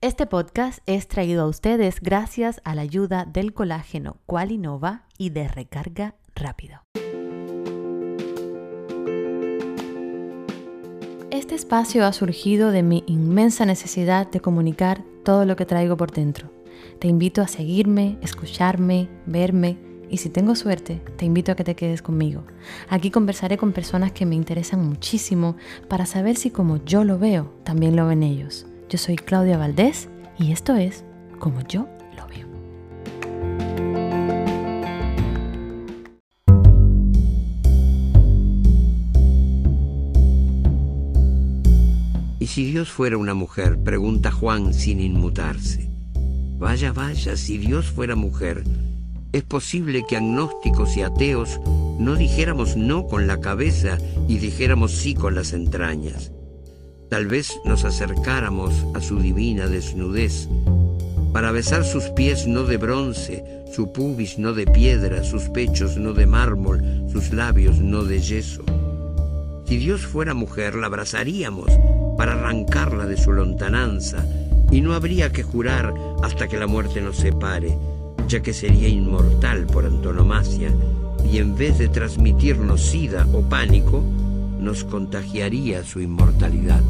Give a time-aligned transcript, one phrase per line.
[0.00, 5.48] Este podcast es traído a ustedes gracias a la ayuda del colágeno Qualinova y de
[5.48, 6.82] recarga rápido.
[11.32, 16.12] Este espacio ha surgido de mi inmensa necesidad de comunicar todo lo que traigo por
[16.12, 16.48] dentro.
[17.00, 19.78] Te invito a seguirme, escucharme, verme
[20.08, 22.44] y si tengo suerte, te invito a que te quedes conmigo.
[22.88, 25.56] Aquí conversaré con personas que me interesan muchísimo
[25.88, 28.64] para saber si como yo lo veo, también lo ven ellos.
[28.88, 30.08] Yo soy Claudia Valdés
[30.38, 31.04] y esto es
[31.38, 32.48] Como yo lo veo.
[42.40, 43.78] ¿Y si Dios fuera una mujer?
[43.78, 45.90] Pregunta Juan sin inmutarse.
[46.58, 48.64] Vaya, vaya, si Dios fuera mujer,
[49.32, 51.60] es posible que agnósticos y ateos
[51.98, 56.32] no dijéramos no con la cabeza y dijéramos sí con las entrañas.
[57.08, 60.48] Tal vez nos acercáramos a su divina desnudez
[61.32, 66.12] para besar sus pies no de bronce, su pubis no de piedra, sus pechos no
[66.12, 68.62] de mármol, sus labios no de yeso.
[69.66, 71.70] Si Dios fuera mujer, la abrazaríamos
[72.18, 74.24] para arrancarla de su lontananza
[74.70, 77.76] y no habría que jurar hasta que la muerte nos separe,
[78.26, 80.70] ya que sería inmortal por antonomasia
[81.30, 84.02] y en vez de transmitirnos sida o pánico,
[84.58, 86.82] nos contagiaría su inmortalidad.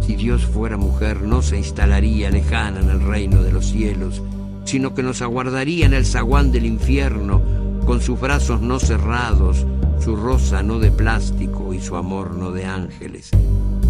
[0.00, 4.22] Si Dios fuera mujer, no se instalaría lejana en el reino de los cielos,
[4.64, 7.40] sino que nos aguardaría en el zaguán del infierno,
[7.86, 9.66] con sus brazos no cerrados,
[10.00, 13.30] su rosa no de plástico y su amor no de ángeles.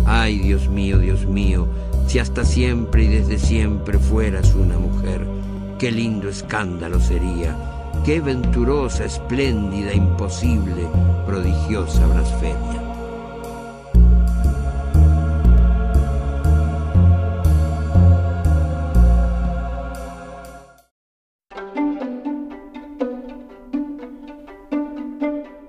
[0.06, 1.68] Ay, Dios mío, Dios mío,
[2.06, 5.26] si hasta siempre y desde siempre fueras una mujer,
[5.78, 7.56] qué lindo escándalo sería,
[8.04, 10.86] qué venturosa, espléndida, imposible,
[11.26, 12.80] prodigiosa blasfemia.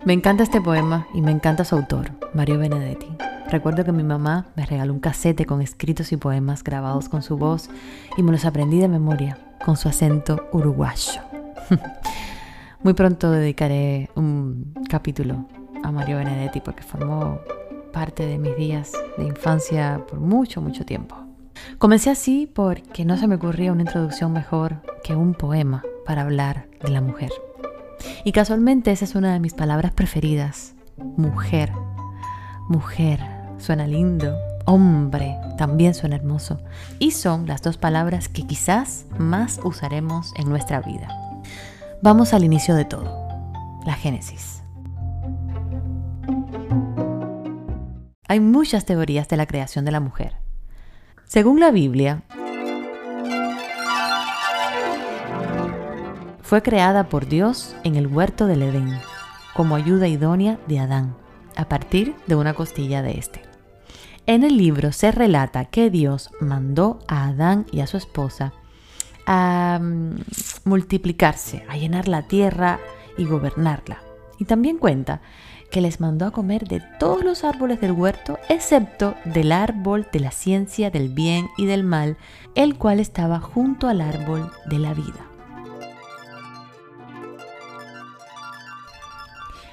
[0.04, 3.08] Me encanta este poema y me encanta su autor, Mario Benedetti.
[3.50, 7.38] Recuerdo que mi mamá me regaló un casete con escritos y poemas grabados con su
[7.38, 7.70] voz
[8.18, 11.31] y me los aprendí de memoria con su acento uruguayo.
[12.84, 15.48] Muy pronto dedicaré un capítulo
[15.84, 17.40] a Mario Benedetti porque formó
[17.94, 21.16] parte de mis días de infancia por mucho, mucho tiempo.
[21.78, 26.68] Comencé así porque no se me ocurría una introducción mejor que un poema para hablar
[26.82, 27.32] de la mujer.
[28.24, 30.74] Y casualmente esa es una de mis palabras preferidas.
[30.98, 31.72] Mujer.
[32.68, 33.20] Mujer.
[33.58, 34.36] Suena lindo.
[34.66, 35.38] Hombre.
[35.58, 36.60] También suena hermoso.
[36.98, 41.31] Y son las dos palabras que quizás más usaremos en nuestra vida.
[42.04, 43.28] Vamos al inicio de todo.
[43.86, 44.64] La Génesis.
[48.28, 50.38] Hay muchas teorías de la creación de la mujer.
[51.26, 52.24] Según la Biblia,
[56.42, 59.00] Fue creada por Dios en el huerto del Edén,
[59.54, 61.16] como ayuda idónea de Adán,
[61.56, 63.42] a partir de una costilla de este.
[64.26, 68.52] En el libro se relata que Dios mandó a Adán y a su esposa
[69.26, 70.16] a mm,
[70.66, 72.80] multiplicarse, a llenar la tierra
[73.18, 74.02] y gobernarla.
[74.40, 75.22] Y también cuenta
[75.72, 80.20] que les mandó a comer de todos los árboles del huerto, excepto del árbol de
[80.20, 82.18] la ciencia del bien y del mal,
[82.56, 85.28] el cual estaba junto al árbol de la vida.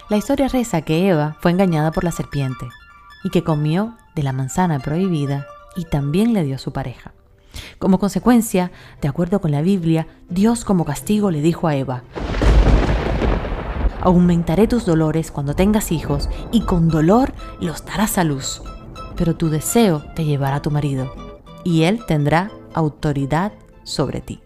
[0.09, 2.67] La historia reza que Eva fue engañada por la serpiente
[3.25, 7.13] y que comió de la manzana prohibida y también le dio a su pareja.
[7.79, 8.71] Como consecuencia,
[9.01, 12.03] de acuerdo con la Biblia, Dios como castigo le dijo a Eva,
[14.01, 18.63] aumentaré tus dolores cuando tengas hijos y con dolor los darás a luz,
[19.17, 21.13] pero tu deseo te llevará a tu marido
[21.65, 23.53] y él tendrá autoridad
[23.85, 24.41] sobre ti.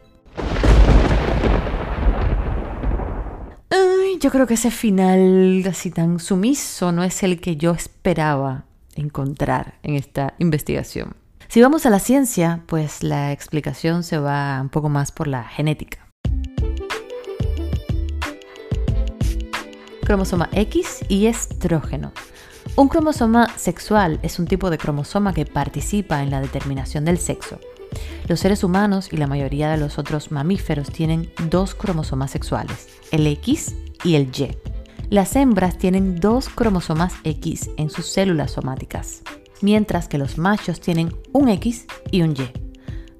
[4.22, 9.74] yo creo que ese final así tan sumiso no es el que yo esperaba encontrar
[9.82, 11.21] en esta investigación.
[11.52, 15.44] Si vamos a la ciencia, pues la explicación se va un poco más por la
[15.44, 16.08] genética.
[20.02, 22.12] Cromosoma X y estrógeno.
[22.74, 27.60] Un cromosoma sexual es un tipo de cromosoma que participa en la determinación del sexo.
[28.28, 33.26] Los seres humanos y la mayoría de los otros mamíferos tienen dos cromosomas sexuales, el
[33.26, 33.74] X
[34.04, 34.56] y el Y.
[35.10, 39.22] Las hembras tienen dos cromosomas X en sus células somáticas,
[39.62, 42.50] mientras que los machos tienen un X y un Y.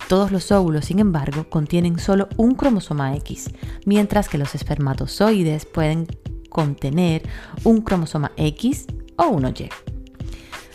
[0.08, 3.50] Todos los óvulos, sin embargo, contienen solo un cromosoma X,
[3.86, 6.06] mientras que los espermatozoides pueden
[6.50, 7.22] contener
[7.64, 8.86] un cromosoma X
[9.16, 9.91] o uno Y.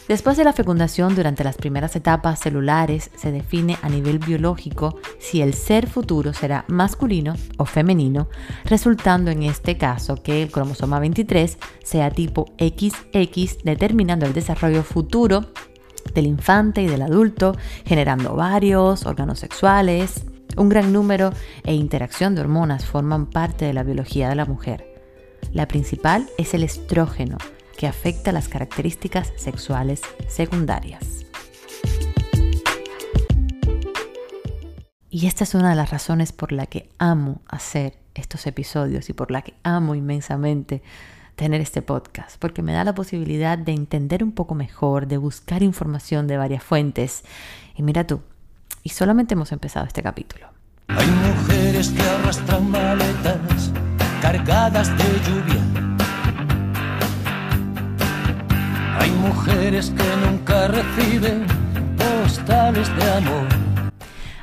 [0.07, 5.42] Después de la fecundación, durante las primeras etapas celulares, se define a nivel biológico si
[5.42, 8.30] el ser futuro será masculino o femenino,
[8.63, 15.51] resultando en este caso que el cromosoma 23 sea tipo XX, determinando el desarrollo futuro
[16.13, 20.24] del infante y del adulto, generando ovarios, órganos sexuales.
[20.56, 21.33] Un gran número
[21.65, 24.86] e interacción de hormonas forman parte de la biología de la mujer.
[25.51, 27.38] La principal es el estrógeno,
[27.77, 31.25] que afecta las características sexuales secundarias.
[35.09, 39.13] Y esta es una de las razones por la que amo hacer estos episodios y
[39.13, 40.81] por la que amo inmensamente
[41.35, 45.62] tener este podcast, porque me da la posibilidad de entender un poco mejor, de buscar
[45.62, 47.24] información de varias fuentes.
[47.75, 48.21] Y mira tú,
[48.83, 50.47] y solamente hemos empezado este capítulo.
[50.88, 53.71] Hay mujeres que arrastran maletas
[54.21, 55.96] cargadas de lluvia
[58.99, 61.45] Hay mujeres que nunca reciben
[61.97, 63.47] postales de amor.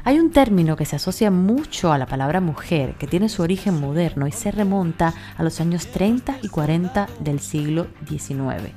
[0.06, 3.80] Hay un término que se asocia mucho a la palabra mujer, que tiene su origen
[3.80, 8.72] moderno y se remonta a los años 30 y 40 del siglo XIX.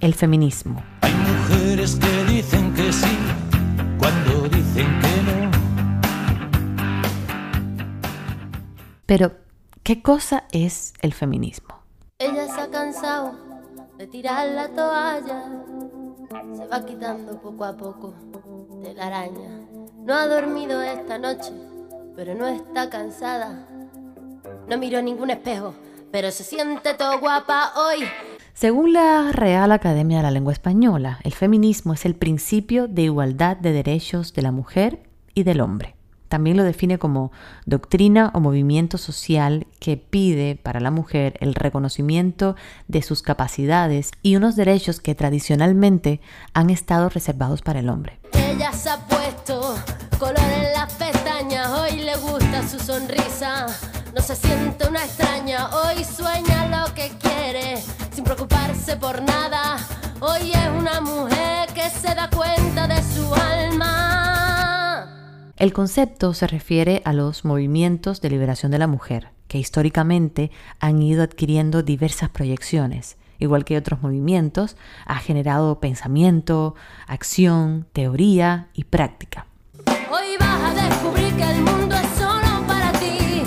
[0.00, 0.82] El feminismo.
[1.02, 3.18] Hay mujeres que dicen que sí
[3.98, 5.50] cuando dicen que no.
[9.04, 9.32] Pero,
[9.82, 11.82] ¿qué cosa es el feminismo?
[12.18, 13.47] Ella se ha cansado
[13.98, 15.42] de tirar la toalla.
[16.56, 18.14] Se va quitando poco a poco
[18.82, 19.66] de la araña.
[20.04, 21.52] No ha dormido esta noche,
[22.14, 23.66] pero no está cansada.
[24.68, 25.74] No miró ningún espejo,
[26.12, 28.04] pero se siente todo guapa hoy.
[28.54, 33.56] Según la Real Academia de la Lengua Española, el feminismo es el principio de igualdad
[33.56, 35.02] de derechos de la mujer
[35.34, 35.97] y del hombre.
[36.28, 37.32] También lo define como
[37.66, 44.36] doctrina o movimiento social que pide para la mujer el reconocimiento de sus capacidades y
[44.36, 46.20] unos derechos que tradicionalmente
[46.54, 48.18] han estado reservados para el hombre.
[48.32, 49.76] Ella se ha puesto
[50.18, 53.66] color en las pestañas, hoy le gusta su sonrisa.
[54.14, 57.80] No se siente una extraña, hoy sueña lo que quiere,
[58.12, 59.76] sin preocuparse por nada.
[60.20, 64.17] Hoy es una mujer que se da cuenta de su alma.
[65.58, 71.02] El concepto se refiere a los movimientos de liberación de la mujer, que históricamente han
[71.02, 73.16] ido adquiriendo diversas proyecciones.
[73.40, 76.76] Igual que otros movimientos, ha generado pensamiento,
[77.08, 79.46] acción, teoría y práctica.
[80.12, 83.42] Hoy vas a descubrir que el mundo es solo para ti,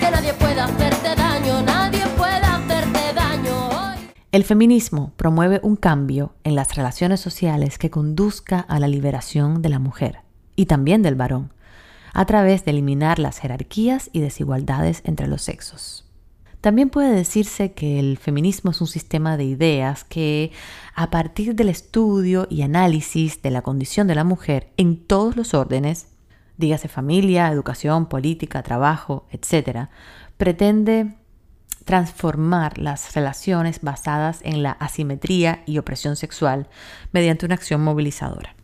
[0.00, 3.98] que nadie puede hacerte daño, nadie puede hacerte daño hoy.
[4.32, 9.68] El feminismo promueve un cambio en las relaciones sociales que conduzca a la liberación de
[9.68, 10.20] la mujer
[10.62, 11.52] y también del varón,
[12.14, 16.08] a través de eliminar las jerarquías y desigualdades entre los sexos.
[16.60, 20.52] También puede decirse que el feminismo es un sistema de ideas que,
[20.94, 25.52] a partir del estudio y análisis de la condición de la mujer en todos los
[25.52, 26.06] órdenes,
[26.58, 29.88] dígase familia, educación, política, trabajo, etc.,
[30.36, 31.16] pretende
[31.84, 36.68] transformar las relaciones basadas en la asimetría y opresión sexual
[37.10, 38.54] mediante una acción movilizadora.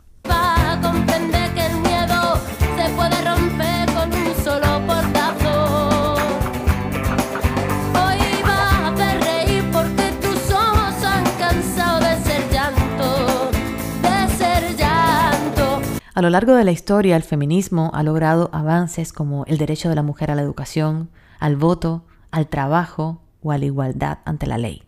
[16.18, 19.94] A lo largo de la historia, el feminismo ha logrado avances como el derecho de
[19.94, 24.58] la mujer a la educación, al voto, al trabajo o a la igualdad ante la
[24.58, 24.82] ley.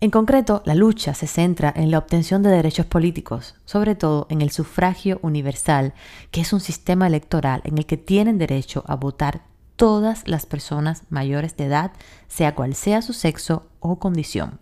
[0.00, 4.42] En concreto, la lucha se centra en la obtención de derechos políticos, sobre todo en
[4.42, 5.94] el sufragio universal,
[6.32, 9.42] que es un sistema electoral en el que tienen derecho a votar
[9.76, 11.92] todas las personas mayores de edad,
[12.26, 14.58] sea cual sea su sexo o condición.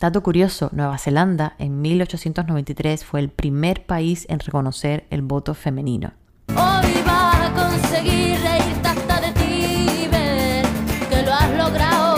[0.00, 6.12] Dato curioso, Nueva Zelanda en 1893 fue el primer país en reconocer el voto femenino.
[6.48, 10.66] Hoy vas a conseguir reírte hasta de ti, ver
[11.08, 12.14] que lo has logrado.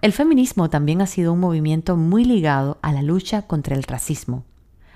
[0.00, 4.44] El feminismo también ha sido un movimiento muy ligado a la lucha contra el racismo.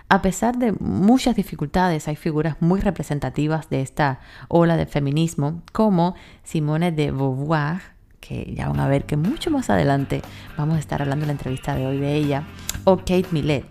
[0.09, 6.15] A pesar de muchas dificultades, hay figuras muy representativas de esta ola de feminismo, como
[6.45, 7.92] Simone de Beauvoir,
[8.23, 10.23] que ya van a ver que mucho más adelante
[10.57, 12.45] vamos a estar hablando en la entrevista de hoy de ella,
[12.85, 13.67] o Kate Millett.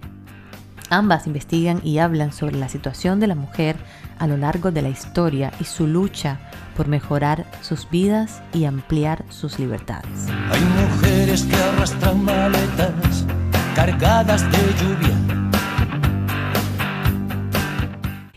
[0.92, 3.78] Ambas investigan y hablan sobre la situación de la mujer
[4.20, 6.38] a lo largo de la historia y su lucha
[6.76, 10.28] por mejorar sus vidas y ampliar sus libertades.
[10.52, 13.26] Hay mujeres que arrastran maletas
[13.74, 15.18] cargadas de lluvia.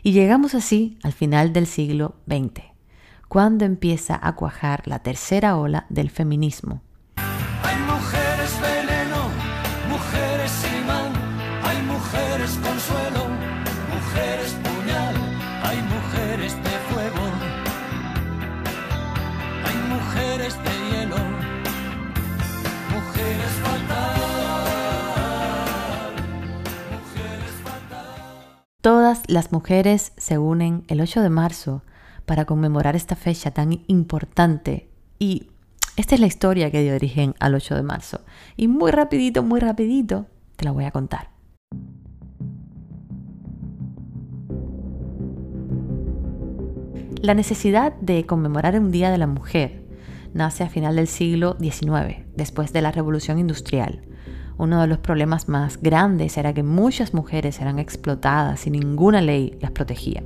[0.05, 2.74] Y llegamos así al final del siglo XX
[3.35, 6.83] cuando empieza a cuajar la tercera ola del feminismo.
[7.17, 9.29] Hay mujeres veneno,
[9.91, 11.13] mujeres imán,
[11.65, 13.27] hay mujeres consuelo,
[13.93, 15.17] mujeres puñal,
[15.65, 17.25] hay mujeres de fuego,
[19.65, 21.19] hay mujeres de hielo,
[22.95, 24.15] mujeres fatal.
[26.93, 27.51] Mujeres.
[28.81, 31.83] Todas las mujeres se unen el 8 de marzo
[32.27, 34.89] para conmemorar esta fecha tan importante
[35.19, 35.49] y
[35.97, 38.21] esta es la historia que dio origen al 8 de marzo.
[38.57, 40.27] Y muy rapidito, muy rapidito,
[40.57, 41.31] te la voy a contar.
[47.23, 49.85] La necesidad de conmemorar un Día de la Mujer
[50.35, 54.03] nace a final del siglo XIX, después de la Revolución Industrial.
[54.59, 59.57] Uno de los problemas más grandes era que muchas mujeres eran explotadas y ninguna ley
[59.61, 60.23] las protegía.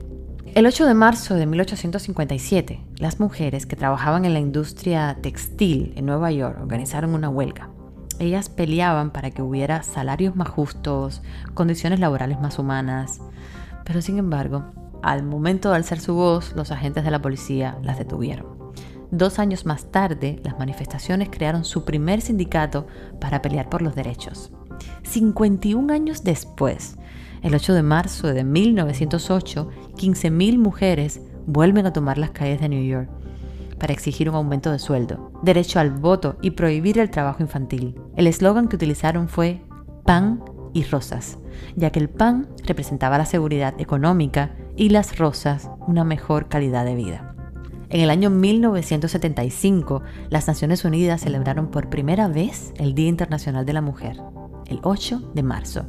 [0.55, 6.07] El 8 de marzo de 1857, las mujeres que trabajaban en la industria textil en
[6.07, 7.71] Nueva York organizaron una huelga.
[8.19, 11.23] Ellas peleaban para que hubiera salarios más justos,
[11.55, 13.21] condiciones laborales más humanas,
[13.85, 14.65] pero sin embargo,
[15.03, 18.73] al momento de alzar su voz, los agentes de la policía las detuvieron.
[19.11, 22.87] Dos años más tarde, las manifestaciones crearon su primer sindicato
[23.21, 24.51] para pelear por los derechos.
[25.05, 26.97] 51 años después,
[27.43, 32.85] el 8 de marzo de 1908, 15.000 mujeres vuelven a tomar las calles de New
[32.85, 33.09] York
[33.79, 37.95] para exigir un aumento de sueldo, derecho al voto y prohibir el trabajo infantil.
[38.17, 39.63] El eslogan que utilizaron fue
[40.05, 40.43] pan
[40.73, 41.39] y rosas,
[41.77, 46.95] ya que el pan representaba la seguridad económica y las rosas una mejor calidad de
[46.95, 47.35] vida.
[47.91, 53.73] En el año 1975, las Naciones Unidas celebraron por primera vez el Día Internacional de
[53.73, 54.21] la Mujer,
[54.67, 55.87] el 8 de marzo.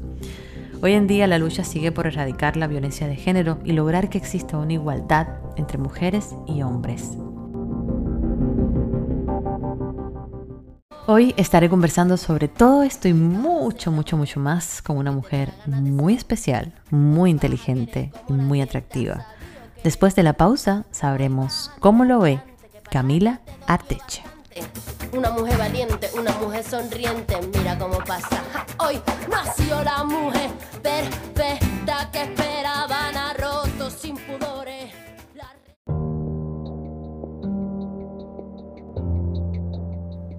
[0.81, 4.17] Hoy en día la lucha sigue por erradicar la violencia de género y lograr que
[4.17, 7.17] exista una igualdad entre mujeres y hombres.
[11.05, 16.13] Hoy estaré conversando sobre todo esto y mucho, mucho, mucho más con una mujer muy
[16.13, 19.25] especial, muy inteligente y muy atractiva.
[19.83, 22.39] Después de la pausa sabremos cómo lo ve
[22.89, 24.23] Camila Arteche.
[25.11, 28.43] Una mujer valiente, una mujer sonriente, mira cómo pasa.
[28.79, 30.51] Hoy nació la mujer
[30.83, 34.91] perfecta que esperaban a rotos sin pudores.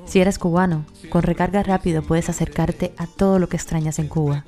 [0.06, 4.44] Si eres cubano, con recarga rápido puedes acercarte a todo lo que extrañas en Cuba.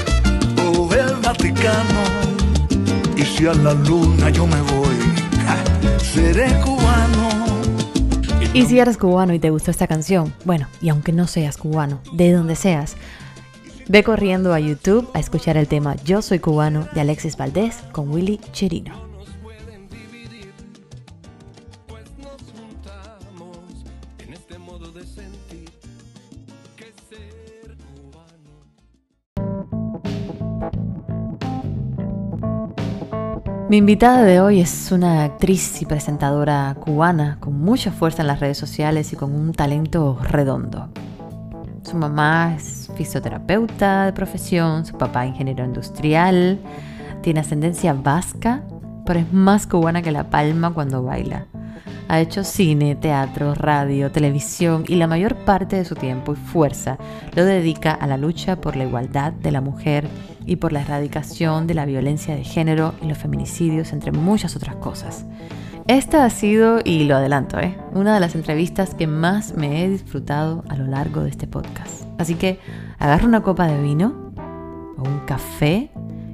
[0.76, 2.02] o el Vaticano.
[3.16, 4.96] Y si a la luna yo me voy,
[5.46, 7.30] ja, seré cubano.
[8.56, 12.02] Y si eres cubano y te gustó esta canción, bueno, y aunque no seas cubano,
[12.12, 12.96] de donde seas,
[13.88, 18.10] ve corriendo a YouTube a escuchar el tema Yo soy cubano de Alexis Valdés con
[18.10, 19.09] Willy Chirino.
[33.70, 38.40] Mi invitada de hoy es una actriz y presentadora cubana con mucha fuerza en las
[38.40, 40.90] redes sociales y con un talento redondo.
[41.84, 46.58] Su mamá es fisioterapeuta de profesión, su papá ingeniero industrial,
[47.22, 48.64] tiene ascendencia vasca,
[49.06, 51.46] pero es más cubana que la palma cuando baila.
[52.10, 56.98] Ha hecho cine, teatro, radio, televisión y la mayor parte de su tiempo y fuerza
[57.36, 60.08] lo dedica a la lucha por la igualdad de la mujer
[60.44, 64.76] y por la erradicación de la violencia de género y los feminicidios, entre muchas otras
[64.78, 65.28] cosas.
[65.86, 67.78] Esta ha sido, y lo adelanto, ¿eh?
[67.94, 72.06] una de las entrevistas que más me he disfrutado a lo largo de este podcast.
[72.18, 72.60] Así que
[72.98, 74.34] agarra una copa de vino
[74.98, 75.92] o un café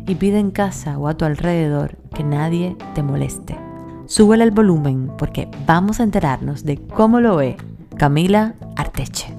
[0.08, 3.58] y pide en casa o a tu alrededor que nadie te moleste.
[4.07, 7.57] Súbele el volumen porque vamos a enterarnos de cómo lo ve
[7.97, 9.33] Camila Arteche.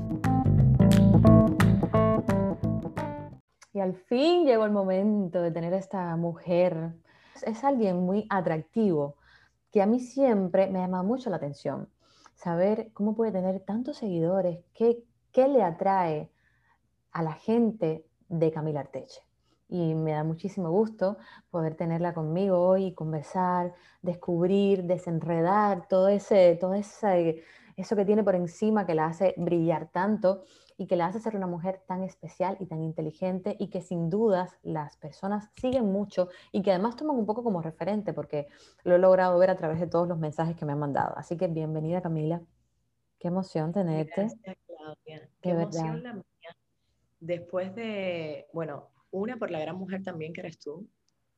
[3.72, 6.94] Y al fin llegó el momento de tener esta mujer.
[7.42, 9.14] Es alguien muy atractivo
[9.70, 11.88] que a mí siempre me llama mucho la atención.
[12.34, 16.28] Saber cómo puede tener tantos seguidores, qué, qué le atrae
[17.12, 19.25] a la gente de Camila Arteche
[19.68, 21.16] y me da muchísimo gusto
[21.50, 27.42] poder tenerla conmigo hoy y conversar, descubrir, desenredar todo ese, todo ese,
[27.76, 30.44] eso que tiene por encima que la hace brillar tanto
[30.78, 34.10] y que la hace ser una mujer tan especial y tan inteligente y que sin
[34.10, 38.46] dudas las personas siguen mucho y que además toman un poco como referente porque
[38.84, 41.16] lo he logrado ver a través de todos los mensajes que me han mandado.
[41.16, 42.40] Así que bienvenida Camila,
[43.18, 44.22] qué emoción tenerte.
[44.22, 46.22] Gracias Claudia, qué emoción la.
[47.18, 50.88] Después de, bueno, una, por la gran mujer también que eres tú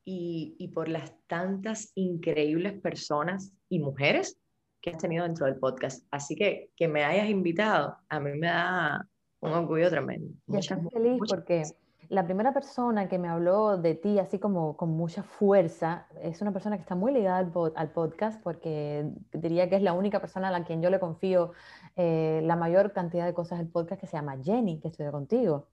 [0.05, 4.39] y, por las tantas increíbles personas y mujeres
[4.81, 6.05] que has tenido dentro del podcast.
[6.09, 9.05] Así que que me hayas invitado, a mí me da
[9.41, 10.33] un orgullo tremendo.
[10.47, 11.63] Muchas, estoy feliz porque
[12.09, 16.51] la primera persona que me habló de ti así como con mucha fuerza es una
[16.51, 17.37] persona que está muy ligada
[17.75, 21.51] al, podcast porque diría que es la única persona a la quien yo le confío
[21.95, 25.67] eh, la mayor cantidad de cosas del podcast que se llama Jenny, que estudia contigo.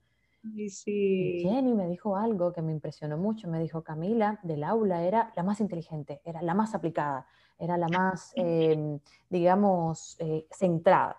[1.42, 3.48] Jenny me dijo algo que me impresionó mucho.
[3.48, 7.26] Me dijo, Camila del aula era la más inteligente, era la más aplicada,
[7.58, 8.98] era la más, em,
[9.28, 11.16] digamos, eh, centrada.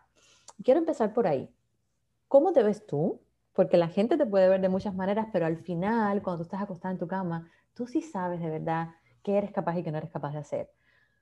[0.64, 1.50] Quiero empezar por ahí.
[2.28, 3.22] ¿Cómo te ves tú?
[3.54, 6.62] Porque la gente te puede ver de muchas maneras, pero al final, cuando tú estás
[6.62, 8.90] acostada en tu cama, tú sí sabes de verdad
[9.24, 10.72] qué eres capaz y qué no eres capaz de hacer.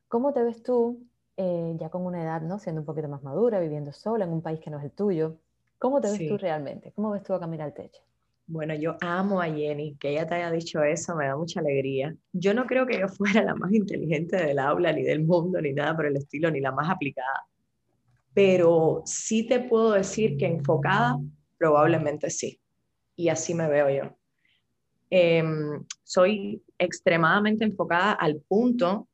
[0.08, 2.60] ¿Cómo te ves tú eh, ya con una edad, ¿no?
[2.60, 5.38] siendo un poquito más madura, viviendo sola en un país que no es el tuyo?
[5.78, 6.92] ¿Cómo te ves tú realmente?
[6.94, 8.02] ¿Cómo ves tú a Camila techo?
[8.48, 12.16] Bueno, yo amo a Jenny, que ella te haya dicho eso, me da mucha alegría.
[12.32, 15.74] Yo no creo que yo fuera la más inteligente del aula, ni del mundo, ni
[15.74, 17.48] nada por el estilo, ni la más aplicada.
[18.34, 21.20] Pero sí te puedo decir que enfocada,
[21.58, 22.60] probablemente sí.
[23.16, 24.16] Y así me veo yo.
[25.10, 29.08] Em, soy extremadamente enfocada al punto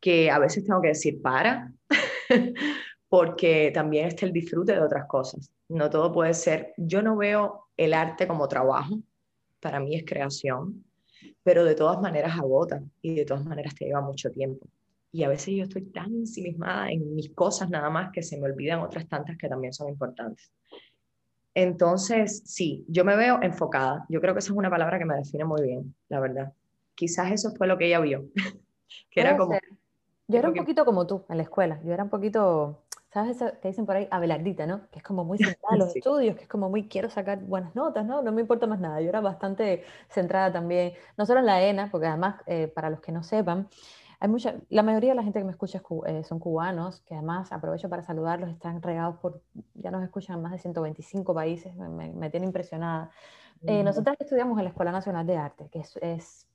[0.00, 1.72] que a veces tengo que decir para,
[3.08, 5.50] porque también está el disfrute de otras cosas.
[5.74, 9.00] No todo puede ser, yo no veo el arte como trabajo,
[9.58, 10.84] para mí es creación,
[11.42, 14.68] pero de todas maneras agota y de todas maneras te lleva mucho tiempo.
[15.10, 18.44] Y a veces yo estoy tan ensimismada en mis cosas nada más que se me
[18.44, 20.52] olvidan otras tantas que también son importantes.
[21.54, 24.06] Entonces, sí, yo me veo enfocada.
[24.08, 26.52] Yo creo que esa es una palabra que me define muy bien, la verdad.
[26.94, 28.26] Quizás eso fue lo que ella vio,
[29.10, 29.58] que era como...
[30.28, 31.80] Yo era un poquito como tú en la escuela.
[31.84, 32.83] Yo era un poquito
[33.14, 34.08] ¿Sabes eso que dicen por ahí?
[34.10, 34.90] Abelardita, ¿no?
[34.90, 37.72] Que es como muy centrada en los estudios, que es como muy quiero sacar buenas
[37.76, 38.22] notas, ¿no?
[38.22, 39.00] No me importa más nada.
[39.00, 43.00] Yo era bastante centrada también, no solo en la ENA, porque además, eh, para los
[43.00, 43.68] que no sepan,
[44.18, 47.52] hay mucha, la mayoría de la gente que me escucha eh, son cubanos, que además
[47.52, 49.40] aprovecho para saludarlos, están regados por,
[49.74, 53.10] ya nos escuchan en más de 125 países, me, me, tiene impresionada.
[53.62, 56.48] Eh, nosotras estudiamos en la Escuela Nacional de Arte, que es, es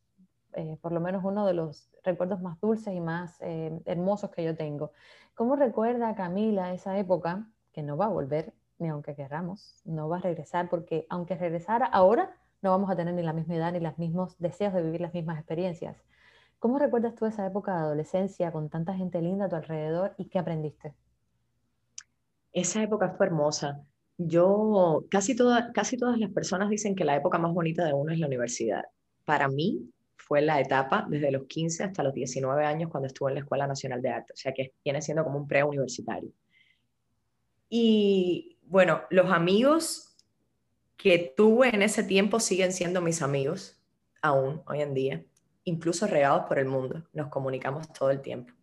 [0.81, 4.91] por lo menos uno de los recuerdos más dulces y más hermosos que yo tengo.
[5.35, 10.17] ¿Cómo recuerda Camila esa época que no va a volver, ni aunque querramos, no va
[10.17, 13.79] a regresar, porque aunque regresara ahora, no vamos a tener ni la misma edad ni
[13.79, 15.95] los mismos deseos de vivir las mismas experiencias?
[16.59, 20.25] ¿Cómo recuerdas tú esa época de adolescencia con tanta gente linda a tu alrededor y
[20.25, 20.93] qué aprendiste?
[22.51, 23.81] Esa época fue hermosa.
[24.17, 25.37] Yo, casi,
[25.73, 28.83] casi todas las personas dicen que la época más bonita de uno es la universidad.
[29.23, 33.35] Para mí, fue la etapa desde los 15 hasta los 19 años cuando estuve en
[33.35, 36.31] la Escuela Nacional de Arte, o sea que viene siendo como un preuniversitario.
[37.69, 40.17] Y bueno, los amigos
[40.97, 43.81] que tuve en ese tiempo siguen siendo mis amigos,
[44.21, 45.23] aún hoy en día,
[45.63, 48.53] incluso regados por el mundo, nos comunicamos todo el tiempo.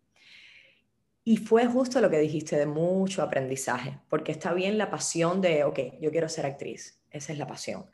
[1.25, 5.65] Y fue justo lo que dijiste de mucho aprendizaje, porque está bien la pasión de,
[5.65, 7.87] ok, yo quiero ser actriz, esa es la pasión.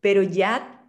[0.00, 0.85] Pero ya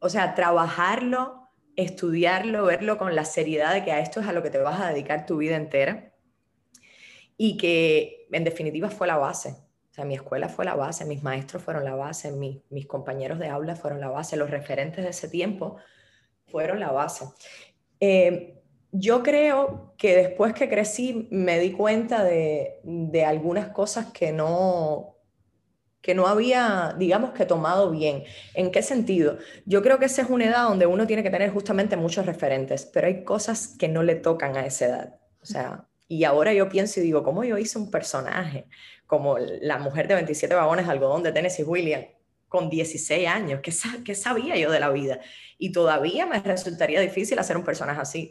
[0.00, 4.42] o sea, trabajarlo, estudiarlo, verlo con la seriedad de que a esto es a lo
[4.42, 6.12] que te vas a dedicar tu vida entera
[7.36, 9.50] y que en definitiva fue la base.
[9.90, 13.48] O sea, mi escuela fue la base, mis maestros fueron la base, mis compañeros de
[13.48, 15.76] aula fueron la base, los referentes de ese tiempo
[16.46, 17.26] fueron la base.
[18.00, 24.32] Eh, yo creo que después que crecí me di cuenta de, de algunas cosas que
[24.32, 25.17] no,
[26.08, 28.24] que no había, digamos que tomado bien.
[28.54, 29.36] ¿En qué sentido?
[29.66, 32.86] Yo creo que esa es una edad donde uno tiene que tener justamente muchos referentes,
[32.86, 35.20] pero hay cosas que no le tocan a esa edad.
[35.42, 38.64] O sea, y ahora yo pienso y digo, ¿cómo yo hice un personaje
[39.06, 42.06] como la mujer de 27 vagones de algodón de Tennessee Williams?
[42.48, 43.70] con 16 años, ¿qué,
[44.02, 45.20] ¿qué, sabía yo de la vida?
[45.58, 48.30] Y todavía me resultaría difícil hacer un personaje así.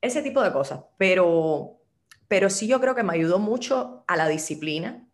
[0.00, 1.78] Ese tipo de cosas, pero,
[2.26, 5.06] pero sí yo creo que me ayudó mucho a la disciplina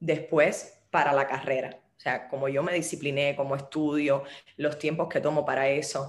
[0.00, 1.80] después para la carrera.
[1.96, 4.24] O sea, como yo me discipliné, como estudio,
[4.56, 6.08] los tiempos que tomo para eso,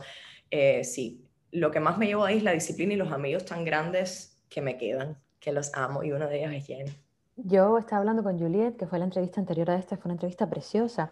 [0.49, 3.65] eh, sí, lo que más me llevó ahí es la disciplina y los amigos tan
[3.65, 6.91] grandes que me quedan, que los amo y uno de ellos es Jenny.
[7.35, 10.49] Yo estaba hablando con Juliet, que fue la entrevista anterior a esta, fue una entrevista
[10.49, 11.11] preciosa,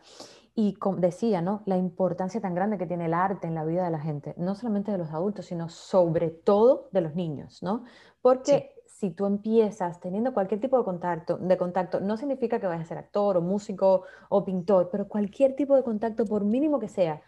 [0.56, 1.62] y decía, ¿no?
[1.66, 4.56] La importancia tan grande que tiene el arte en la vida de la gente, no
[4.56, 7.86] solamente de los adultos, sino sobre todo de los niños, ¿no?
[8.22, 12.84] Porque si tú empiezas teniendo cualquier tipo de contacto, de contacto, no significa que vayas
[12.84, 16.90] a ser actor o músico o pintor, pero cualquier tipo de contacto, por mínimo que
[16.90, 17.22] sea,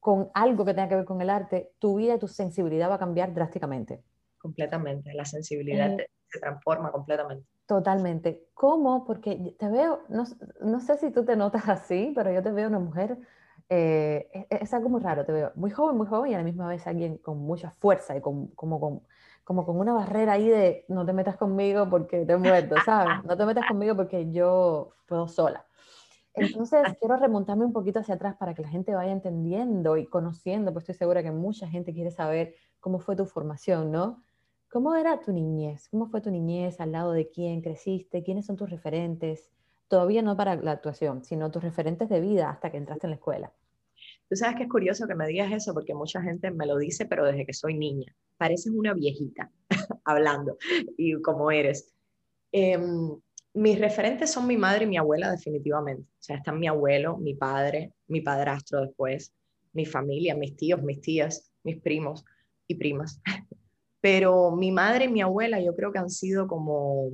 [0.00, 2.94] con algo que tenga que ver con el arte, tu vida y tu sensibilidad va
[2.94, 4.02] a cambiar drásticamente.
[4.38, 7.46] Completamente, la sensibilidad eh, se transforma completamente.
[7.66, 8.46] Totalmente.
[8.54, 9.04] ¿Cómo?
[9.04, 10.24] Porque te veo, no,
[10.62, 13.18] no, sé si tú te notas así, pero yo te veo una mujer,
[13.68, 16.44] eh, es, es, algo muy raro, te veo muy joven, muy joven y a la
[16.44, 19.02] misma vez alguien con mucha fuerza y con, como, con,
[19.44, 23.24] como con una barrera ahí de no te metas conmigo porque te muerto, ¿sabes?
[23.24, 25.66] No te metas conmigo porque yo puedo sola.
[26.34, 30.72] Entonces, quiero remontarme un poquito hacia atrás para que la gente vaya entendiendo y conociendo,
[30.72, 34.22] pues estoy segura que mucha gente quiere saber cómo fue tu formación, ¿no?
[34.70, 35.88] ¿Cómo era tu niñez?
[35.90, 36.80] ¿Cómo fue tu niñez?
[36.80, 38.22] ¿Al lado de quién creciste?
[38.22, 39.50] ¿Quiénes son tus referentes?
[39.88, 43.16] Todavía no para la actuación, sino tus referentes de vida hasta que entraste en la
[43.16, 43.52] escuela.
[44.32, 47.04] Tú sabes que es curioso que me digas eso porque mucha gente me lo dice,
[47.04, 48.16] pero desde que soy niña.
[48.38, 49.52] Pareces una viejita
[50.06, 50.56] hablando
[50.96, 51.92] y como eres.
[52.50, 53.14] Em,
[53.52, 56.04] mis referentes son mi madre y mi abuela definitivamente.
[56.04, 59.34] O sea, están mi abuelo, mi padre, mi padrastro después,
[59.74, 62.24] mi familia, mis tíos, mis tías, mis primos
[62.66, 63.20] y primas.
[64.00, 67.10] Pero mi madre y mi abuela yo creo que han sido como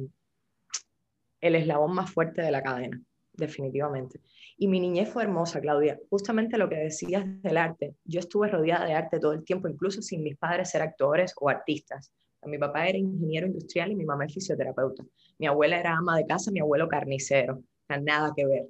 [1.41, 3.03] el eslabón más fuerte de la cadena,
[3.33, 4.21] definitivamente.
[4.61, 5.99] Y mi niñez fue hermosa, Claudia.
[6.11, 7.95] Justamente lo que decías del arte.
[8.05, 11.49] Yo estuve rodeada de arte todo el tiempo, incluso sin mis padres ser actores o
[11.49, 12.13] artistas.
[12.43, 15.05] Mi papá era ingeniero industrial y mi mamá es fisioterapeuta.
[15.39, 17.63] Mi abuela era ama de casa, mi abuelo carnicero.
[17.89, 18.67] Nada que ver.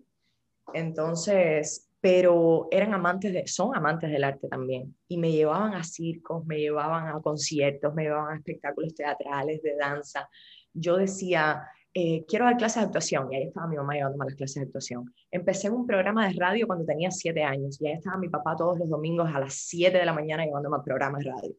[0.75, 6.47] Entonces, pero eran amantes de, son amantes del arte también, y me llevaban a circos,
[6.47, 10.29] me llevaban a conciertos, me llevaban a espectáculos teatrales, de danza.
[10.73, 11.63] Yo decía,
[12.01, 14.55] eh, quiero dar clases de actuación, y ahí estaba mi mamá llevándome a las clases
[14.55, 15.13] de actuación.
[15.33, 18.55] Empecé en un programa de radio cuando tenía siete años, y ahí estaba mi papá
[18.55, 21.57] todos los domingos a las siete de la mañana llevándome a programas de radio.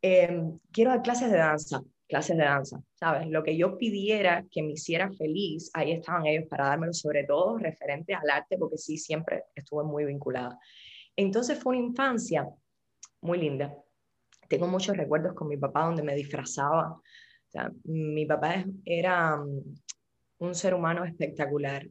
[0.00, 3.28] Em, quiero dar clases de danza, clases de danza, ¿sabes?
[3.28, 7.58] Lo que yo pidiera que me hiciera feliz, ahí estaban ellos para dármelo, sobre todo
[7.58, 10.58] referente al arte, porque sí, siempre estuve muy vinculada.
[11.14, 12.48] Entonces fue una infancia
[13.20, 13.74] muy linda.
[14.48, 17.02] Tengo muchos recuerdos con mi papá donde me disfrazaba.
[17.48, 19.62] O sea, mi papá era mm,
[20.38, 21.86] un ser humano espectacular.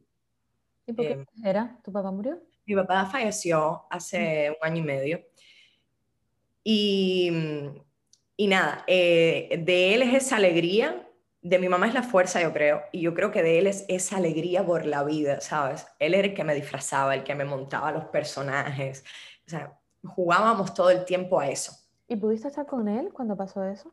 [0.86, 1.78] ¿Y por qué eh, era?
[1.84, 2.40] ¿Tu papá murió?
[2.64, 5.20] Mi papá falleció hace un año y medio.
[6.62, 7.88] Y mm,
[8.40, 11.04] y nada, eh, de él es esa alegría,
[11.42, 13.84] de mi mamá es la fuerza, yo creo, y yo creo que de él es
[13.88, 15.88] esa alegría por la vida, ¿sabes?
[15.98, 19.02] Él era el que me disfrazaba, el que me montaba los personajes,
[19.44, 21.72] o sea, jugábamos todo el tiempo a eso.
[22.06, 23.92] ¿Y pudiste estar con él cuando pasó eso?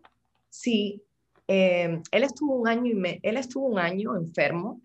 [0.52, 1.04] Sí,
[1.48, 4.82] eh, él estuvo un año y me, él estuvo un año enfermo,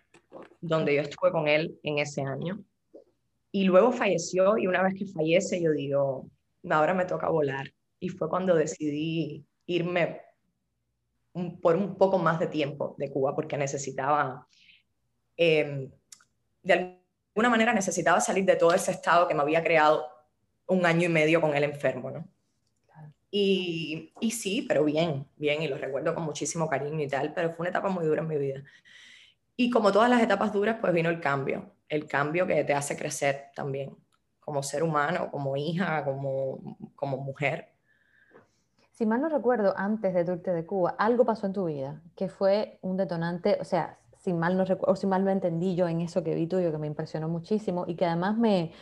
[0.61, 2.63] donde yo estuve con él en ese año,
[3.53, 6.31] y luego falleció, y una vez que fallece yo digo,
[6.69, 10.21] ahora me toca volar, y fue cuando decidí irme
[11.63, 14.47] por un poco más de tiempo de Cuba porque necesitaba,
[15.37, 15.91] em,
[16.63, 16.99] de
[17.35, 20.05] alguna manera necesitaba salir de todo ese estado que me había creado
[20.67, 22.29] un año y medio con el enfermo, ¿no?
[23.31, 27.65] Y, sí, pero bien, bien, y lo recuerdo con muchísimo cariño y tal, pero fue
[27.65, 28.63] una etapa muy dura en mi vida.
[29.57, 32.97] Y como todas las etapas duras, pues vino el cambio, el cambio que te hace
[32.97, 33.97] crecer también,
[34.41, 37.71] como ser humano, como hija, como, como mujer
[39.01, 42.29] si mal no recuerdo, antes de irte de Cuba, algo pasó en tu vida que
[42.29, 46.03] fue un detonante, o sea, si mal no recuerdo, si mal no entendí yo en
[46.03, 48.73] eso que vi tuyo, que me impresionó muchísimo y que además me,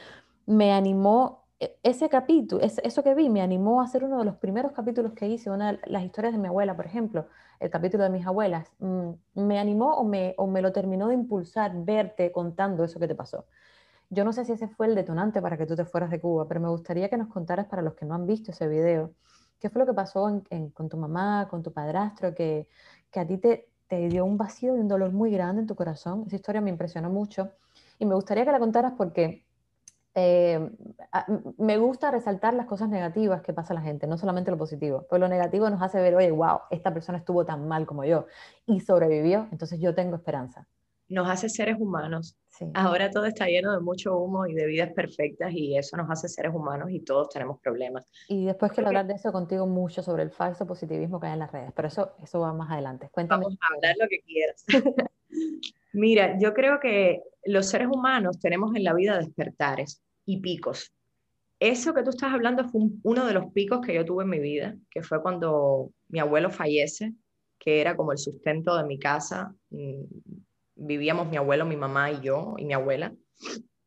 [0.45, 1.47] me animó,
[1.83, 5.27] ese capítulo, eso que vi, me animó a hacer uno de los primeros capítulos que
[5.27, 7.27] hice, una de las historias de mi abuela, por ejemplo,
[7.61, 11.15] el capítulo de mis abuelas, mm, me animó o me, o me lo terminó de
[11.15, 13.47] impulsar verte contando eso que te pasó.
[14.11, 16.47] Yo no sé si ese fue el detonante para que tú te fueras de Cuba,
[16.49, 19.13] pero me gustaría que nos contaras para los que no han visto ese video
[19.61, 20.43] ¿Qué fue lo que pasó
[20.75, 22.69] con tu mamá, con tu padrastro, que,
[23.11, 25.75] que a ti te, te, dio un vacío y un dolor muy grande en tu
[25.75, 26.25] corazón?
[26.27, 27.51] Esa historia me impresionó mucho
[27.99, 29.45] y me gustaría que la contaras porque
[30.21, 30.71] eh,
[31.59, 35.07] me gusta resaltar las cosas negativas que pasa a la gente, no solamente lo positivo,
[35.09, 38.27] porque lo negativo nos hace ver, oye, wow, esta persona estuvo tan mal como yo
[38.67, 40.67] y sobrevivió, entonces yo tengo esperanza.
[41.09, 42.37] nos hace seres humanos.
[42.49, 42.67] Sí.
[42.75, 46.29] Ahora todo está lleno de mucho humo y de vidas perfectas y eso nos hace
[46.29, 48.05] seres humanos y todos tenemos problemas.
[48.29, 51.39] Y después quiero hablar de eso contigo mucho sobre el falso positivismo que hay en
[51.39, 53.09] las redes, pero eso, eso va más adelante.
[53.13, 53.45] Cuéntame.
[53.45, 54.65] Vamos a hablar lo que quieras.
[55.93, 60.93] Mira, yo creo que los seres humanos tenemos en la vida despertares y picos.
[61.61, 64.31] Eso que tú estás hablando fue un- uno de los picos que yo tuve en
[64.31, 67.15] mi vida, que fue cuando mi abuelo fallece,
[67.59, 69.55] que era como el sustento de mi casa.
[69.71, 70.03] Mm,
[70.81, 73.13] Vivíamos mi abuelo, mi mamá y yo, y mi abuela.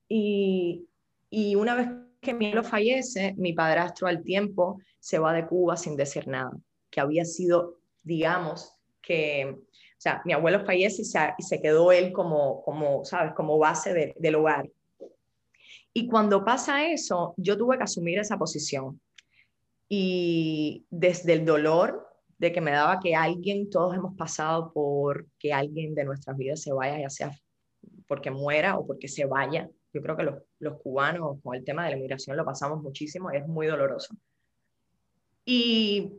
[0.10, 0.88] Y,
[1.30, 1.88] y una vez
[2.22, 6.52] que mi abuelo fallece, mi padrastro al tiempo se va de Cuba sin decir nada,
[6.90, 9.66] que había sido, digamos, que, o
[9.98, 13.94] sea, mi abuelo fallece y se, y se quedó él como, como, ¿sabes?, como base
[13.94, 14.70] de- del hogar.
[15.94, 19.02] Y cuando pasa eso, yo tuve que asumir esa posición.
[19.90, 25.54] Y desde el dolor de que me daba que alguien, todos hemos pasado por que
[25.54, 27.32] alguien de nuestras vidas se vaya, ya sea
[28.08, 29.70] porque muera o porque se vaya.
[29.94, 33.32] Yo creo que los, los cubanos con el tema de la migración lo pasamos muchísimo
[33.32, 34.16] y es muy doloroso.
[35.46, 36.14] Y,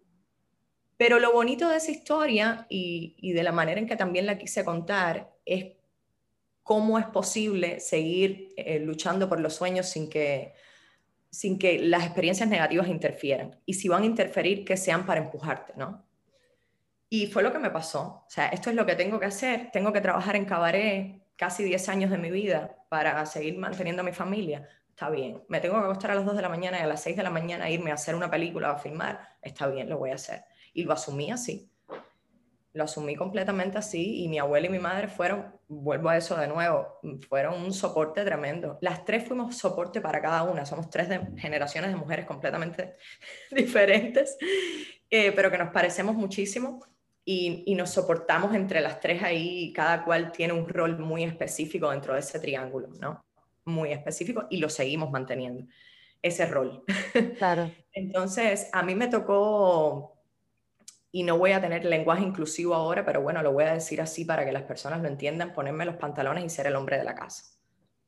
[0.96, 4.38] pero lo bonito de esa historia y, y de la manera en que también la
[4.38, 5.76] quise contar es
[6.62, 10.54] cómo es posible seguir eh, luchando por los sueños sin que,
[11.30, 13.60] sin que las experiencias negativas interfieran.
[13.66, 16.06] Y si van a interferir, que sean para empujarte, ¿no?
[17.08, 18.24] Y fue lo que me pasó.
[18.26, 19.70] O sea, esto es lo que tengo que hacer.
[19.72, 24.04] Tengo que trabajar en cabaret casi 10 años de mi vida para seguir manteniendo a
[24.04, 24.68] mi familia.
[24.88, 25.42] Está bien.
[25.48, 27.22] Me tengo que acostar a las 2 de la mañana y a las 6 de
[27.22, 29.20] la mañana irme a hacer una película o a filmar.
[29.42, 30.44] Está bien, lo voy a hacer.
[30.72, 31.71] Y lo asumí así.
[32.74, 36.48] Lo asumí completamente así y mi abuela y mi madre fueron, vuelvo a eso de
[36.48, 38.78] nuevo, fueron un soporte tremendo.
[38.80, 40.64] Las tres fuimos soporte para cada una.
[40.64, 42.96] Somos tres de, generaciones de mujeres completamente
[43.50, 44.38] diferentes,
[45.10, 46.80] eh, pero que nos parecemos muchísimo
[47.24, 51.22] y, y, nos soportamos entre las tres ahí y cada cual tiene un rol muy
[51.22, 53.24] específico dentro de ese triángulo, ¿no?
[53.64, 55.66] Muy específico y lo seguimos manteniendo,
[56.20, 56.82] ese rol.
[57.38, 57.70] Claro.
[57.92, 60.21] Entonces, a mí me tocó,
[61.12, 64.24] y no voy a tener lenguaje inclusivo ahora, pero bueno, lo voy a decir así
[64.24, 67.14] para que las personas lo entiendan, ponerme los pantalones y ser el hombre de la
[67.14, 67.44] casa,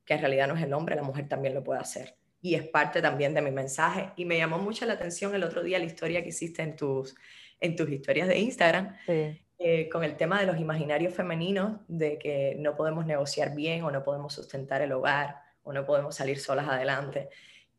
[0.03, 2.15] que en realidad no es el hombre, la mujer también lo puede hacer.
[2.41, 4.11] Y es parte también de mi mensaje.
[4.17, 7.15] Y me llamó mucho la atención el otro día la historia que hiciste en tus
[7.59, 9.41] en tus historias de Instagram, sí.
[9.57, 13.91] eh, con el tema de los imaginarios femeninos, de que no podemos negociar bien o
[13.91, 17.29] no podemos sustentar el hogar o no podemos salir solas adelante.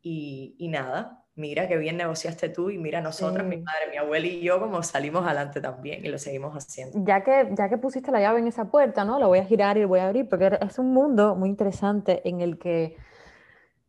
[0.01, 3.55] Y, y nada, mira qué bien negociaste tú y mira nosotras, Sí.
[3.57, 6.99] mi madre, mi abuela y yo, como salimos adelante también y lo seguimos haciendo.
[7.05, 9.19] Ya que, ya que pusiste la llave en esa puerta, ¿no?
[9.19, 12.27] Lo voy a girar y lo voy a abrir porque es un mundo muy interesante
[12.27, 12.97] en el que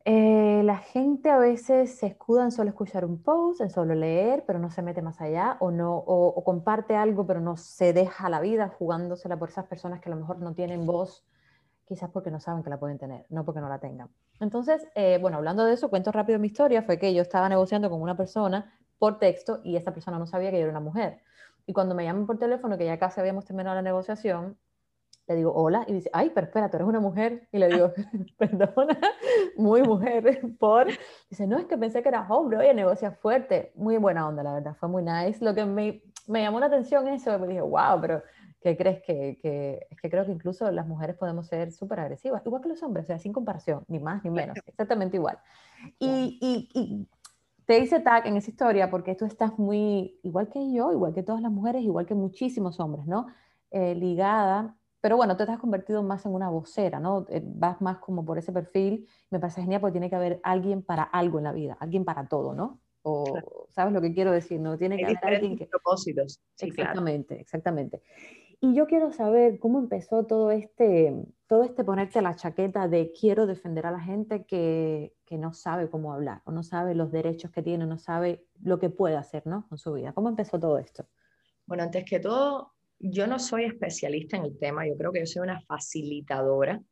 [0.05, 4.45] eh, la gente a veces se escuda en solo escuchar un post, en solo leer,
[4.47, 7.93] pero no se mete más allá, o, no, o, o comparte algo, pero no se
[7.93, 11.27] deja la vida jugándosela por esas personas que a lo mejor no tienen voz,
[11.89, 14.11] quizás porque no saben que la pueden tener, no porque no la tengan.
[14.41, 17.89] Entonces, eh, bueno, hablando de eso, cuento rápido mi historia, fue que yo estaba negociando
[17.89, 21.21] con una persona por texto y esa persona no sabía que yo era una mujer.
[21.67, 24.59] Y cuando me llaman por teléfono, que ya casi habíamos terminado la negociación,
[25.27, 27.49] le digo, hola, y dice, ay, pero espera, tú eres una mujer.
[27.53, 27.93] Y le digo,
[28.39, 28.99] perdona,
[29.57, 30.87] muy mujer, por.
[31.29, 33.73] Dice, no, es que pensé que eras hombre, oye, negocia fuerte.
[33.75, 35.45] Muy buena onda, la verdad, fue muy nice.
[35.45, 38.23] Lo que me, me llamó la atención eso, me dije, wow, pero
[38.61, 42.45] ¿qué crees que, que, es que creo que incluso las mujeres podemos ser súper agresivas,
[42.45, 45.39] igual que los hombres, o sea, sin comparación, ni más ni menos, exactamente igual.
[45.99, 47.09] Y, y, y
[47.67, 51.23] te hice tag en esa historia porque tú estás muy, igual que yo, igual que
[51.23, 53.27] todas las mujeres, igual que muchísimos hombres, ¿no?
[53.71, 57.25] Eh, ligada pero bueno, tú te has convertido más en una vocera, ¿no?
[57.29, 59.07] Eh, vas más como por ese perfil.
[59.31, 62.27] Me parece genial porque tiene que haber alguien para algo en la vida, alguien para
[62.27, 62.81] todo, ¿no?
[63.03, 63.69] O, claro.
[63.71, 64.61] ¿sabes lo que quiero decir?
[64.61, 65.67] No tiene Hay que haber alguien que...
[65.67, 66.41] propósitos.
[66.57, 67.41] Sí, exactamente, claro.
[67.43, 68.03] exactamente.
[68.61, 71.15] Y yo quiero saber cómo empezó todo este,
[71.47, 75.89] todo este ponerte la chaqueta de quiero defender a la gente que, que no sabe
[75.89, 79.47] cómo hablar, o no sabe los derechos que tiene, no sabe lo que puede hacer,
[79.47, 79.69] ¿no?
[79.69, 80.13] Con su vida.
[80.13, 81.07] ¿Cómo empezó todo esto?
[81.67, 85.27] Bueno, antes que todo, yo no soy especialista en el tema, yo creo que yo
[85.27, 86.83] soy una facilitadora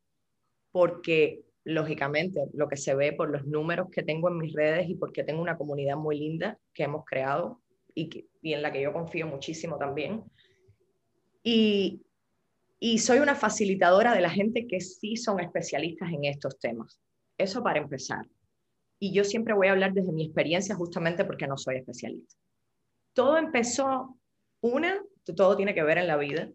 [0.71, 4.95] porque lógicamente lo que se ve por los números que tengo en mis redes y
[4.95, 7.61] porque tengo una comunidad muy linda que hemos creado
[7.93, 10.23] y, que, y en la que yo confío muchísimo también.
[11.43, 12.01] Y,
[12.99, 16.99] soy una facilitadora de la gente que sí son especialistas en estos temas.
[17.37, 18.27] Eso para empezar.
[18.99, 22.35] Y yo siempre voy a hablar desde mi experiencia justamente porque no soy especialista.
[23.13, 24.17] Todo empezó,
[24.61, 25.01] una,
[25.35, 26.49] todo tiene que ver en la vida,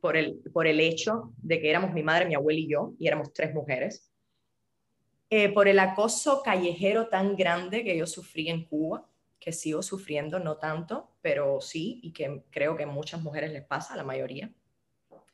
[0.00, 3.06] por el, por el hecho de que éramos mi madre, mi abuela y yo, y
[3.06, 4.10] éramos tres mujeres,
[5.30, 9.08] eh, por el acoso callejero tan grande que yo sufrí en Cuba,
[9.42, 13.64] que sigo sufriendo, no tanto, pero sí, y que creo que a muchas mujeres les
[13.64, 14.52] pasa, a la mayoría,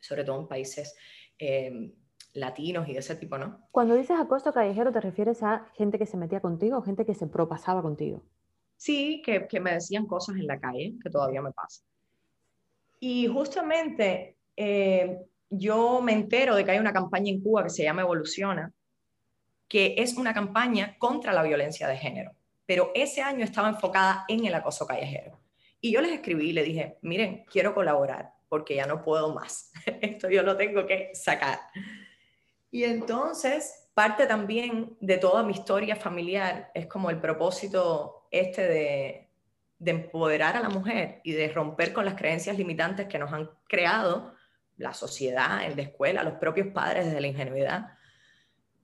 [0.00, 0.96] sobre todo en países
[1.38, 1.92] eh,
[2.32, 3.68] latinos y de ese tipo, ¿no?
[3.70, 7.14] Cuando dices acoso callejero, ¿te refieres a gente que se metía contigo o gente que
[7.14, 8.22] se propasaba contigo?
[8.78, 11.82] Sí, que, que me decían cosas en la calle, que todavía me pasa.
[13.00, 15.18] Y justamente eh,
[15.50, 18.72] yo me entero de que hay una campaña en Cuba que se llama Evoluciona,
[19.68, 22.32] que es una campaña contra la violencia de género,
[22.68, 25.40] pero ese año estaba enfocada en el acoso callejero.
[25.80, 29.72] Y yo les escribí y le dije, miren, quiero colaborar porque ya no puedo más.
[30.02, 31.60] Esto yo lo tengo que sacar.
[32.70, 39.30] Y entonces, parte también de toda mi historia familiar es como el propósito este de,
[39.78, 43.48] de empoderar a la mujer y de romper con las creencias limitantes que nos han
[43.66, 44.34] creado
[44.76, 47.96] la sociedad, en la escuela, los propios padres desde la ingenuidad,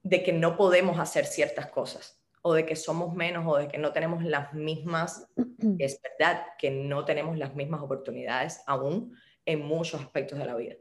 [0.01, 3.79] de que no podemos hacer ciertas cosas o de que somos menos o de que
[3.79, 5.27] no tenemos las mismas,
[5.79, 10.75] es verdad que no tenemos las mismas oportunidades aún en muchos aspectos de la vida.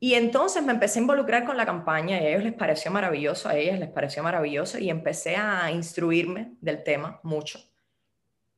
[0.00, 3.48] Y entonces me empecé a involucrar con la campaña y a ellos les pareció maravilloso,
[3.48, 7.60] a ellas les pareció maravilloso y empecé a instruirme del tema mucho.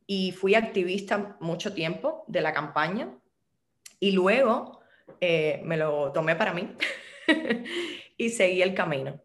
[0.06, 3.10] Y fui activista mucho tiempo de la campaña
[4.00, 4.80] y luego
[5.20, 6.74] eh, me lo tomé para mí
[8.16, 9.20] y seguí el camino.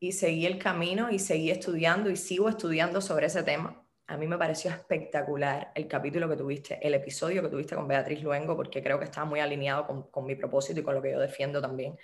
[0.00, 4.26] Y seguí el camino y seguí estudiando y sigo estudiando sobre ese tema a mí
[4.26, 8.82] me pareció espectacular el capítulo que tuviste, el episodio que tuviste con Beatriz Luengo, porque
[8.82, 11.96] creo que estaba muy alineado con, mi propósito y con lo que yo defiendo también.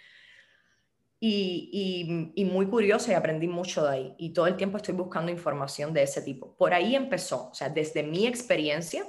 [1.19, 4.15] Y, y, muy curiosa y aprendí mucho de ahí.
[4.19, 6.57] Y todo el tiempo estoy buscando información de ese tipo.
[6.57, 9.05] Por ahí empezó, o sea, desde mi experiencia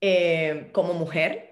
[0.00, 1.49] eh, como mujer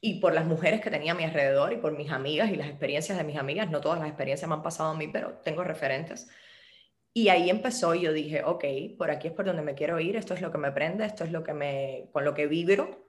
[0.00, 2.68] y por las mujeres que tenía a mi alrededor y por mis amigas y las
[2.68, 5.64] experiencias de mis amigas, no todas las experiencias me han pasado a mí, pero tengo
[5.64, 6.28] referentes
[7.16, 8.62] y ahí empezó y yo dije, ok,
[8.98, 11.24] por aquí es por donde me quiero ir, esto es lo que me prende, esto
[11.24, 13.06] es lo que me, con lo que vibro.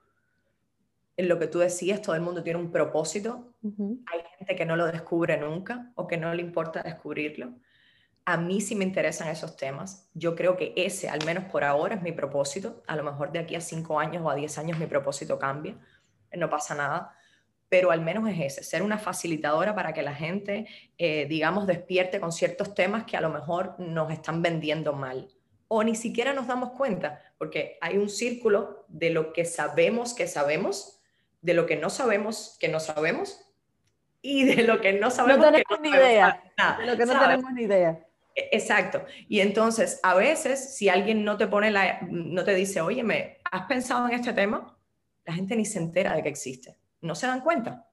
[1.18, 3.52] En lo que tú decías, todo el mundo tiene un propósito.
[3.62, 7.52] Hay gente que no lo descubre nunca o que no le importa descubrirlo.
[8.24, 10.08] A mí sí me interesan esos temas.
[10.14, 12.82] Yo creo que ese, al menos por ahora, es mi propósito.
[12.86, 15.76] A lo mejor de aquí a cinco años o a diez años mi propósito cambia.
[16.32, 17.14] No pasa nada
[17.70, 22.18] pero al menos es ese, ser una facilitadora para que la gente, eh, digamos, despierte
[22.18, 25.28] con ciertos temas que a lo mejor nos están vendiendo mal
[25.68, 30.26] o ni siquiera nos damos cuenta, porque hay un círculo de lo que sabemos que
[30.26, 31.00] sabemos,
[31.42, 33.44] de lo que no sabemos que no sabemos
[34.22, 36.42] y de lo que no sabemos no tenemos ni idea,
[36.78, 38.00] de lo que no tenemos ni idea.
[38.34, 39.04] E, exacto.
[39.28, 43.38] Y entonces, a veces, si alguien no te pone la, no te dice, oye, ¿me
[43.50, 44.77] has pensado en este tema?
[45.28, 47.86] La gente ni se entera de que existe no se dan cuenta.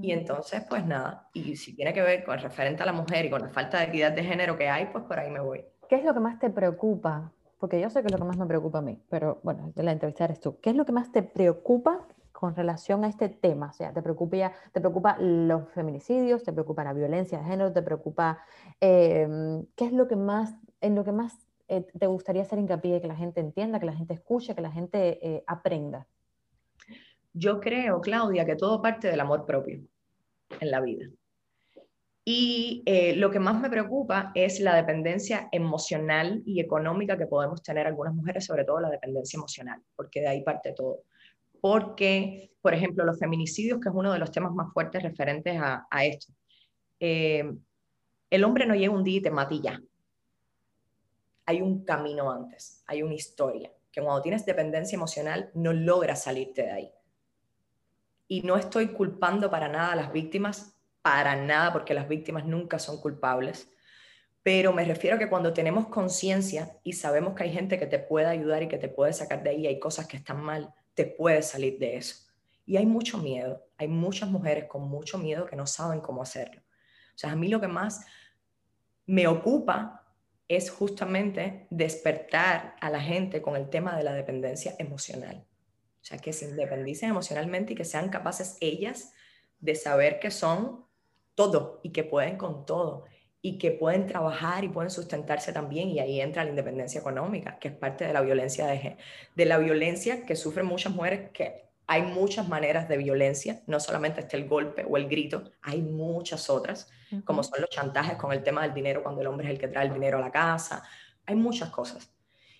[0.00, 3.30] Y entonces, pues nada, y si tiene que ver con referente a la mujer y
[3.30, 5.66] con la falta de equidad de género que hay, pues por ahí me voy.
[5.88, 7.30] ¿Qué es lo que más te preocupa?
[7.58, 9.82] Porque yo sé que es lo que más me preocupa a mí, pero bueno, de
[9.82, 10.58] la entrevista eres tú.
[10.60, 13.68] ¿Qué es lo que más te preocupa con relación a este tema?
[13.68, 16.42] O sea, ¿te preocupa, te preocupa los feminicidios?
[16.42, 17.72] ¿Te preocupa la violencia de género?
[17.72, 18.38] ¿Te preocupa
[18.80, 21.34] em, qué es lo que más, en lo que más
[21.68, 24.72] eh, te gustaría hacer hincapié, que la gente entienda, que la gente escuche, que la
[24.72, 26.06] gente eh, aprenda?
[27.38, 29.82] Yo creo, Claudia, que todo parte del amor propio
[30.58, 31.06] en la vida.
[32.24, 37.62] Y eh, lo que más me preocupa es la dependencia emocional y económica que podemos
[37.62, 41.02] tener algunas mujeres, sobre todo la dependencia emocional, porque de ahí parte todo.
[41.60, 46.04] Porque, por ejemplo, los feminicidios, que es uno de los temas más fuertes referentes a,
[46.06, 46.32] esto,
[47.00, 47.44] eh,
[48.30, 49.78] el hombre no llega un día y te mata ya.
[51.44, 56.62] Hay un camino antes, hay una historia, que cuando tienes dependencia emocional no logras salirte
[56.62, 56.95] de ahí
[58.28, 62.78] y no estoy culpando para nada a las víctimas, para nada, porque las víctimas nunca
[62.78, 63.68] son culpables.
[64.42, 67.98] Pero me refiero a que cuando tenemos conciencia y sabemos que hay gente que te
[67.98, 71.04] puede ayudar y que te puede sacar de ahí, hay cosas que están mal, te
[71.04, 72.26] puedes salir de eso.
[72.64, 76.62] Y hay mucho miedo, hay muchas mujeres con mucho miedo que no saben cómo hacerlo.
[77.14, 78.04] O sea, a mí lo que más
[79.06, 80.04] me ocupa
[80.48, 85.44] es justamente despertar a la gente con el tema de la dependencia emocional.
[86.06, 89.12] O sea, que se independicen emocionalmente y que sean capaces ellas
[89.58, 90.84] de saber que son
[91.34, 93.06] todo y que pueden con todo
[93.42, 95.88] y que pueden trabajar y pueden sustentarse también.
[95.88, 98.96] Y ahí entra la independencia económica, que es parte de la violencia de,
[99.34, 104.20] de la violencia que sufren muchas mujeres que hay muchas maneras de violencia, no solamente
[104.20, 106.88] está el golpe o el grito, hay muchas otras,
[107.24, 109.66] como son los chantajes con el tema del dinero cuando el hombre es el que
[109.66, 110.84] trae el dinero a la casa,
[111.24, 112.15] hay muchas cosas.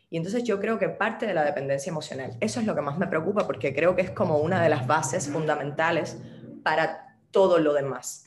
[0.08, 2.98] Y entonces yo creo que parte de la dependencia emocional, eso es lo que más
[2.98, 6.18] me preocupa porque creo que es como una de las bases fundamentales
[6.62, 8.25] para todo lo demás.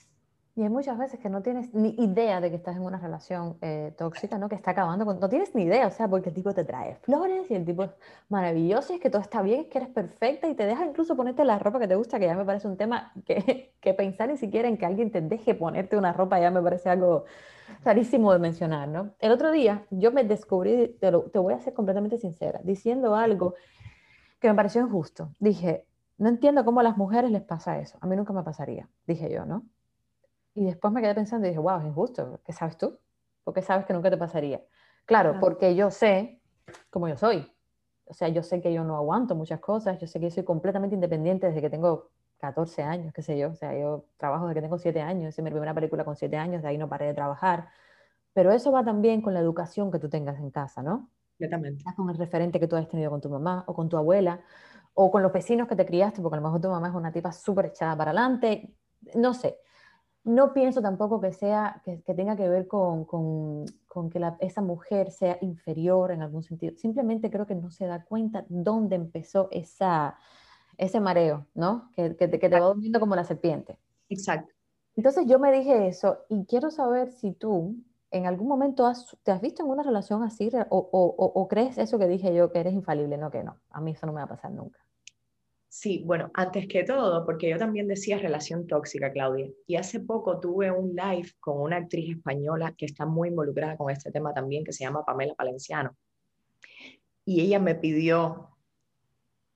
[0.60, 3.58] Y hay muchas veces que no tienes ni idea de que estás en una relación
[3.62, 4.50] eh, tóxica, ¿no?
[4.50, 5.18] Que está acabando con...
[5.18, 7.84] No tienes ni idea, o sea, porque el tipo te trae flores y el tipo
[7.84, 7.92] es
[8.28, 11.16] maravilloso y es que todo está bien, es que eres perfecta y te deja incluso
[11.16, 14.28] ponerte la ropa que te gusta, que ya me parece un tema que, que pensar
[14.28, 17.24] ni siquiera en que alguien te deje ponerte una ropa ya me parece algo
[17.86, 19.14] rarísimo de mencionar, ¿no?
[19.20, 23.54] El otro día yo me descubrí, te, te voy a ser completamente sincera, diciendo algo
[24.42, 25.34] que me pareció injusto.
[25.40, 25.86] Dije,
[26.18, 27.98] no entiendo cómo a las mujeres les pasa eso.
[28.02, 29.64] A mí nunca me pasaría, dije yo, ¿no?
[30.54, 32.42] Y después me quedé pensando y dije, wow, es injusto.
[32.44, 33.00] ¿Qué sabes tú?
[33.44, 34.62] ¿Por qué sabes que nunca te pasaría?
[35.06, 36.42] Claro, porque yo sé
[36.90, 37.52] cómo yo soy.
[38.06, 40.44] O sea, yo sé que yo no aguanto muchas cosas, yo sé que yo soy
[40.44, 43.50] completamente independiente desde que tengo 14 años, qué sé yo.
[43.50, 46.38] O sea, yo trabajo desde que tengo 7 años, hice mi primera película con 7
[46.38, 47.70] años, de ahí no paré de trabajar.
[48.34, 51.10] Pero eso va también con la educación que tú tengas en casa, ¿no?
[51.32, 51.84] Completamente.
[51.96, 54.42] Con el referente que tú has tenido con tu mamá o con tu abuela
[54.94, 57.12] o con los vecinos que te criaste, porque a lo mejor tu mamá es una
[57.12, 58.76] tipa súper echada para adelante.
[59.16, 59.60] No sé
[60.24, 63.06] no pienso tampoco que sea que, tenga que ver con,
[64.12, 66.76] que esa mujer sea inferior en algún sentido.
[66.78, 70.18] Simplemente creo que no se da cuenta dónde empezó esa,
[70.78, 71.90] ese mareo, ¿no?
[71.96, 73.78] Que, que, te va durmiendo como la serpiente.
[74.10, 74.54] Exacto.
[74.96, 77.76] Entonces yo me dije eso y quiero saber si tú
[78.12, 78.92] en algún momento
[79.24, 82.60] te has visto en una relación así o, o crees eso que dije yo, que
[82.60, 83.58] eres infalible, no que no.
[83.70, 84.80] A mí eso no me va a pasar nunca.
[85.72, 90.40] Sí, bueno, antes que todo, porque yo también decía relación tóxica, Claudia, y hace poco
[90.40, 94.64] tuve un live con una actriz española que está muy involucrada con este tema también,
[94.64, 95.96] que se llama Pamela Palenciano,
[97.24, 98.50] y ella me pidió,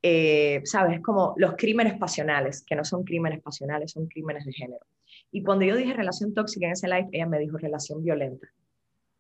[0.03, 4.85] eh, sabes, como los crímenes pasionales, que no son crímenes pasionales, son crímenes de género.
[5.31, 8.47] Y cuando yo dije relación tóxica en ese live, ella me dijo relación violenta.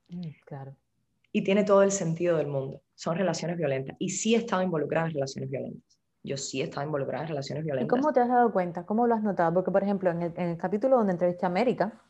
[0.09, 0.75] Mm, claro.
[1.31, 5.07] Y tiene todo el sentido del mundo, son relaciones violentas, y sí he estado involucrada
[5.07, 5.92] en relaciones violentas
[6.23, 7.85] yo sí he estado involucrada en relaciones violentas.
[7.85, 8.85] ¿Y cómo te has dado cuenta?
[8.85, 9.53] ¿Cómo lo has notado?
[9.53, 12.01] Porque, por ejemplo, en el, capítulo donde entrevisté a América,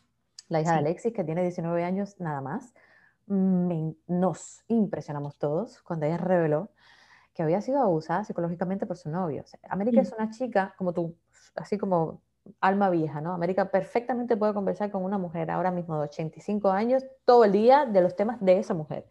[0.49, 2.73] la hija de Alexis, que tiene 19 años nada más,
[3.27, 6.69] nos impresionamos todos cuando ella reveló
[7.33, 9.43] que había sido abusada psicológicamente por su novio.
[9.69, 11.15] América es una chica como tú,
[11.55, 12.21] así como
[12.59, 13.33] alma vieja, ¿no?
[13.33, 17.85] América perfectamente puede conversar con una mujer ahora mismo de 85 años todo el día
[17.85, 19.07] de los temas de esa mujer.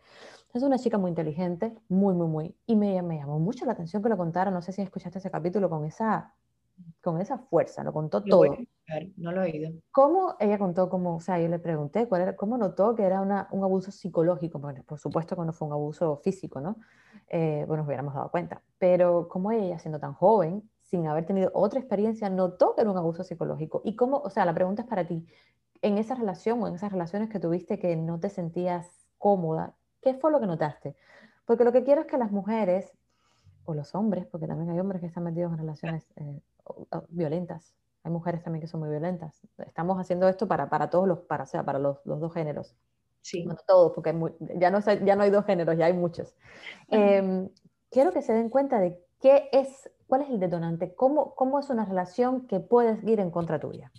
[0.52, 2.56] Es una chica muy inteligente, muy, muy, muy.
[2.66, 4.50] Y me, me llamó mucho la atención que lo contara.
[4.50, 6.34] No sé si escuchaste ese capítulo con esa,
[7.00, 8.56] con esa fuerza, lo contó todo.
[9.16, 9.70] no lo he oído.
[9.90, 13.20] ¿Cómo ella contó, cómo, o sea, yo le pregunté cuál era, cómo notó que era
[13.20, 14.58] una, un abuso psicológico?
[14.58, 16.76] Bueno, por supuesto que no fue un abuso físico, ¿no?
[17.28, 18.62] Eh, bueno, nos hubiéramos dado cuenta.
[18.78, 22.98] Pero cómo ella, siendo tan joven, sin haber tenido otra experiencia, notó que era un
[22.98, 23.80] abuso psicológico.
[23.84, 25.26] Y cómo, o sea, la pregunta es para ti,
[25.80, 30.14] en esa relación o en esas relaciones que tuviste que no te sentías cómoda, ¿Qué
[30.14, 30.96] fue lo que notaste?
[31.46, 32.92] Porque lo que quiero es que las mujeres,
[33.64, 36.40] o los hombres, porque también hay hombres que están metidos en relaciones eh,
[37.08, 37.74] violentas,
[38.04, 39.40] hay mujeres también que son muy violentas.
[39.58, 42.74] Estamos haciendo esto para, para todos los, para, sea, para los, los dos géneros.
[43.20, 43.44] Sí.
[43.44, 44.12] Bueno, todos, porque
[44.58, 46.34] ya, no, ya no hay dos géneros, ya hay muchos.
[46.88, 47.48] Em,
[47.90, 51.70] quiero que se den cuenta de qué es, cuál es el detonante, cómo, cómo es
[51.70, 53.92] una relación que puedes ir en contra tuya.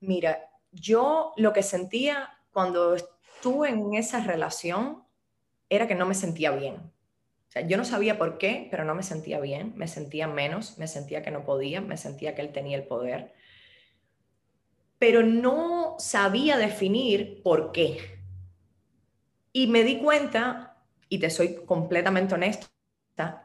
[0.00, 0.38] Mira,
[0.72, 2.94] yo lo que sentía cuando
[3.40, 5.02] estuve en esa relación
[5.70, 6.74] era que no me sentía bien.
[6.74, 10.76] O sea, yo no sabía por qué, pero no me sentía bien, me sentía menos,
[10.76, 13.32] me sentía que no podía, me sentía que él tenía el poder.
[14.98, 18.18] Pero no sabía definir por qué.
[19.54, 20.76] Y me di cuenta,
[21.08, 22.68] y te soy completamente honesta,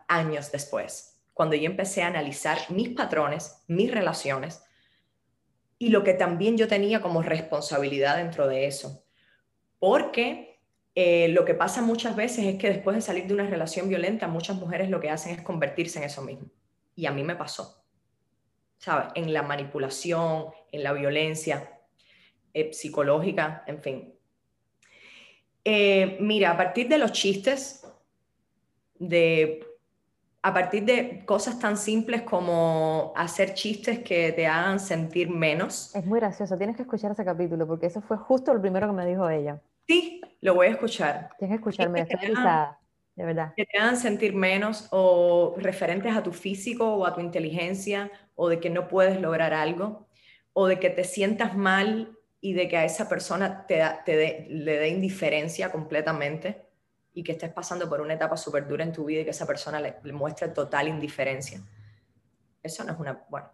[0.10, 4.62] años después, cuando yo empecé a analizar mis patrones, mis relaciones,
[5.80, 9.05] y lo que también yo tenía como responsabilidad dentro de eso
[9.80, 10.60] porque
[10.96, 14.28] eh, lo que pasa muchas veces es que después de salir de una relación violenta,
[14.28, 16.48] muchas mujeres lo que hacen es convertirse en eso mismo.
[16.96, 17.84] Y a mí me pasó,
[18.78, 19.10] ¿sabes?
[19.16, 21.82] En la manipulación, en la violencia
[22.54, 24.14] eh, psicológica, en fin.
[25.66, 27.86] Eh, mira, a partir de los chistes,
[28.98, 29.66] de,
[30.46, 35.96] a partir de cosas tan simples como hacer chistes que te hagan sentir menos.
[35.96, 38.94] Es muy gracioso, tienes que escuchar ese capítulo porque eso fue justo lo primero que
[38.94, 39.60] me dijo ella.
[39.88, 41.32] Sí, lo voy a escuchar.
[41.40, 42.36] Tienes que escucharme, estoy
[43.16, 43.54] de verdad.
[43.56, 48.48] Que te hagan sentir menos o referentes a tu físico o a tu inteligencia o
[48.48, 50.06] de que no puedes lograr algo
[50.54, 54.90] o de que te sientas mal y de que a esa persona te, le dé
[54.90, 56.65] indiferencia completamente
[57.16, 59.48] y que estés pasando por una etapa súper dura en tu vida y que esa
[59.48, 61.60] persona le, muestre total indiferencia.
[62.62, 63.26] Eso no es una...
[63.30, 63.50] Bueno.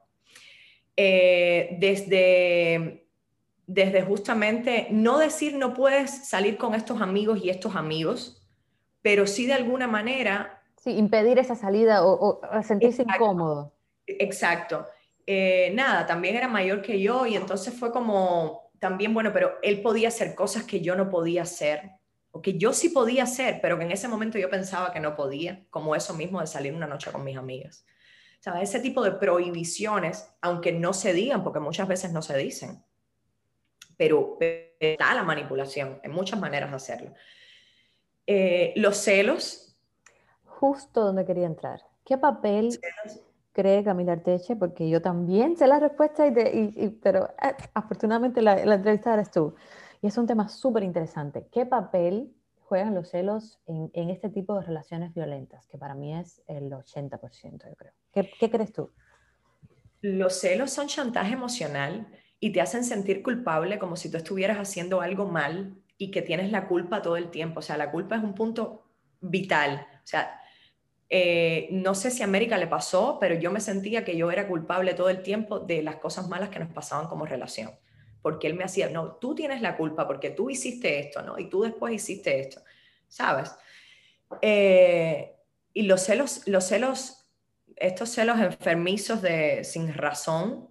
[0.98, 3.08] Eh, desde
[3.74, 8.46] desde justamente no decir no puedes salir con estos amigos y estos amigos,
[9.02, 10.62] pero sí de alguna manera...
[10.76, 13.74] Sí, impedir esa salida o, sentirse incómodo.
[14.08, 14.88] Exacto.
[15.26, 19.82] eh, nada, también era mayor que yo y entonces fue como, también bueno, pero él
[19.82, 21.92] podía hacer cosas que yo no podía hacer,
[22.32, 25.16] o que yo sí podía hacer, pero que en ese momento yo pensaba que no
[25.16, 27.86] podía, como eso mismo de salir una noche con mis amigas.
[28.40, 32.38] O sea, ese tipo de prohibiciones, aunque no se digan, porque muchas veces no se
[32.38, 32.84] dicen,
[33.98, 34.38] pero
[34.80, 37.14] está la manipulación, en muchas maneras de hacerlo.
[38.26, 39.76] Eh, los celos.
[40.46, 41.82] Justo donde quería entrar.
[42.06, 42.80] ¿Qué papel
[43.52, 44.56] cree Camila Arteche?
[44.56, 49.54] Porque yo también sé la respuesta, y, pero eh, afortunadamente la, la entrevista eres tú.
[50.02, 51.48] Y es un tema súper interesante.
[51.52, 55.68] ¿Qué papel juegan los celos en, este tipo de relaciones violentas?
[55.68, 57.94] Que para mí es el 80%, yo creo.
[58.12, 58.92] ¿Qué, ¿Qué crees tú?
[60.02, 62.08] Los celos son chantaje emocional
[62.40, 66.52] y te hacen sentir culpable como si tú estuvieras haciendo algo mal y que tienes
[66.52, 67.60] la culpa todo el tiempo.
[67.60, 68.88] O sea, la culpa es un punto
[69.20, 69.86] vital.
[70.04, 70.42] O sea,
[71.10, 74.48] eh, no sé si a América le pasó, pero yo me sentía que yo era
[74.48, 77.72] culpable todo el tiempo de las cosas malas que nos pasaban como relación.
[78.22, 81.40] Porque él me hacía, no, tú tienes la culpa porque tú hiciste esto, ¿no?
[81.40, 82.62] Y tú después hiciste esto,
[83.08, 83.56] ¿sabes?
[84.42, 85.36] Eh,
[85.74, 87.28] y los celos, los celos,
[87.76, 90.70] estos celos enfermizos de sin razón,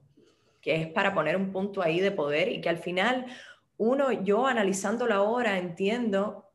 [0.61, 3.27] que es para poner un punto ahí de poder y que al final
[3.79, 6.51] uno, yo analizándolo ahora, entiendo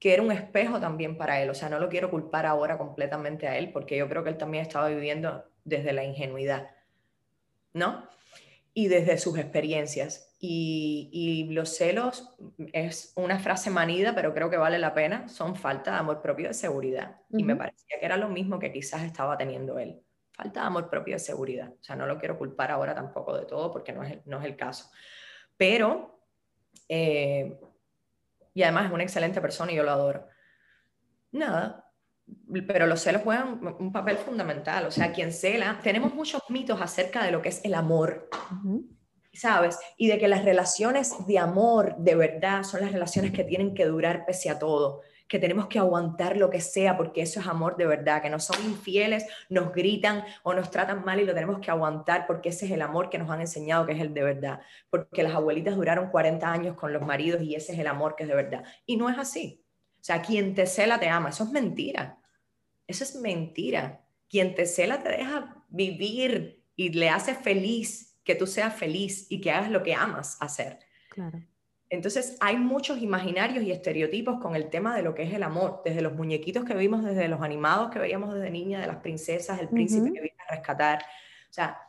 [0.00, 3.46] que era un espejo también para él, o sea, no lo quiero culpar ahora completamente
[3.46, 6.70] a él, porque yo creo que él también estaba viviendo desde la ingenuidad,
[7.72, 8.08] ¿no?
[8.78, 10.34] Y desde sus experiencias.
[10.38, 12.36] Y, los celos
[12.74, 16.48] es una frase manida, pero creo que vale la pena, son falta de amor propio
[16.48, 17.16] de seguridad.
[17.30, 20.02] Y me parecía que era lo mismo que quizás estaba teniendo él
[20.36, 21.72] falta de amor propio de seguridad.
[21.72, 24.38] O sea, no lo quiero culpar ahora tampoco de todo porque no es el, no
[24.38, 24.90] es el caso.
[25.56, 26.20] Pero,
[26.90, 27.58] eh,
[28.52, 30.28] y además es una excelente persona y yo lo adoro.
[31.32, 31.85] Nada,
[32.66, 34.86] pero los celos juegan un papel fundamental.
[34.86, 38.28] O sea, quien cela, tenemos muchos mitos acerca de lo que es el amor.
[39.32, 39.78] ¿Sabes?
[39.98, 43.84] Y de que las relaciones de amor de verdad son las relaciones que tienen que
[43.84, 47.76] durar pese a todo que tenemos que aguantar lo que sea porque eso es amor
[47.76, 51.58] de verdad, que no son infieles, nos gritan o nos tratan mal y lo tenemos
[51.60, 54.22] que aguantar porque ese es el amor que nos han enseñado que es el de
[54.22, 54.60] verdad,
[54.90, 58.24] porque las abuelitas duraron 40 años con los maridos y ese es el amor que
[58.24, 58.64] es de verdad.
[58.84, 59.65] Y no es así.
[60.06, 62.20] O sea, quien te cela te ama, eso es mentira.
[62.86, 64.06] Eso es mentira.
[64.28, 69.40] Quien te cela te deja vivir y le hace feliz que tú seas feliz y
[69.40, 70.78] que hagas lo que amas hacer.
[71.10, 71.42] Claro.
[71.90, 75.82] Entonces hay muchos imaginarios y estereotipos con el tema de lo que es el amor,
[75.84, 79.60] desde los muñequitos que vimos, desde los animados que veíamos desde niña, de las princesas,
[79.60, 81.02] el príncipe que viene a rescatar.
[81.50, 81.80] O sea,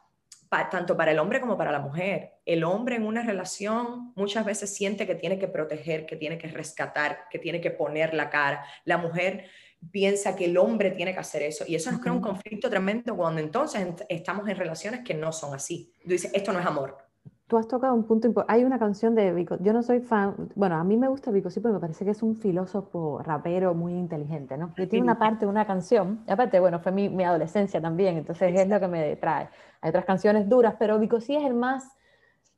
[0.50, 2.34] tanto para el hombre como para la mujer.
[2.46, 6.48] El hombre en una relación muchas veces siente que tiene que proteger, que tiene que
[6.48, 8.66] rescatar, que tiene que poner la cara.
[8.86, 9.46] La mujer
[9.92, 11.64] piensa que el hombre tiene que hacer eso.
[11.68, 15.54] Y eso nos crea un conflicto tremendo cuando entonces estamos en relaciones que no son
[15.54, 15.94] así.
[16.04, 17.07] Tú dices, esto no es amor
[17.48, 18.54] tú has tocado un punto importante.
[18.54, 21.50] Hay una canción de Vico, yo no soy fan, bueno, a mí me gusta Vico,
[21.50, 24.74] sí, porque me parece que es un filósofo rapero muy inteligente, ¿no?
[24.78, 28.18] Y tiene una parte de una canción, y aparte, bueno, fue mi, mi adolescencia también,
[28.18, 29.50] entonces es lo que me trae.
[29.82, 31.96] Hay otras canciones duras, pero Vico sí es el más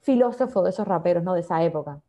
[0.02, 1.34] filósofo de esos raperos, ¿no?
[1.34, 2.02] De esa época.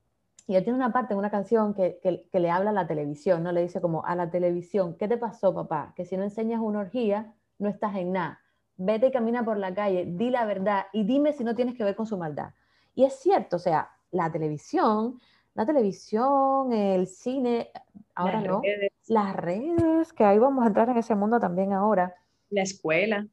[0.47, 2.87] Y él tiene una parte en una canción que, que, que, le habla a la
[2.87, 3.53] televisión, ¿no?
[3.53, 5.93] Le dice como a la televisión, ¿qué te pasó, papá?
[5.95, 8.41] Que si no enseñas una orgía, no estás en nada.
[8.77, 11.85] Vete y camina por la calle, di la verdad y dime si no tienes que
[11.85, 12.53] ver con su maldad.
[12.95, 15.21] Y es cierto, o sea, la televisión,
[15.55, 17.71] la televisión, el cine,
[18.15, 18.63] ahora no,
[19.09, 22.15] las redes, que ahí vamos a entrar en ese mundo también ahora.
[22.51, 23.27] La escuela.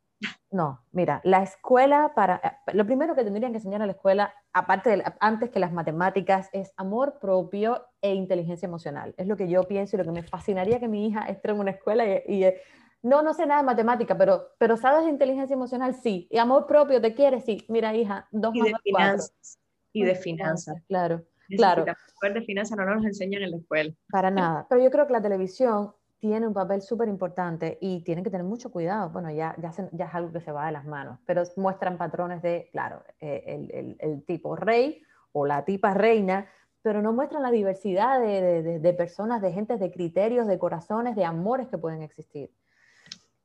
[0.50, 4.34] No, mira, la escuela para, eh, lo primero que tendrían que enseñar a la escuela,
[4.54, 9.14] aparte de, antes que las matemáticas, es amor propio e inteligencia emocional.
[9.18, 11.60] Es lo que yo pienso y lo que me fascinaría que mi hija esté en
[11.60, 12.62] una escuela y, eh,
[13.08, 16.28] no, no sé nada de matemática, pero, pero sabes de inteligencia emocional, sí.
[16.30, 17.46] Y amor propio, ¿te quieres?
[17.46, 17.66] Sí.
[17.70, 19.60] Mira, hija, dos y más de finanzas.
[19.94, 20.84] Y de finanzas.
[20.88, 21.24] Claro,
[21.56, 21.86] claro.
[22.22, 23.94] de finanzas no nos enseñan en la escuela.
[24.12, 24.68] Para nada.
[24.70, 28.46] Pero yo creo que la televisión tiene un papel súper importante y tienen que tener
[28.46, 29.10] mucho cuidado.
[29.10, 32.42] Bueno, ya, ya, ya, es algo que se va de las manos, pero muestran patrones
[32.42, 35.02] de, claro, eh, el, el, el, tipo rey
[35.32, 36.48] o la tipa reina,
[36.82, 41.16] pero no muestran la diversidad de, de, de, personas, de gentes, de criterios, de corazones,
[41.16, 42.52] de amores que pueden existir.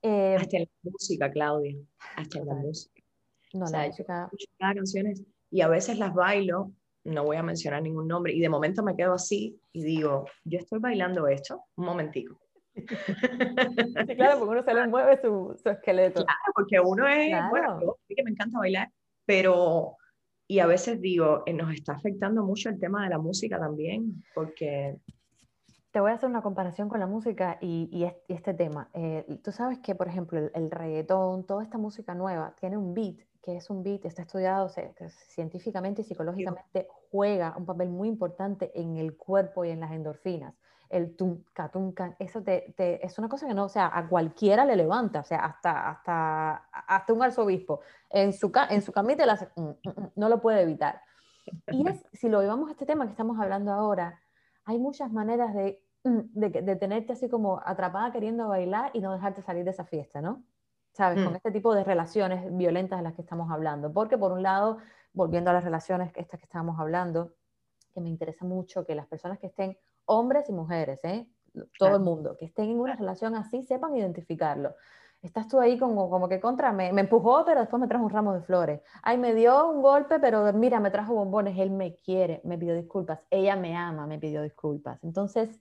[0.03, 1.77] Eh, hasta la música, Claudia,
[2.17, 3.03] hasta la música.
[3.55, 4.31] No, la música...
[4.59, 6.73] canciones y a veces las bailo,
[7.05, 10.59] no voy a mencionar ningún nombre, y de momento me quedo así y digo, yo
[10.59, 12.41] estoy bailando esto, un momentico.
[14.07, 16.25] Sí, claro, porque uno se le mueve su, su esqueleto.
[16.25, 18.91] Claro, porque uno es, bueno, yo que me encanta bailar,
[19.27, 19.97] pero,
[20.49, 24.25] y a veces digo, eh, nos está afectando mucho el tema de la música también,
[24.35, 24.97] porque
[25.93, 28.89] te voy a hacer una comparación con la música y, este tema.
[28.95, 33.17] Eh, tú sabes que, por ejemplo, el, reggaetón, toda esta música nueva, tiene un beat,
[33.43, 34.71] que es un beat, está estudiado
[35.29, 40.55] científicamente y psicológicamente, juega un papel muy importante en el cuerpo y en las endorfinas.
[40.89, 42.75] El tunca, tunca, eso te,
[43.05, 46.69] es una cosa que no, o sea, a cualquiera le levanta, o sea, hasta, hasta,
[46.73, 47.81] hasta un arzobispo
[48.11, 49.25] en su, en su camita
[49.57, 51.03] mm, mm, mm, no lo puede evitar.
[51.69, 54.21] Y es, si lo llevamos a este tema que estamos hablando ahora,
[54.65, 59.43] hay muchas maneras de, mm, de, tenerte así como atrapada queriendo bailar y no dejarte
[59.43, 60.45] salir de esa fiesta, ¿no?
[60.93, 61.23] ¿Sabes?
[61.23, 61.37] Con mm.
[61.37, 63.93] este tipo de relaciones violentas de las que estamos hablando.
[63.93, 64.79] Porque por un lado,
[65.13, 67.33] volviendo a las relaciones estas que estábamos hablando,
[67.95, 71.27] que me interesa mucho que las personas que estén, hombres y mujeres, ¿eh?
[71.79, 74.75] todo el mundo, que estén en una relación así, sepan identificarlo
[75.23, 78.11] estás tú ahí como, como que contra, me, me, empujó, pero después me trajo un
[78.11, 78.83] ramo de flores.
[79.03, 82.75] Ay, me dio un golpe, pero mira, me trajo bombones, él me quiere, me pidió
[82.75, 85.03] disculpas, ella me ama, me pidió disculpas.
[85.05, 85.61] Entonces,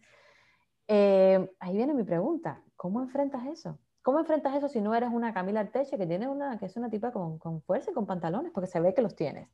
[0.87, 3.77] eh, ahí viene mi pregunta, ¿cómo enfrentas eso?
[4.01, 6.89] ¿Cómo enfrentas eso si no eres una Camila Arteche que tiene una, que es una
[6.89, 9.47] tipa con, con fuerza y con pantalones, porque se ve que los tienes?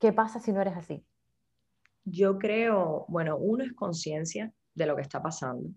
[0.00, 1.06] ¿Qué pasa si no eres así?
[2.04, 5.70] Yo creo, bueno, uno es conciencia de lo que está pasando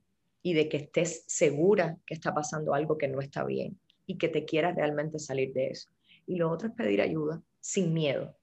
[0.45, 4.27] y de que estés segura que está pasando algo que no está bien y que
[4.29, 5.89] te quieras realmente salir de eso.
[6.27, 8.37] Y lo otro es pedir ayuda sin miedo.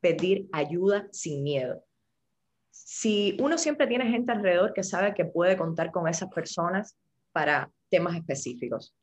[0.00, 1.84] Pedir ayuda sin miedo.
[2.70, 6.96] Si uno siempre tiene gente alrededor que sabe que puede contar con esas personas
[7.32, 8.94] para temas específicos.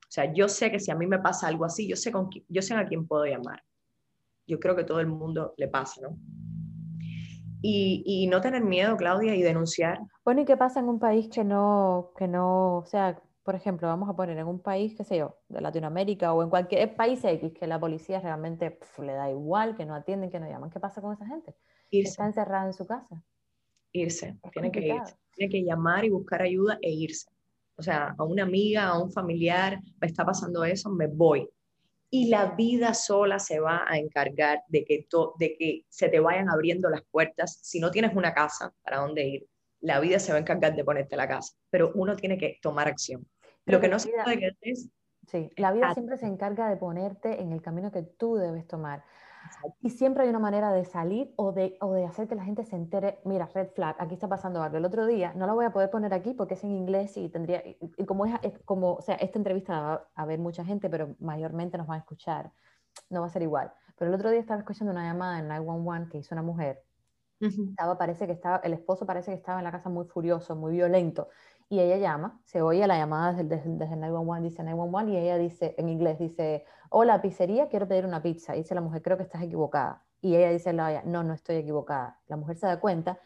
[0.00, 2.28] O sea, yo sé que si a mí me pasa algo así, yo sé, con,
[2.48, 3.62] yo sé a quién puedo llamar.
[4.48, 6.18] Yo creo que todo el mundo le pasa, ¿no?
[7.62, 10.00] Y, no tener miedo, Claudia, y denunciar.
[10.24, 13.88] Bueno, ¿y qué pasa en un país que no, que no, o sea, por ejemplo,
[13.88, 17.24] vamos a poner en un país, qué sé yo, de Latinoamérica o en cualquier país
[17.24, 20.70] X, que la policía realmente le da igual, que no atienden, que no llaman.
[20.70, 21.54] ¿Qué pasa con esa gente?
[21.90, 22.10] Irse.
[22.10, 23.22] Está encerrada en su casa.
[23.92, 25.16] Irse, tiene que irse.
[25.34, 27.30] Tiene que llamar y buscar ayuda e irse.
[27.76, 31.48] O sea, a una amiga, a un familiar, me está pasando eso, me voy
[32.10, 35.06] y la vida sola se va a encargar de que,
[35.38, 37.60] de que se te vayan abriendo las puertas.
[37.62, 39.46] Si no tienes una casa para dónde ir,
[39.80, 42.88] la vida se va a encargar de ponerte la casa, pero uno tiene que tomar
[42.88, 43.26] acción.
[43.64, 44.90] Lo que no se puede es...
[45.28, 49.04] Sí, la vida siempre se encarga de ponerte en el camino que tú debes tomar.
[49.82, 52.64] Y siempre hay una manera de salir o de, o de hacer que la gente
[52.64, 54.76] se entere, mira, red flag, aquí está pasando algo.
[54.76, 57.28] El otro día, no lo voy a poder poner aquí porque es en inglés y
[57.28, 58.32] tendría, y como es,
[58.64, 62.00] como, o sea, esta entrevista va a ver mucha gente, pero mayormente nos van a
[62.00, 62.52] escuchar,
[63.10, 63.72] no va a ser igual.
[63.96, 66.84] Pero el otro día estaba escuchando una llamada en 911 que hizo una mujer.
[67.40, 70.72] estaba, parece que estaba, el esposo parece que estaba en la casa muy furioso, muy
[70.72, 71.28] violento.
[71.70, 75.38] Y ella llama, se oye la llamada desde, desde, desde 911, dice 911, y ella
[75.38, 78.56] dice, en inglés, dice, hola, pizzería, quiero pedir una pizza.
[78.56, 80.04] Y dice la mujer, creo que estás equivocada.
[80.20, 82.18] Y ella dice, no, no estoy equivocada.
[82.26, 83.20] La mujer se da cuenta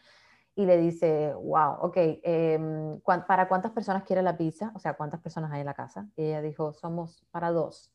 [0.53, 4.71] y le dice, wow, ok, em, ¿para cuántas personas quiere la pizza?
[4.75, 6.07] O sea, ¿cuántas personas hay en la casa?
[6.15, 7.91] Y ella dijo, somos para dos.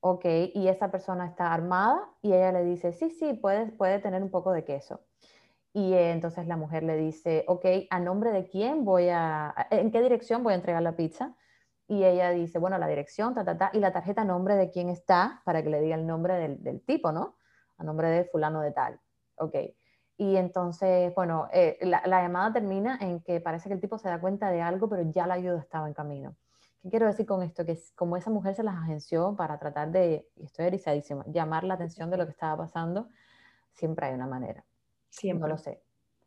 [0.00, 4.20] Ok, y esa persona está armada y ella le dice, sí, sí, puede, puede tener
[4.22, 5.00] un poco de queso.
[5.76, 10.00] Y entonces la mujer le dice, ok, ¿a nombre de quién voy a, en qué
[10.00, 11.36] dirección voy a entregar la pizza?
[11.86, 14.70] Y ella dice, bueno, la dirección, ta, ta, ta, y la tarjeta a nombre de
[14.70, 17.36] quién está, para que le diga el nombre del, del tipo, ¿no?
[17.76, 18.98] A nombre de fulano de tal.
[19.36, 19.54] Ok.
[20.16, 24.08] Y entonces, bueno, eh, la, la, llamada termina en que parece que el tipo se
[24.08, 26.36] da cuenta de algo, pero ya la ayuda estaba en camino.
[26.82, 27.66] ¿Qué quiero decir con esto?
[27.66, 31.74] Que como esa mujer se las agenció para tratar de, y estoy erizadísima, llamar la
[31.74, 33.10] atención de lo que estaba pasando,
[33.74, 34.64] siempre hay una manera.
[35.08, 35.40] Siempre.
[35.40, 35.82] No lo sé.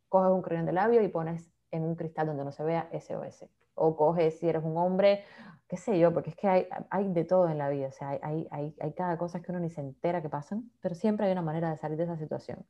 [0.08, 3.46] Coges un creyón de labio y pones en un cristal donde no se vea SOS.
[3.76, 5.24] O coges, si eres un hombre,
[5.68, 7.88] qué sé yo, porque es que hay, hay de todo en la vida.
[7.88, 10.96] O sea, hay, hay, hay, cada cosa que uno ni se entera que pasan, pero
[10.96, 12.66] siempre hay una manera de salir de esa situación.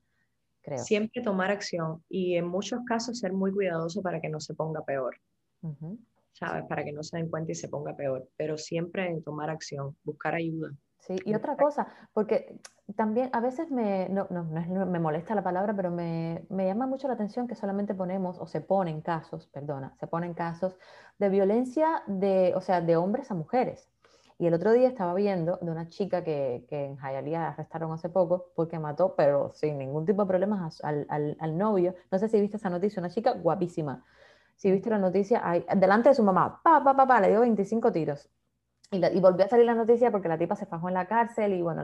[0.62, 0.80] Creo.
[0.80, 4.84] Siempre tomar acción y en muchos casos ser muy cuidadoso para que no se ponga
[4.84, 5.16] peor.
[6.34, 6.66] ¿Sabes?
[6.68, 8.28] Para que no se den cuenta y se ponga peor.
[8.36, 10.72] Pero siempre tomar acción, buscar ayuda.
[11.00, 12.60] Sí, y otra cosa, porque
[12.96, 17.08] también a veces me, no, no, me molesta la palabra, pero me, me, llama mucho
[17.08, 20.78] la atención que solamente ponemos, o se ponen casos, perdona, se ponen casos
[21.18, 23.90] de violencia de, o sea, de hombres a mujeres.
[24.40, 28.08] Y el otro día estaba viendo de una chica que, que en Hialeah arrestaron hace
[28.08, 31.94] poco porque mató, pero sin ningún tipo de problemas, al, al, al, novio.
[32.10, 34.06] No sé si viste esa noticia, una chica guapísima.
[34.56, 37.42] Si viste la noticia, ahí, delante de su mamá, pa, pa, pa, pa, le dio
[37.42, 38.30] 25 tiros.
[38.92, 41.62] Y, volvió a salir la noticia porque la tipa se fajó en la cárcel y
[41.62, 41.84] bueno,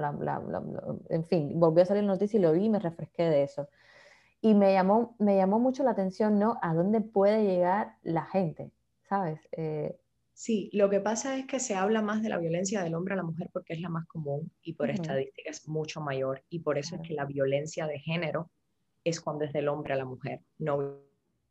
[1.09, 3.69] en fin, volvió a salir la noticia y lo vi y me refresqué de eso.
[4.41, 6.57] Y me llamó, me llamó mucho la atención, ¿no?
[6.61, 8.71] A dónde puede llegar la gente,
[9.07, 9.39] ¿sabes?
[9.51, 9.99] Eh,
[10.33, 13.17] sí, lo que pasa es que se habla más de la violencia del hombre a
[13.17, 16.43] la mujer porque es la más común y por estadística es mucho mayor.
[16.49, 18.49] Y por eso es que la violencia de género
[19.03, 20.97] es cuando es del hombre a la mujer, no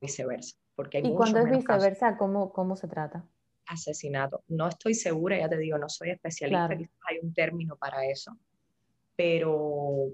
[0.01, 0.57] viceversa.
[0.75, 1.85] porque hay Y cuando es casos.
[1.85, 3.25] viceversa, ¿cómo, cómo se trata?
[3.67, 4.43] Asesinato.
[4.49, 6.79] No estoy segura, ya te digo, no soy especialista, Claro.
[6.79, 8.37] quizás hay un término para eso,
[9.17, 10.09] pero,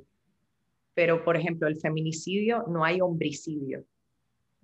[0.95, 3.85] pero por ejemplo, el feminicidio no hay homicidio,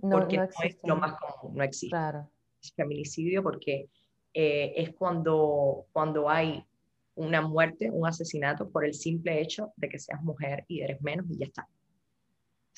[0.02, 2.30] No, porque no no, es lo más común, no existe Claro.
[2.62, 3.88] es feminicidio porque
[4.34, 6.62] eh, es cuando, cuando hay
[7.14, 11.24] una muerte, un asesinato por el simple hecho de que seas mujer y eres menos
[11.30, 11.66] y ya está.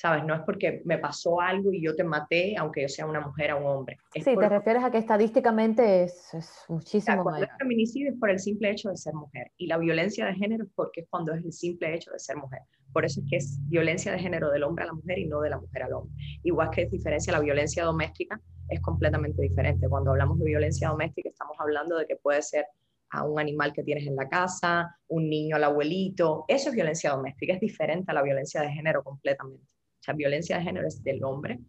[0.01, 0.23] ¿Sabes?
[0.23, 3.51] No es porque me pasó algo y yo te maté, aunque yo sea una mujer
[3.51, 3.97] o un hombre.
[4.13, 7.49] Es Sí, por- te refieres a que estadísticamente es, es o sea, muchísimo es mayor.
[7.59, 9.51] feminicidio es por el simple hecho de ser mujer.
[9.57, 12.37] Y la violencia de género es porque es cuando es el simple hecho de ser
[12.37, 12.61] mujer.
[12.93, 15.41] Por eso es que es violencia de género del hombre a la mujer y no
[15.41, 16.15] de la mujer al hombre.
[16.43, 18.39] Igual que es diferencia la violencia doméstica,
[18.69, 19.89] es completamente diferente.
[19.89, 22.65] Cuando hablamos de violencia doméstica, estamos hablando de que puede ser
[23.11, 26.45] a un animal que tienes en la casa, un niño al abuelito.
[26.47, 29.65] Eso es violencia doméstica, es diferente a la violencia de género completamente.
[30.09, 31.59] Sea, violencia de género es del hombre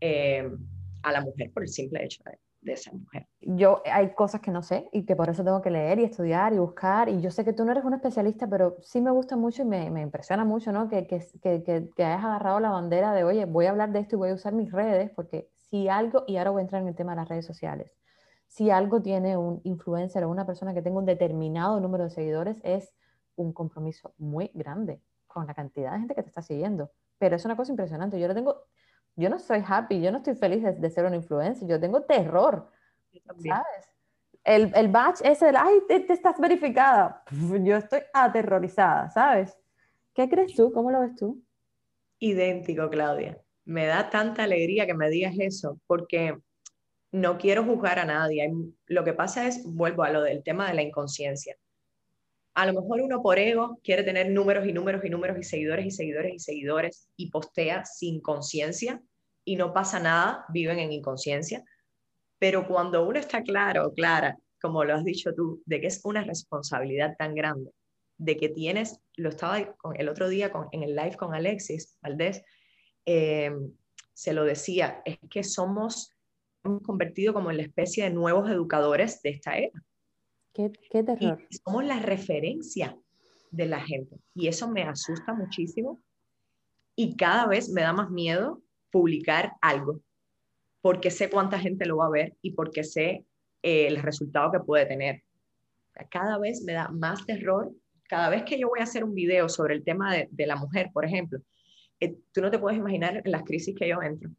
[0.00, 0.46] eh,
[1.02, 3.26] a la mujer por el simple hecho de, de ser mujer.
[3.40, 6.52] Yo hay cosas que no sé y que por eso tengo que leer y estudiar
[6.52, 7.08] y buscar.
[7.08, 9.64] Y yo sé que tú no eres una especialista, pero sí me gusta mucho y
[9.64, 10.88] me, me impresiona mucho, ¿no?
[10.88, 14.16] Que, que, que, que hayas agarrado la bandera de, oye, voy a hablar de esto
[14.16, 16.88] y voy a usar mis redes, porque si algo, y ahora voy a entrar en
[16.88, 17.96] el tema de las redes sociales,
[18.46, 22.58] si algo tiene un influencer o una persona que tenga un determinado número de seguidores,
[22.62, 22.94] es
[23.36, 26.90] un compromiso muy grande con la cantidad de gente que te está siguiendo.
[27.24, 28.20] Pero es una cosa impresionante.
[28.20, 28.66] Yo no tengo,
[29.16, 32.02] yo no soy happy, yo no estoy feliz de, de ser una influencer, yo tengo
[32.02, 32.70] terror.
[33.10, 33.20] Yo.
[33.48, 33.96] ¿sabes?
[34.44, 37.24] El, el batch ese del, ay, te, te estás verificada.
[37.30, 39.58] Yo estoy aterrorizada, ¿sabes?
[40.12, 40.70] ¿Qué crees tú?
[40.70, 41.42] ¿Cómo lo ves tú?
[42.18, 43.40] Idéntico, Claudia.
[43.64, 46.38] Me da tanta alegría que me digas eso, porque
[47.10, 48.52] no quiero juzgar a nadie.
[48.84, 51.56] Lo que pasa es, vuelvo a lo del tema de la inconsciencia.
[52.54, 55.86] A lo mejor uno por ego quiere tener números y números y números y seguidores
[55.86, 59.02] y seguidores y seguidores y postea sin conciencia
[59.44, 61.64] y no pasa nada, viven en inconsciencia.
[62.38, 66.22] Pero cuando uno está claro, clara, como lo has dicho tú, de que es una
[66.22, 67.70] responsabilidad tan grande,
[68.18, 69.58] de que tienes, lo estaba
[69.96, 72.42] el otro día con- en el live con Alexis Valdés,
[73.04, 73.52] eh,
[74.12, 76.12] se lo decía, es que somos,
[76.62, 79.82] hemos convertido como en la especie de nuevos educadores de esta era.
[80.54, 81.38] ¿Qué, qué Y terror?
[81.64, 82.96] somos la referencia
[83.50, 84.16] de la gente.
[84.34, 86.00] Y eso me asusta muchísimo.
[86.96, 90.00] Y cada vez me da más miedo publicar algo,
[90.80, 93.24] porque sé cuánta gente lo va a ver y porque sé
[93.62, 95.22] eh, el resultado que puede tener.
[96.10, 97.72] Cada vez me da más terror.
[98.08, 100.56] Cada vez que yo voy a hacer un video sobre el tema de, de la
[100.56, 101.40] mujer, por ejemplo,
[101.98, 104.30] eh, tú no te puedes imaginar las crisis que yo entro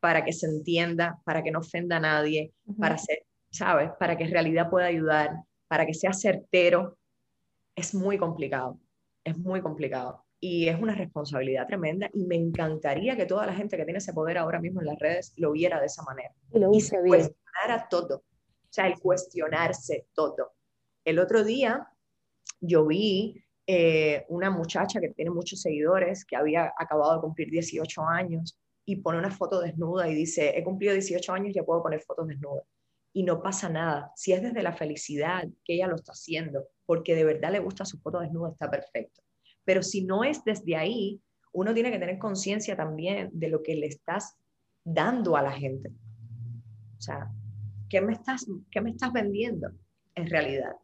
[0.00, 2.78] para que se entienda, para que no ofenda a nadie, Ujú.
[2.78, 3.90] para ser, ¿sabes?
[3.98, 5.30] Para que en realidad pueda ayudar,
[5.68, 6.98] para que sea certero,
[7.74, 8.80] es muy complicado,
[9.24, 10.24] es muy complicado.
[10.38, 14.12] Y es una responsabilidad tremenda y me encantaría que toda la gente que tiene ese
[14.12, 16.96] poder ahora mismo en las redes lo viera de esa manera Y lo y se
[17.02, 17.08] bien.
[17.08, 18.16] cuestionara todo.
[18.16, 20.52] O sea, el cuestionarse todo.
[21.04, 21.88] El otro día
[22.60, 28.02] yo vi eh, una muchacha que tiene muchos seguidores, que había acabado de cumplir 18
[28.02, 32.00] años y pone una foto desnuda y dice, he cumplido 18 años, ya puedo poner
[32.00, 32.64] fotos desnudas.
[33.16, 34.12] Y no pasa nada.
[34.14, 37.86] Si es desde la felicidad que ella lo está haciendo, porque de verdad le gusta
[37.86, 39.22] su foto desnuda, está perfecto.
[39.64, 41.22] Pero si no es desde ahí,
[41.54, 44.36] uno tiene que tener conciencia también de lo que le estás
[44.84, 45.88] dando a la gente.
[46.98, 47.30] O sea,
[47.88, 49.70] ¿qué me estás, qué me estás vendiendo
[50.14, 50.76] en realidad?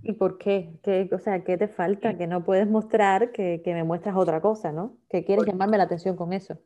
[0.00, 0.72] ¿Y por qué?
[0.82, 2.16] ¿Qué, o sea, ¿qué te falta?
[2.16, 4.96] Que no puedes mostrar que, que me muestras otra cosa, ¿no?
[5.10, 6.58] Que quieres llamarme la atención con eso.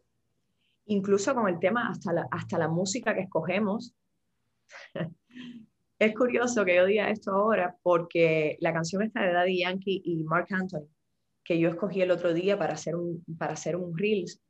[0.84, 3.96] Incluso con el tema, hasta la, hasta la música que escogemos.
[5.98, 10.24] es curioso que yo diga esto ahora porque la canción esta de Daddy Yankee y
[10.24, 10.88] Mark Anthony,
[11.44, 14.40] que yo escogí el otro día para hacer un, para hacer un Reels,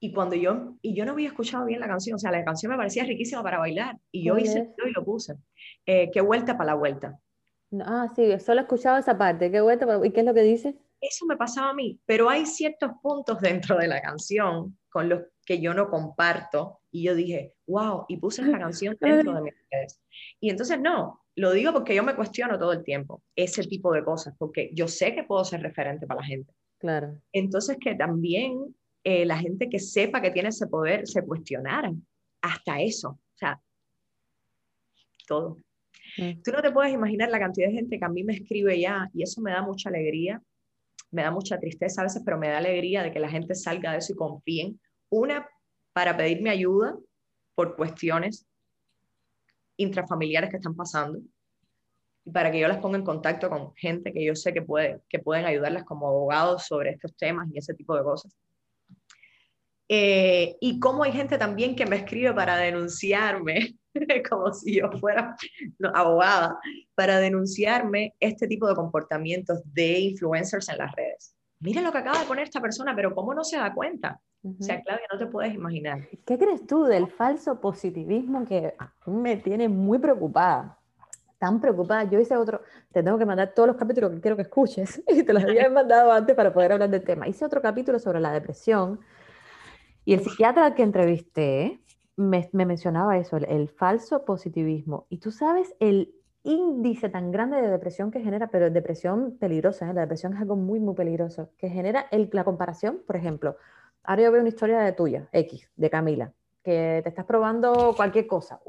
[0.00, 2.70] y cuando yo, y yo no había escuchado bien la canción, o sea, la canción
[2.70, 4.68] me parecía riquísima para bailar, y yo ¿Cuál hice es?
[4.86, 5.34] y lo puse.
[5.86, 7.18] Eh, qué vuelta para la vuelta.
[7.80, 9.50] Ah, sí, solo he escuchado esa parte.
[9.50, 10.76] Qué vuelta, pero- ¿y qué es lo que dice?
[11.00, 15.22] eso me pasaba a mí, pero hay ciertos puntos dentro de la canción con los
[15.44, 19.54] que yo no comparto y yo dije, wow, y puse esta canción dentro de mis
[19.68, 20.00] redes.
[20.38, 24.04] Y entonces no, lo digo porque yo me cuestiono todo el tiempo ese tipo de
[24.04, 26.54] cosas, porque yo sé que puedo ser referente para la gente.
[26.78, 27.20] Claro.
[27.32, 31.92] Entonces que también eh, la gente que sepa que tiene ese poder se cuestionara
[32.40, 33.60] hasta eso, o sea,
[35.26, 35.58] todo.
[36.16, 36.42] Mm.
[36.44, 39.10] Tú no te puedes imaginar la cantidad de gente que a mí me escribe ya
[39.12, 40.40] y eso me da mucha alegría,
[41.10, 43.90] me da mucha tristeza a veces, pero me da alegría de que la gente salga
[43.90, 44.80] de eso y confíen.
[45.10, 45.48] Una,
[45.94, 46.98] para pedirme ayuda
[47.54, 48.46] por cuestiones
[49.76, 51.18] intrafamiliares que están pasando
[52.24, 55.00] y para que yo las ponga en contacto con gente que yo sé que, puede,
[55.08, 58.34] que pueden ayudarlas como abogados sobre estos temas y ese tipo de cosas.
[59.88, 63.76] Eh, y cómo hay gente también que me escribe para denunciarme,
[64.30, 65.36] como si yo fuera
[65.92, 66.58] abogada,
[66.94, 71.33] para denunciarme este tipo de comportamientos de influencers en las redes.
[71.64, 74.20] Mira lo que acaba de poner esta persona, pero ¿cómo no se da cuenta?
[74.42, 76.06] O sea, Claudia, no te puedes imaginar.
[76.26, 78.74] ¿Qué crees tú del falso positivismo que
[79.06, 80.78] me tiene muy preocupada?
[81.38, 82.04] Tan preocupada.
[82.04, 82.60] Yo hice otro,
[82.92, 85.70] te tengo que mandar todos los capítulos que quiero que escuches y te los había
[85.70, 87.26] mandado antes para poder hablar del tema.
[87.26, 89.00] Hice otro capítulo sobre la depresión
[90.04, 91.80] y el psiquiatra que entrevisté
[92.16, 95.06] me, mencionaba eso, el, falso positivismo.
[95.08, 96.14] Y tú sabes el
[96.44, 99.94] índice tan grande de depresión que genera, pero depresión peligrosa, ¿eh?
[99.94, 103.56] la depresión es algo muy, muy peligroso, que genera el, la comparación, por ejemplo,
[104.04, 106.32] ahora yo veo una historia de tuya, X, de Camila,
[106.62, 108.60] que te estás probando cualquier cosa,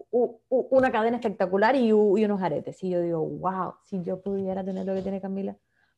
[0.49, 2.83] una cadena espectacular y, y, unos aretes.
[2.83, 5.55] Y yo digo, wow, si yo pudiera tener lo que tiene Camila,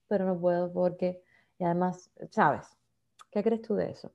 [0.08, 1.22] pero no puedo porque,
[1.58, 2.68] y además, ¿sabes?
[3.32, 4.12] ¿Qué crees tú de eso?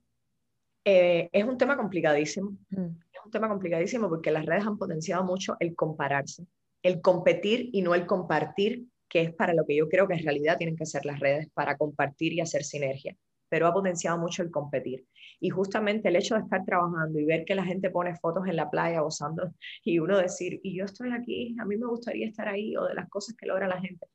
[0.85, 2.57] Eh, es un tema complicadísimo.
[2.71, 2.87] Mm.
[3.13, 6.47] Es un tema complicadísimo porque las redes han potenciado mucho el compararse,
[6.83, 10.25] el competir y no el compartir, que es para lo que yo creo que en
[10.25, 13.17] realidad tienen que ser las redes, para compartir y hacer sinergia.
[13.49, 15.07] Pero ha potenciado mucho el competir.
[15.39, 18.57] Y justamente el hecho de estar trabajando y ver que la gente pone fotos en
[18.57, 19.53] la playa gozando
[19.85, 22.95] y uno decir, y yo estoy aquí, a mí me gustaría estar ahí, o de
[22.95, 24.07] las cosas que logra la gente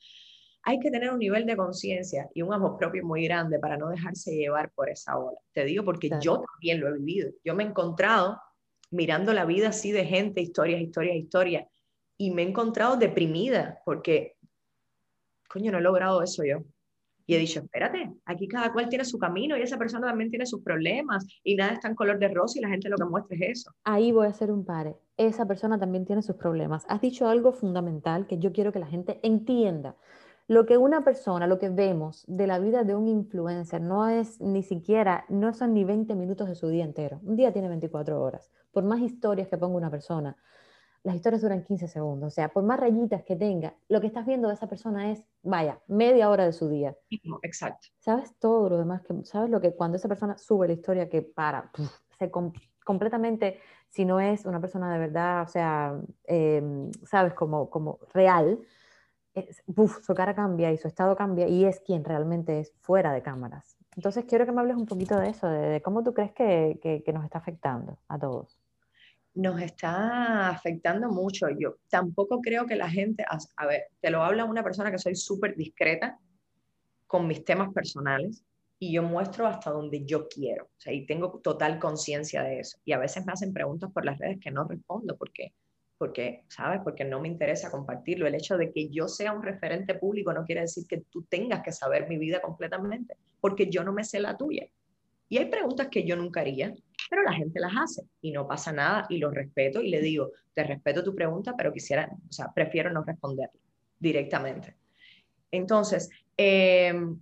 [0.68, 3.88] hay que tener un nivel de conciencia y un amor propio muy grande para no
[3.88, 5.38] dejarse llevar por esa ola.
[5.53, 7.32] Te digo porque yo también lo he vivido.
[7.41, 8.38] Yo me he encontrado
[8.91, 11.68] mirando la vida así de gente, historias, historias, historias,
[12.18, 14.38] y me he encontrado deprimida porque,
[15.49, 16.63] coño, no he logrado eso yo.
[17.30, 20.45] Y he dicho, espérate, aquí cada cual tiene su camino y esa persona también tiene
[20.45, 23.36] sus problemas y nada está en color de rosa y la gente lo que muestra
[23.36, 23.72] es eso.
[23.84, 24.95] Ahí voy a hacer un pare.
[25.18, 26.86] Esa persona también tiene sus problemas.
[26.88, 29.97] Has dicho algo fundamental que yo quiero que la gente entienda.
[30.47, 34.39] Lo que una persona, lo que vemos de la vida de un influencer no es
[34.39, 37.20] ni siquiera, no son ni 20 minutos de su día entero.
[37.24, 38.49] Un día tiene 24 horas.
[38.72, 40.38] Por más historias que ponga una persona,
[41.08, 42.28] las historias duran 15 segundos.
[42.28, 45.24] O sea, por más rayitas que tenga, lo que estás viendo de esa persona es,
[45.41, 46.97] vaya, media hora de su día.
[47.43, 47.88] Exacto.
[47.97, 49.03] ¿Sabes todo lo demás?
[49.03, 51.72] que ¿Sabes lo que cuando esa persona sube la historia que para,
[52.20, 52.30] se
[52.84, 57.34] completamente, si no es una persona de verdad, o sea, em, ¿sabes?
[57.34, 58.60] Como, como real,
[60.05, 63.78] su cara cambia y su estado cambia y es quien realmente es fuera de cámaras.
[63.95, 67.14] Entonces quiero que me hables un poquito de eso, de, cómo tú crees que, que,
[67.14, 68.60] nos está afectando a todos.
[69.38, 71.48] Nos está afectando mucho.
[71.50, 75.16] Yo tampoco creo que la gente, a, ver, te lo habla una persona que soy
[75.16, 76.20] súper discreta
[77.06, 78.44] con mis temas personales
[78.80, 80.66] y yo muestro hasta donde yo quiero.
[80.66, 82.80] O sea, y tengo total conciencia de eso.
[82.84, 85.54] Y a veces me hacen preguntas por las redes que no respondo porque
[85.98, 86.82] porque, ¿sabes?
[86.84, 88.28] Porque no me interesa compartirlo.
[88.28, 91.64] El hecho de que yo sea un referente público no quiere decir que tú tengas
[91.64, 94.68] que saber mi vida completamente, porque yo no me sé la tuya.
[95.30, 96.74] Y hay preguntas que yo nunca haría,
[97.10, 100.32] pero la gente las hace y no pasa nada y lo respeto y le digo,
[100.54, 103.50] te respeto tu pregunta, pero quisiera, o sea, prefiero no responder
[104.00, 104.76] directamente.
[105.52, 107.20] Entonces, em,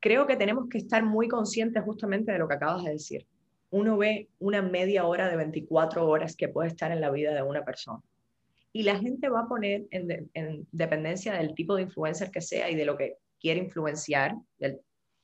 [0.00, 3.26] creo que tenemos que estar muy conscientes justamente de lo que acabas de decir
[3.72, 7.42] uno ve una media hora de 24 horas que puede estar en la vida de
[7.42, 8.02] una persona.
[8.70, 12.74] Y la gente va a poner en, dependencia del tipo de influencer que sea y
[12.74, 14.36] de lo que quiere influenciar,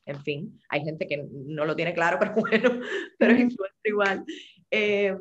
[0.08, 2.80] en fin, hay gente que no lo tiene claro, pero bueno,
[3.18, 4.24] pero es influencer igual.
[4.70, 5.16] Eh,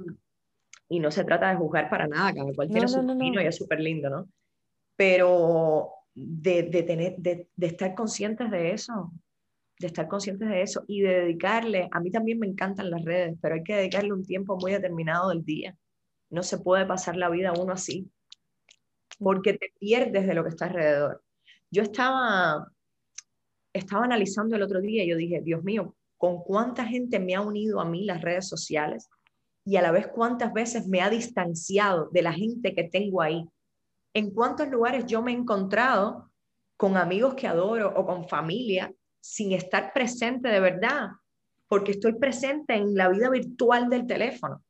[0.89, 3.57] y no se trata de juzgar para nada, cada cual tiene su camino y es
[3.57, 4.29] súper lindo, ¿no?
[4.95, 9.11] Pero de, de, tener, de, de estar conscientes de eso,
[9.79, 13.37] de estar conscientes de eso y de dedicarle, a mí también me encantan las redes,
[13.41, 15.75] pero hay que dedicarle un tiempo muy determinado del día.
[16.29, 18.09] No se puede pasar la vida uno así,
[19.19, 21.23] porque te pierdes de lo que está alrededor.
[21.69, 22.71] Yo estaba,
[23.79, 27.41] estaba analizando el otro día y yo dije, Dios mío, ¿con cuánta gente me ha
[27.41, 29.09] unido a mí las redes sociales?
[29.65, 33.47] Y a la vez cuántas veces me ha distanciado de la gente que tengo ahí.
[34.13, 36.31] En cuántos lugares yo me he encontrado
[36.77, 41.09] con amigos que adoro o con familia sin estar presente de verdad,
[41.67, 44.63] porque estoy presente en la vida virtual del teléfono.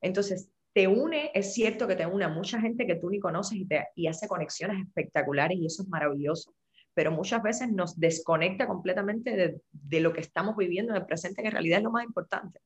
[0.00, 3.58] Entonces, te une, es cierto que te une a mucha gente que tú ni conoces
[3.58, 6.54] y, te, y hace conexiones espectaculares y eso es maravilloso,
[6.96, 11.42] pero muchas veces nos desconecta completamente de, de lo que estamos viviendo en el presente,
[11.42, 12.58] que en realidad es lo más importante.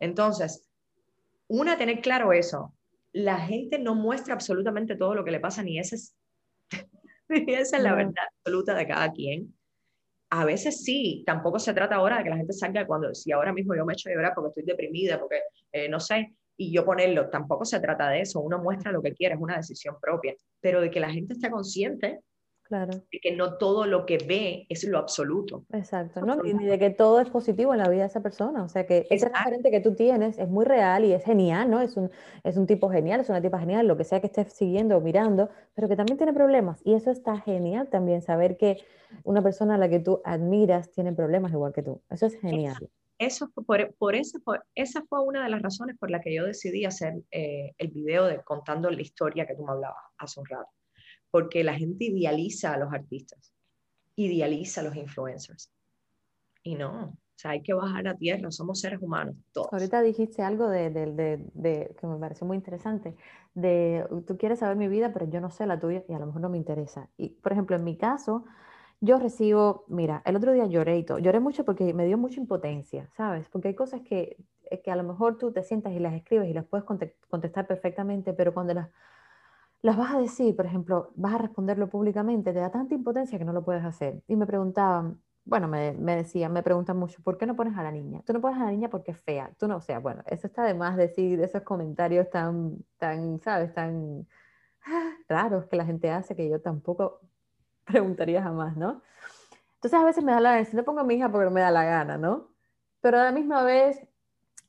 [0.00, 0.68] Entonces,
[1.46, 2.74] una, tener claro eso.
[3.12, 6.16] La gente no muestra absolutamente todo lo que le pasa, ni esa es,
[7.28, 9.54] esa es la verdad absoluta de cada quien
[10.30, 13.52] a veces sí, tampoco se trata ahora de que la gente salga cuando, si ahora
[13.52, 16.84] mismo yo me echo de llorar porque estoy deprimida, porque eh, no sé, y yo
[16.84, 20.34] ponerlo, tampoco se trata de eso, uno muestra lo que quiere, es una decisión propia,
[20.60, 22.18] pero de que la gente esté consciente
[22.64, 22.92] Claro.
[23.12, 25.66] De que no todo lo que ve es lo absoluto.
[25.70, 26.44] Exacto, ¿no?
[26.44, 28.64] Y de que todo es positivo en la vida de esa persona.
[28.64, 31.82] O sea, que ese referente que tú tienes es muy real y es genial, ¿no?
[31.82, 32.10] Es un,
[32.42, 35.00] es un tipo genial, es una tipa genial, lo que sea que estés siguiendo o
[35.02, 36.80] mirando, pero que también tiene problemas.
[36.84, 38.78] Y eso está genial también, saber que
[39.24, 42.00] una persona a la que tú admiras tiene problemas igual que tú.
[42.08, 42.90] Eso es genial.
[43.18, 44.38] Eso, por, por, esa,
[44.74, 48.24] esa fue una de las razones por la que yo decidí hacer eh, el video
[48.24, 50.70] de contando la historia que tú me hablabas hace un rato
[51.34, 53.52] porque la gente idealiza a los artistas,
[54.14, 55.68] idealiza a los influencers.
[56.62, 59.72] Y no, o sea, hay que bajar a tierra, somos seres humanos, todos.
[59.72, 63.16] Ahorita dijiste algo de, de, que me pareció muy interesante,
[63.52, 66.26] de tú quieres saber mi vida, pero yo no sé la tuya y a lo
[66.26, 67.10] mejor no me interesa.
[67.16, 68.44] Y, por ejemplo, en mi caso,
[69.00, 72.38] yo recibo, mira, el otro día lloré y todo, lloré mucho porque me dio mucha
[72.38, 73.48] impotencia, ¿sabes?
[73.48, 74.36] Porque hay cosas que,
[74.84, 78.34] que a lo mejor tú te sientas y las escribes y las puedes contestar perfectamente,
[78.34, 78.88] pero cuando las
[79.84, 83.44] las vas a decir, por ejemplo, vas a responderlo públicamente, te da tanta impotencia que
[83.44, 84.22] no lo puedes hacer.
[84.26, 87.82] Y me preguntaban, bueno, me, me decían, me preguntan mucho, ¿por qué no pones a
[87.82, 88.22] la niña?
[88.24, 89.52] Tú no pones a la niña porque es fea.
[89.58, 93.74] Tú no, o sea, bueno, eso está de más decir esos comentarios tan, tan, ¿sabes?
[93.74, 94.26] Tan
[95.28, 97.20] raros que la gente hace que yo tampoco
[97.84, 99.02] preguntaría jamás, ¿no?
[99.74, 101.50] Entonces a veces me da la gana, si no pongo a mi hija porque no
[101.50, 102.48] me da la gana, ¿no?
[103.02, 104.00] Pero a la misma vez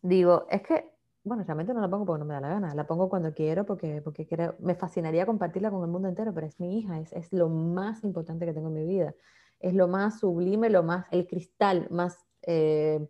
[0.02, 0.94] digo, es que
[1.26, 3.66] bueno, realmente no la pongo porque no me da la gana, la pongo cuando quiero
[3.66, 4.28] porque, porque
[4.60, 8.04] me fascinaría compartirla con el mundo entero, pero es mi hija, es, es lo más
[8.04, 9.16] importante que tengo en mi vida,
[9.60, 13.08] es lo más sublime, lo más, el cristal más, eh,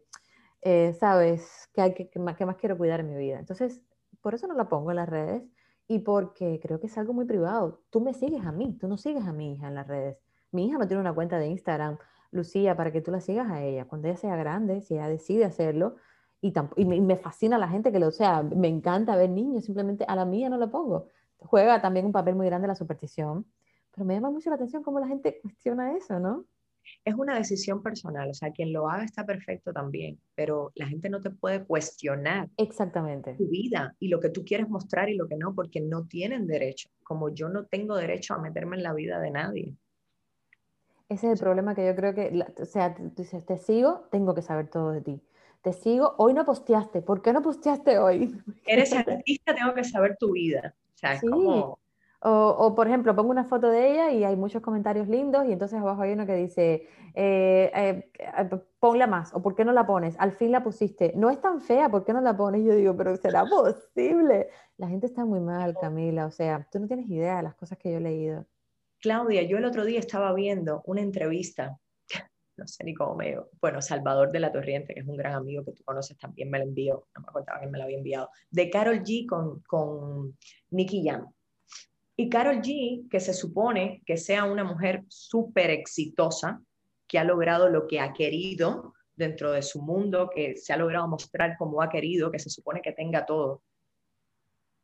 [0.62, 3.38] eh, ¿sabes?, que, hay que, que, más, que más quiero cuidar en mi vida.
[3.38, 3.82] Entonces,
[4.22, 5.44] por eso no la pongo en las redes
[5.88, 7.84] y porque creo que es algo muy privado.
[7.90, 10.18] Tú me sigues a mí, tú no sigues a mi hija en las redes.
[10.52, 11.98] Mi hija no tiene una cuenta de Instagram,
[12.32, 13.86] Lucía, para que tú la sigas a ella.
[13.86, 15.98] Cuando ella sea grande, si ella decide hacerlo,
[16.42, 20.26] y, me, fascina la gente que lo sea, me encanta ver niños, simplemente a la
[20.26, 21.08] mía no lo pongo.
[21.38, 23.46] Juega también un papel muy grande la superstición,
[23.92, 26.46] pero me llama mucho la atención cómo la gente cuestiona eso, ¿no?
[27.04, 31.10] Es una decisión personal, o sea, quien lo haga está perfecto también, pero la gente
[31.10, 33.34] no te puede cuestionar Exactamente.
[33.34, 36.46] tu vida y lo que tú quieres mostrar y lo que no, porque no tienen
[36.46, 39.76] derecho, como yo no tengo derecho a meterme en la vida de nadie.
[41.10, 44.36] Ese es el problema que yo creo que, o sea, tú dices, te sigo, tengo
[44.36, 45.22] que saber todo de ti
[45.66, 48.40] te sigo, hoy no posteaste, ¿por qué no posteaste hoy?
[48.68, 50.76] Eres artista, tengo que saber tu vida.
[50.94, 51.80] O sea, es como...
[52.28, 55.80] O, por ejemplo, pongo una foto de ella y hay muchos comentarios lindos y entonces
[55.80, 58.50] abajo hay uno que dice, eh, eh, eh,
[58.80, 60.16] ponla más, o ¿por qué no la pones?
[60.18, 61.14] Al fin la pusiste.
[61.16, 62.66] No es tan fea, ¿por qué no la pones?
[62.66, 64.50] Yo digo, pero ¿será posible?
[64.78, 67.78] La gente está muy mal, Camila, o sea, tú no tienes idea de las cosas
[67.78, 68.46] que yo he leído.
[69.02, 71.80] Claudia, yo el otro día estaba viendo una entrevista
[72.58, 73.38] no sé ni cómo me...
[73.60, 76.60] Bueno, Salvador de la Torriente, que es un gran amigo que tú conoces, también me
[76.60, 80.38] lo envió, no me acordaba que me lo había enviado, de Carol G con, con
[80.72, 81.28] Nicky Jam.
[82.16, 86.62] Y Carol G, que se supone que sea una mujer súper exitosa,
[87.08, 91.08] que ha logrado lo que ha querido dentro de su mundo, que se ha logrado
[91.08, 93.64] mostrar como ha querido, que se supone que tenga todo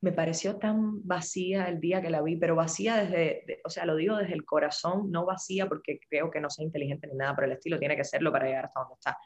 [0.02, 3.96] me pareció tan vacía el día que la vi, pero vacía desde, o sea, lo
[3.96, 7.46] digo desde el corazón, no vacía porque creo que no sea inteligente ni nada, pero
[7.46, 9.18] el estilo tiene que serlo para llegar hasta donde está.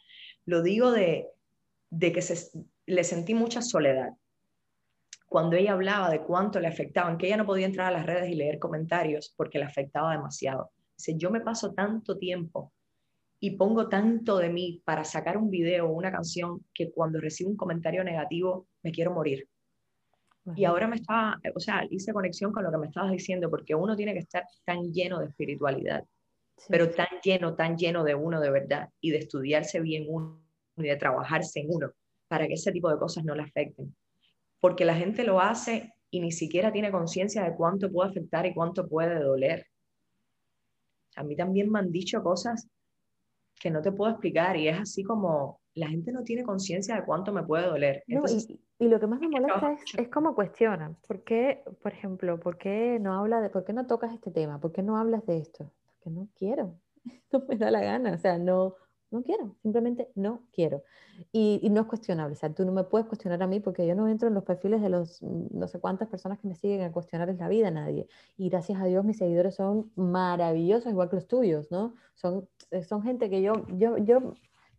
[0.45, 1.29] Lo digo de,
[1.89, 4.09] de que se, le sentí mucha soledad.
[5.27, 8.29] Cuando ella hablaba de cuánto le afectaban, que ella no podía entrar a las redes
[8.29, 10.71] y leer comentarios porque le afectaba demasiado.
[10.97, 12.73] Dice, yo me paso tanto tiempo
[13.39, 17.49] y pongo tanto de mí para sacar un video o una canción que cuando recibo
[17.49, 19.47] un comentario negativo me quiero morir
[20.55, 23.73] y ahora me estaba, o sea, hice conexión con lo que me estabas diciendo, porque
[23.73, 26.03] uno tiene que estar tan lleno de espiritualidad,
[26.69, 30.39] pero tan lleno, tan lleno de uno de verdad, y de estudiarse bien uno,
[30.77, 31.91] y de trabajarse en uno,
[32.27, 33.95] para que ese tipo de cosas no le afecten.
[34.59, 38.53] Porque la gente lo hace y ni siquiera tiene conciencia de cuánto puede afectar y
[38.53, 39.65] cuánto puede doler.
[41.15, 42.67] A mí también me han dicho cosas
[43.59, 47.05] que no te puedo explicar y es así como la gente no tiene conciencia de
[47.05, 48.03] cuánto me puede doler.
[48.07, 48.15] y,
[48.79, 50.97] lo que más me molesta es, es cómo cuestionan.
[51.07, 54.59] ¿Por qué, por ejemplo, por qué no habla de, por qué no tocas este tema?
[54.59, 55.71] ¿Por qué no hablas de esto?
[55.87, 56.75] Porque no quiero.
[57.31, 58.13] No me da la gana.
[58.13, 58.75] O sea, no,
[59.11, 59.55] no quiero.
[59.61, 60.83] Simplemente no quiero.
[61.31, 62.33] Y, y, no es cuestionable.
[62.33, 64.43] O sea, tú no me puedes cuestionar a mí porque yo no entro en los
[64.43, 67.67] perfiles de los mm, no sé cuántas personas que me siguen a cuestionarles la vida
[67.69, 68.07] a nadie.
[68.37, 71.93] Y gracias a Dios mis seguidores son maravillosos, igual que los tuyos, ¿no?
[72.15, 72.47] Son,
[72.87, 74.33] son gente que yo, yo, yo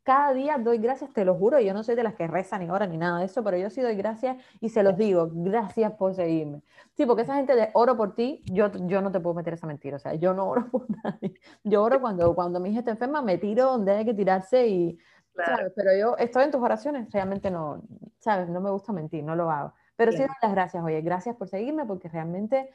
[0.07, 2.71] cada día doy gracias, te lo juro, yo no soy de las que rezan ni
[2.71, 5.91] oran ni nada de eso, pero yo sí doy gracias y se los digo, gracias
[5.95, 6.63] por seguirme.
[6.97, 9.67] Sí, porque esa gente de oro por ti, yo, yo no te puedo meter esa
[9.67, 11.35] mentira, o sea, yo no oro por nadie.
[11.65, 14.97] Yo oro cuando, cuando mi hija está enferma, me tiro donde hay que tirarse y,
[15.35, 15.73] ¿sabes?
[15.75, 17.83] Pero yo estoy en tus oraciones, realmente no,
[18.21, 18.49] ¿sabes?
[18.49, 19.75] No me gusta mentir, no lo hago.
[19.97, 22.71] Pero sí doy las gracias, oye, gracias por seguirme porque realmente,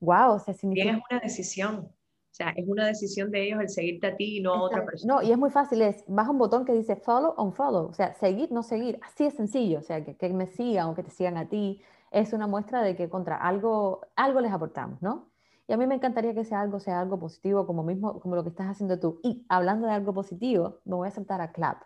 [0.00, 0.92] wow, o sea, significa...
[0.92, 1.92] Bien, es una decisión.
[2.34, 4.84] O sea, es una decisión de ellos el seguirte a ti y no a otra
[4.84, 5.14] persona.
[5.14, 7.92] No, y es muy fácil, es baja un botón que dice follow o unfollow, o
[7.92, 11.04] sea, seguir, no seguir, así es sencillo, o sea, que, que me sigan o que
[11.04, 11.80] te sigan a ti,
[12.10, 15.28] es una muestra de que contra algo, algo les aportamos, ¿no?
[15.68, 18.42] Y a mí me encantaría que ese algo sea algo positivo, como mismo, como lo
[18.42, 19.20] que estás haciendo tú.
[19.22, 21.82] Y hablando de algo positivo, me voy a saltar a Clap.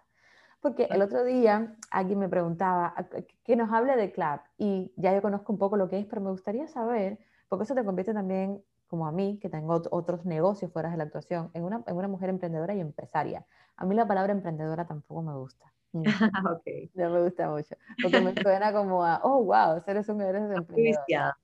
[0.62, 2.94] Porque el otro día alguien me preguntaba
[3.44, 6.22] que nos hable de Clap y ya yo conozco un poco lo que es, pero
[6.22, 7.18] me gustaría saber,
[7.50, 11.04] porque eso te convierte también como a mí, que tengo otros negocios fuera de la
[11.04, 13.46] actuación, en una, en una mujer emprendedora y empresaria.
[13.76, 15.72] A mí la palabra emprendedora tampoco me gusta.
[15.92, 16.02] Mm.
[16.58, 16.90] okay.
[16.94, 21.36] No me gusta mucho, porque me suena como a, oh, wow, eres un eres emprendedora.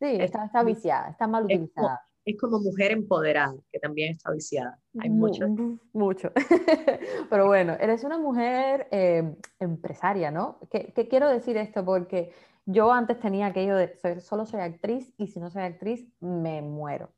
[0.00, 2.00] Sí, está, está, viciada, está mal utilizada.
[2.24, 4.78] Es como, mujer empoderada, que también está viciada.
[4.98, 5.46] Hay mucho.
[5.92, 6.32] Mucho.
[7.30, 10.58] Pero bueno, eres una mujer eh, empresaria, ¿no?
[10.70, 11.84] ¿Qué, ¿Qué quiero decir esto?
[11.84, 12.32] Porque
[12.66, 16.62] yo antes tenía aquello de soy, solo soy actriz y si no soy actriz me
[16.62, 17.12] muero.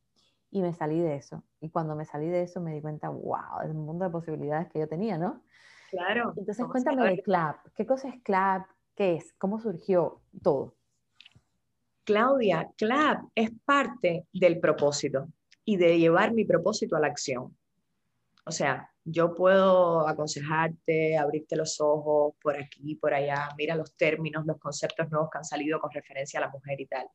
[0.50, 1.42] Y me salí de eso.
[1.60, 4.68] Y cuando me salí de eso me di cuenta, wow, es un mundo de posibilidades
[4.68, 5.42] que yo tenía, ¿no?
[5.90, 6.32] Claro.
[6.36, 7.68] Entonces cuéntame de CLAP.
[7.74, 8.66] ¿Qué cosa es CLAP?
[8.94, 9.32] ¿Qué es?
[9.34, 10.76] ¿Cómo surgió todo?
[12.04, 15.28] Claudia, CLAP es parte del propósito
[15.64, 17.56] y de llevar mi propósito a la acción.
[18.46, 24.46] O sea, yo puedo aconsejarte, abrirte los ojos por aquí, por allá, mira los términos,
[24.46, 27.06] los conceptos nuevos que han salido con referencia a la mujer y tal.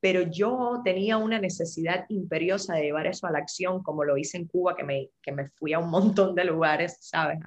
[0.00, 4.38] Pero yo tenía una necesidad imperiosa de llevar eso a la acción, como lo hice
[4.38, 7.38] en Cuba, que me, que me fui a un montón de lugares, ¿sabes?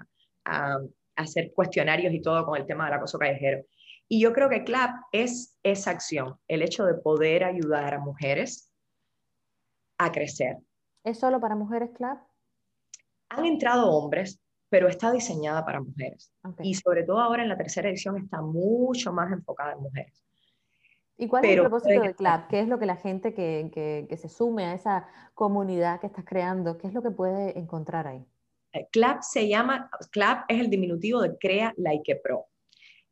[0.46, 0.78] A, a
[1.16, 3.66] hacer cuestionarios y todo con el tema del acoso callejero.
[4.08, 8.70] Y yo creo que CLAP es esa acción, el hecho de poder ayudar a mujeres
[9.98, 10.58] a crecer.
[11.04, 12.31] ¿Es solo para mujeres CLAP?
[13.32, 16.34] Han entrado hombres, pero está diseñada para mujeres.
[16.62, 20.24] Y sobre todo ahora en la tercera edición está mucho más enfocada en mujeres.
[21.18, 22.50] ¿Y cuál es el propósito de CLAP?
[22.50, 23.70] ¿Qué es lo que la gente que,
[24.10, 28.08] que, se sume a esa comunidad que estás creando, qué es lo que puede encontrar
[28.08, 28.26] ahí?
[28.74, 32.48] Eh, CLAP se llama, CLAP es el diminutivo de Crea Like Pro.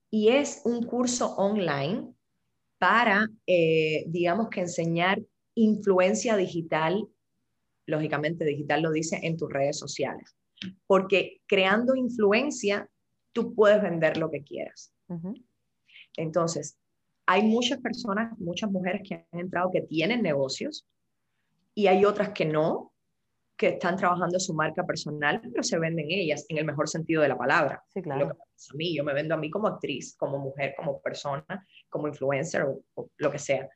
[0.10, 2.12] Y es un curso online
[2.80, 5.22] para, eh, digamos que enseñar
[5.54, 7.08] influencia digital
[7.90, 10.36] lógicamente digital lo dice, en tus redes sociales.
[10.88, 12.90] Porque creando influencia,
[13.34, 14.94] tú puedes vender lo que quieras.
[16.16, 16.78] Entonces,
[17.26, 20.88] hay muchas personas, muchas mujeres que han entrado que tienen negocios
[21.76, 22.94] y hay otras que no,
[23.56, 27.28] que están trabajando su marca personal, pero se venden ellas en el mejor sentido de
[27.28, 27.84] la palabra.
[27.90, 28.22] Sí, claro.
[28.22, 31.02] Lo que pasa a mí, yo me vendo a mí como actriz, como mujer, como
[31.02, 31.46] persona,
[31.90, 33.70] como influencer o, lo que sea.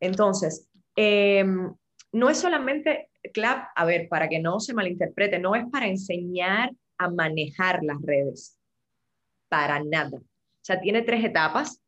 [0.00, 1.74] Entonces, em,
[2.12, 6.70] no es solamente CLAP, a ver, para que no se malinterprete, no es para enseñar
[6.98, 8.58] a manejar las redes,
[9.48, 10.18] para nada.
[10.18, 11.82] O sea, tiene tres etapas.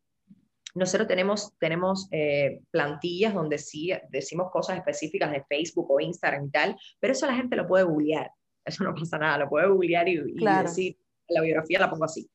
[0.75, 6.49] Nosotros tenemos, tenemos eh, plantillas donde sí decimos cosas específicas de Facebook o Instagram y
[6.49, 8.31] tal, pero eso la gente lo puede googlear.
[8.65, 10.97] Eso no pasa nada, lo puede googlear y, y decir,
[11.27, 12.27] la biografía la pongo así.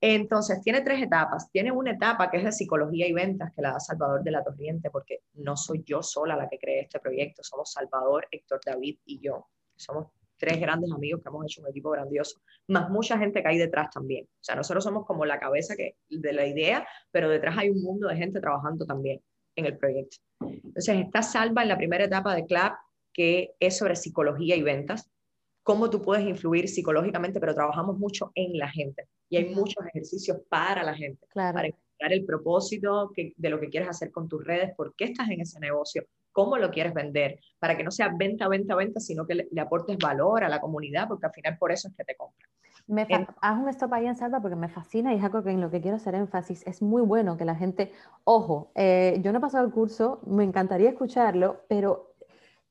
[0.00, 1.50] Entonces, tiene tres etapas.
[1.50, 4.44] Tiene una etapa que es de psicología y ventas, que la da Salvador de la
[4.44, 8.98] Torriente, porque no soy yo sola la que cree este proyecto, somos Salvador, Héctor David
[9.04, 9.48] y yo.
[9.76, 10.06] Somos
[10.38, 13.90] tres grandes amigos que hemos hecho un equipo grandioso, más mucha gente que hay detrás
[13.90, 14.24] también.
[14.24, 17.82] O sea, nosotros somos como la cabeza que, de la idea, pero detrás hay un
[17.82, 19.20] mundo de gente trabajando también
[19.56, 20.18] en el proyecto.
[20.40, 22.76] Entonces, está Salva en la primera etapa de CLAP,
[23.12, 25.10] que es sobre psicología y ventas
[25.68, 30.38] cómo tú puedes influir psicológicamente, pero trabajamos mucho en la gente y hay muchos ejercicios
[30.48, 34.74] para la gente, para encontrar el propósito de lo que quieres hacer con tus redes,
[34.74, 38.48] por qué estás en ese negocio, cómo lo quieres vender, para que no sea venta,
[38.48, 41.88] venta, venta, sino que le, aportes valor a la comunidad, porque al final por eso
[41.88, 42.48] es que te compran.
[42.86, 43.06] Me
[43.42, 45.70] haz un stop ahí en Salva porque me fascina y es algo que en lo
[45.70, 46.66] que quiero hacer énfasis.
[46.66, 47.92] Es muy bueno que la gente,
[48.24, 52.07] ojo, eh, yo no he pasado el curso, me encantaría escucharlo, pero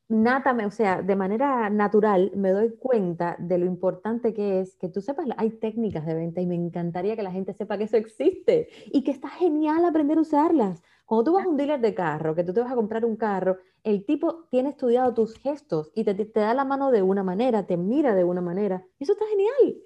[0.10, 4.90] nátame, o sea, de manera natural me doy cuenta de lo importante que es que
[4.90, 7.98] tú sepas, hay técnicas de venta y me encantaría que la gente sepa que eso
[7.98, 10.82] existe y que está genial aprender a usarlas.
[11.06, 13.16] Cuando tú vas a un dealer de carro, que tú te vas a comprar un
[13.16, 17.24] carro, el tipo tiene estudiado tus gestos y te, te da la mano de una
[17.24, 18.86] manera, te mira de una manera.
[19.00, 19.78] Eso está genial.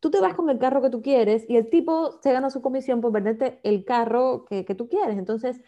[0.00, 2.62] Tú te vas con el carro que tú quieres y el tipo se gana su
[2.62, 5.18] comisión por venderte el carro que, que tú quieres.
[5.18, 5.60] Entonces,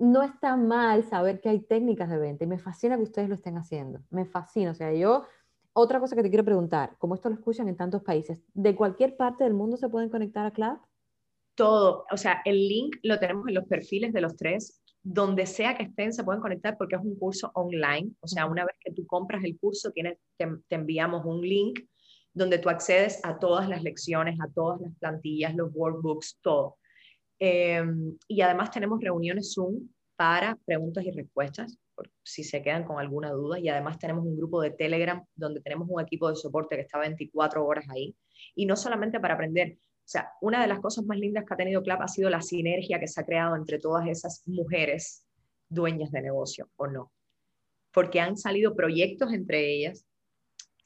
[0.00, 3.34] no está mal saber que hay técnicas de venta y me fascina que ustedes lo
[3.34, 4.00] estén haciendo.
[4.08, 4.70] Me fascina.
[4.70, 5.26] O sea, yo,
[5.74, 9.16] otra cosa que te quiero preguntar, como esto lo escuchan en tantos países, ¿de cualquier
[9.16, 10.78] parte del mundo se pueden conectar a Club?
[11.54, 12.06] Todo.
[12.10, 14.82] O sea, el link lo tenemos en los perfiles de los tres.
[15.02, 18.12] Donde sea que estén, se pueden conectar porque es un curso online.
[18.20, 21.80] O sea, una vez que tú compras el curso, tienes, te, enviamos un link
[22.34, 26.78] donde tú accedes a todas las lecciones, a todas las plantillas, los workbooks, todo.
[27.40, 33.00] Em, y además tenemos reuniones Zoom para preguntas y respuestas, por si se quedan con
[33.00, 33.58] alguna duda.
[33.58, 36.98] Y además tenemos un grupo de Telegram donde tenemos un equipo de soporte que está
[36.98, 38.14] 24 horas ahí.
[38.54, 41.56] Y no solamente para aprender, o sea, una de las cosas más lindas que ha
[41.56, 45.24] tenido CLAP ha sido la sinergia que se ha creado entre todas esas mujeres
[45.70, 47.10] dueñas de negocio, ¿o no?
[47.90, 50.04] Porque han salido proyectos entre ellas,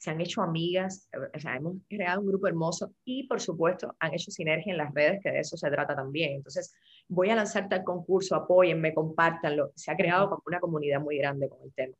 [0.05, 4.13] se han hecho amigas, o sea, hemos creado un grupo hermoso y por supuesto han
[4.13, 6.33] hecho sinergia en las redes, que de eso se trata también.
[6.33, 6.75] Entonces,
[7.07, 9.71] voy a lanzar tal concurso, apóyenme, compártanlo.
[9.75, 11.95] Se ha creado como una comunidad muy grande con el tema.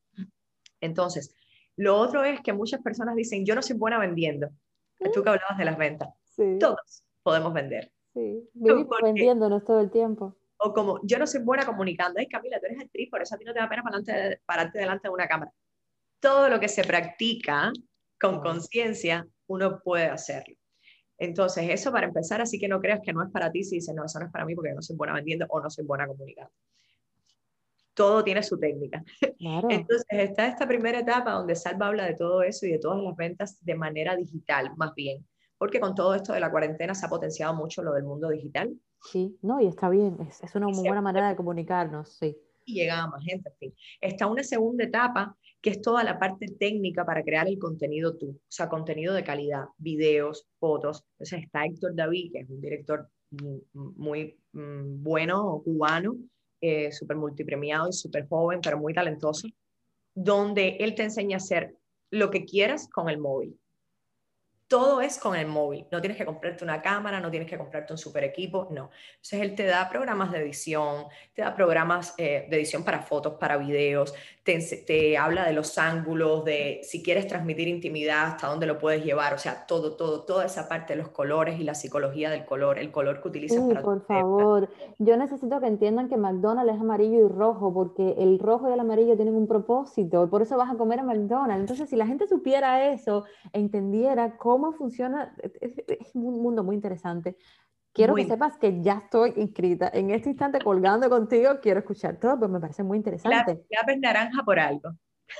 [0.81, 1.33] Entonces,
[1.77, 4.49] lo otro es que muchas personas dicen, yo no soy buena vendiendo.
[5.11, 6.09] Tú que hablabas de las ventas.
[6.59, 7.91] Todos podemos vender.
[8.13, 10.35] Sí, vivimos vendiéndonos todo el tiempo.
[10.57, 12.19] O como, yo no soy buena comunicando.
[12.19, 13.83] Ay, Camila, tú eres actriz, por eso a ti no te da pena
[14.45, 15.51] pararte delante de una cámara.
[16.19, 17.71] Todo lo que se practica
[18.19, 20.55] con conciencia, uno puede hacerlo.
[21.17, 23.95] Entonces, eso para empezar, así que no creas que no es para ti si dices,
[23.95, 26.07] no, eso no es para mí porque no soy buena vendiendo o no soy buena
[26.07, 26.51] comunicando.
[27.93, 29.03] Todo tiene su técnica.
[29.39, 33.15] Entonces, está esta primera etapa donde Salva habla de todo eso y de todas las
[33.15, 35.25] ventas de manera digital, más bien,
[35.57, 38.75] porque con todo esto de la cuarentena se ha potenciado mucho lo del mundo digital.
[39.01, 42.37] Sí, no, y está bien, es, es una muy buena manera de comunicarnos, sí.
[42.65, 43.75] Y llega a más gente, en fin.
[44.01, 48.29] Está una segunda etapa que es toda la parte técnica para crear el contenido tú,
[48.29, 51.03] o sea, contenido de calidad, videos, fotos.
[51.13, 53.09] Entonces está Héctor David, que es un director
[53.73, 56.17] muy mm, bueno, cubano,
[56.61, 59.47] eh, súper multipremiado y súper joven, pero muy talentoso,
[60.13, 61.75] donde él te enseña a hacer
[62.11, 63.59] lo que quieras con el móvil
[64.67, 65.85] todo es con el móvil.
[65.91, 68.89] No tienes que comprarte una cámara, no tienes que comprarte un super equipo, no.
[69.11, 73.35] Entonces él te da programas de edición, te da programas eh, de edición para fotos,
[73.39, 74.13] para videos,
[74.43, 79.03] te, te, habla de los ángulos, de si quieres transmitir intimidad, hasta dónde lo puedes
[79.03, 82.45] llevar, o sea, todo, todo, toda esa parte de los colores y la psicología del
[82.45, 86.81] color, el color que utilizas para por favor, yo necesito que entiendan que McDonald's es
[86.81, 90.57] amarillo y rojo, porque el rojo y el amarillo tienen un propósito, y por eso
[90.57, 91.61] vas a comer a McDonald's.
[91.61, 97.35] Entonces, si la gente supiera eso, entendiera cómo cómo funciona, es, un mundo muy interesante.
[97.91, 99.89] Quiero que sepas que ya estoy inscrita.
[99.93, 103.65] En este instante colgando contigo, quiero escuchar todo, pues me parece muy interesante.
[103.69, 104.91] La, la naranja por algo.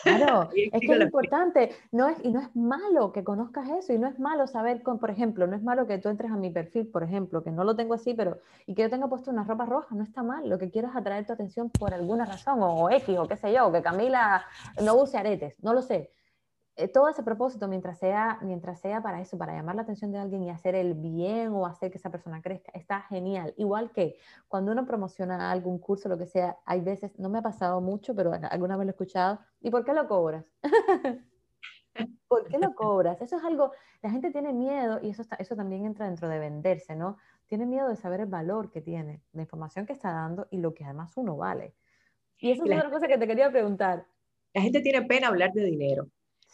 [0.04, 4.00] Claro, es que es importante, no es, y no es malo que conozcas eso, y
[4.00, 6.50] no es malo saber, con, por ejemplo, no es malo que tú entres a mi
[6.50, 9.46] perfil, por ejemplo, que no lo tengo así, pero, y que yo tenga puesto una
[9.46, 12.60] ropa roja, no está mal, lo que quiero es atraer tu atención por alguna razón,
[12.62, 14.46] o X, o qué sé yo, que Camila
[14.84, 16.12] no use aretes, no lo sé,
[16.78, 20.18] eh, todo ese propósito, mientras sea, mientras sea para eso, para llamar la atención de
[20.18, 23.54] alguien y hacer el bien o hacer que esa persona crezca, está genial.
[23.58, 24.18] Igual que
[24.50, 28.14] cuando uno promociona algún curso, lo que sea, hay veces, no me ha pasado mucho,
[28.14, 30.46] pero alguna vez lo he escuchado, ¿y por qué lo cobras?
[32.28, 33.22] ¿Por qué lo cobras?
[33.22, 33.72] Eso es algo,
[34.02, 37.18] la gente tiene miedo y eso, está, eso también entra dentro de venderse, ¿no?
[37.46, 40.74] Tiene miedo de saber el valor que tiene, la información que está dando y lo
[40.74, 41.74] que además uno vale.
[42.38, 44.08] Y eso es otra cosa que te quería preguntar.
[44.54, 46.08] La gente tiene pena hablar de dinero.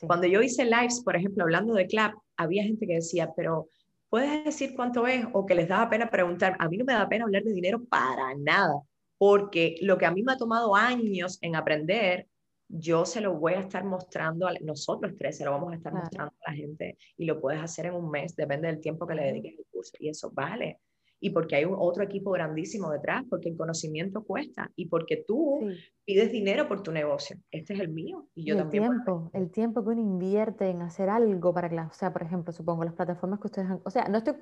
[0.06, 3.70] Cuando yo hice lives, por ejemplo, hablando de CLAP, había gente que decía, pero
[4.10, 5.26] ¿puedes decir cuánto es?
[5.34, 6.56] O que les daba pena preguntar.
[6.60, 8.82] A mí no me da pena hablar de dinero para nada,
[9.18, 12.28] porque lo que a mí me ha tomado años en aprender,
[12.68, 15.94] yo se lo voy a estar mostrando, a nosotros tres se lo vamos a estar
[15.94, 19.16] mostrando a la gente y lo puedes hacer en un mes, depende del tiempo que
[19.16, 19.94] le dediques al curso.
[20.00, 20.80] Y eso vale
[21.24, 25.62] y porque hay un otro equipo grandísimo detrás, porque el conocimiento cuesta y porque tú
[26.04, 27.38] pides dinero por tu negocio.
[27.52, 28.84] Este es el mío y yo el también.
[28.86, 32.24] Tiempo, el tiempo que uno invierte en hacer algo para que, la, o sea, por
[32.24, 34.34] ejemplo, supongo las plataformas que ustedes han, o sea, no estoy,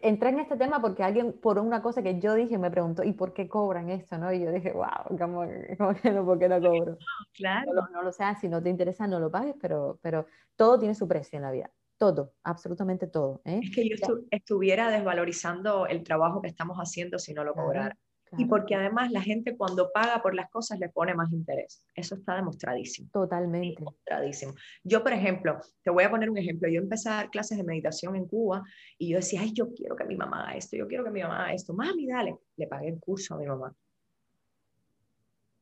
[0.00, 3.12] entré en este tema porque alguien por una cosa que yo dije me preguntó, ¿y
[3.12, 4.16] por qué cobran esto?
[4.16, 4.32] ¿no?
[4.32, 6.98] Y yo dije, wow, ¿cómo, que no, por qué no cobro?
[7.34, 7.72] claro.
[7.74, 10.94] No, no, lo sé, si no te interesa no lo pagues, pero, pero todo tiene
[10.94, 11.70] su precio en la vida
[12.02, 13.42] todo, absolutamente todo.
[13.44, 13.60] ¿eh?
[13.62, 13.94] Es que yo
[14.32, 17.96] estuviera desvalorizando el trabajo que estamos haciendo si no lo cobrara.
[18.36, 21.84] Y porque además la gente cuando paga por las cosas le pone más interés.
[21.94, 23.08] Eso está demostradísimo.
[23.12, 23.76] Totalmente.
[23.78, 24.54] Demostradísimo.
[24.82, 26.68] Yo, por ejemplo, te voy a poner un ejemplo.
[26.68, 28.64] Yo empecé a dar clases de meditación en Cuba
[28.98, 31.22] y yo decía, ay, yo quiero que mi mamá haga esto, yo quiero que mi
[31.22, 31.72] mamá haga esto.
[31.72, 32.36] Mami, dale.
[32.56, 33.72] Le pagué el curso a mi mamá.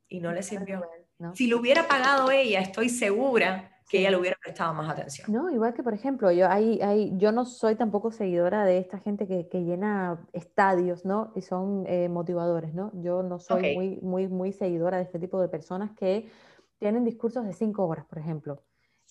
[0.08, 0.80] Y no le sirvió.
[1.34, 5.32] Si lo hubiera pagado ella, estoy segura que ella le hubiera prestado más atención.
[5.32, 8.98] No, igual que por ejemplo, yo, hay, hay, yo no soy tampoco seguidora de esta
[8.98, 11.32] gente que, que llena estadios, ¿no?
[11.34, 12.92] Y son eh, motivadores, ¿no?
[13.02, 16.30] Yo no soy muy, muy, muy seguidora de este tipo de personas que
[16.78, 18.62] tienen discursos de cinco horas, por ejemplo.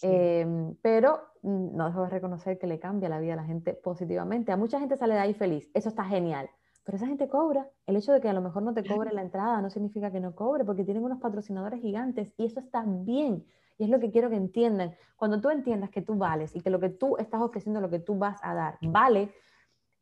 [0.02, 3.74] Em, pero mm, no dejo de reconocer que le cambia la vida a la gente
[3.74, 4.54] positivamente.
[4.54, 6.50] A mucha gente sale de ahí feliz, eso está genial.
[6.86, 7.70] Pero esa gente cobra.
[7.86, 10.22] El hecho de que a lo mejor no te cobre la entrada no significa que
[10.22, 13.46] no cobre, porque tienen unos patrocinadores gigantes y eso está bien.
[13.80, 14.94] Y es lo que quiero que entiendan.
[15.16, 18.00] Cuando tú entiendas que tú vales y que lo que tú estás ofreciendo, lo que
[18.00, 19.32] tú vas a dar, vale,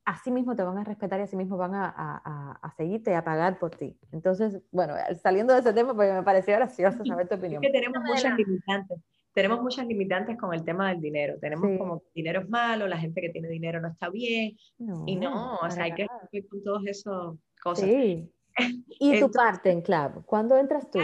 [0.03, 3.13] así mismo te van a respetar y así mismo van a, a, a, seguirte y
[3.13, 3.95] a pagar por ti.
[4.11, 7.63] Entonces, bueno, saliendo de ese tema, pues me pareció gracioso saber tu opinión.
[7.63, 8.99] Es que tenemos muchas limitantes.
[9.33, 11.37] Tenemos muchas limitantes con el tema del dinero.
[11.39, 14.57] Tenemos como dinero es malo, la gente que tiene dinero no está bien.
[15.05, 16.07] y no, o sea, hay que
[16.47, 17.85] con todas esas cosas.
[17.85, 18.33] Sí.
[18.99, 20.25] ¿Y tu parte en Club?
[20.25, 20.99] ¿Cuándo entras tú?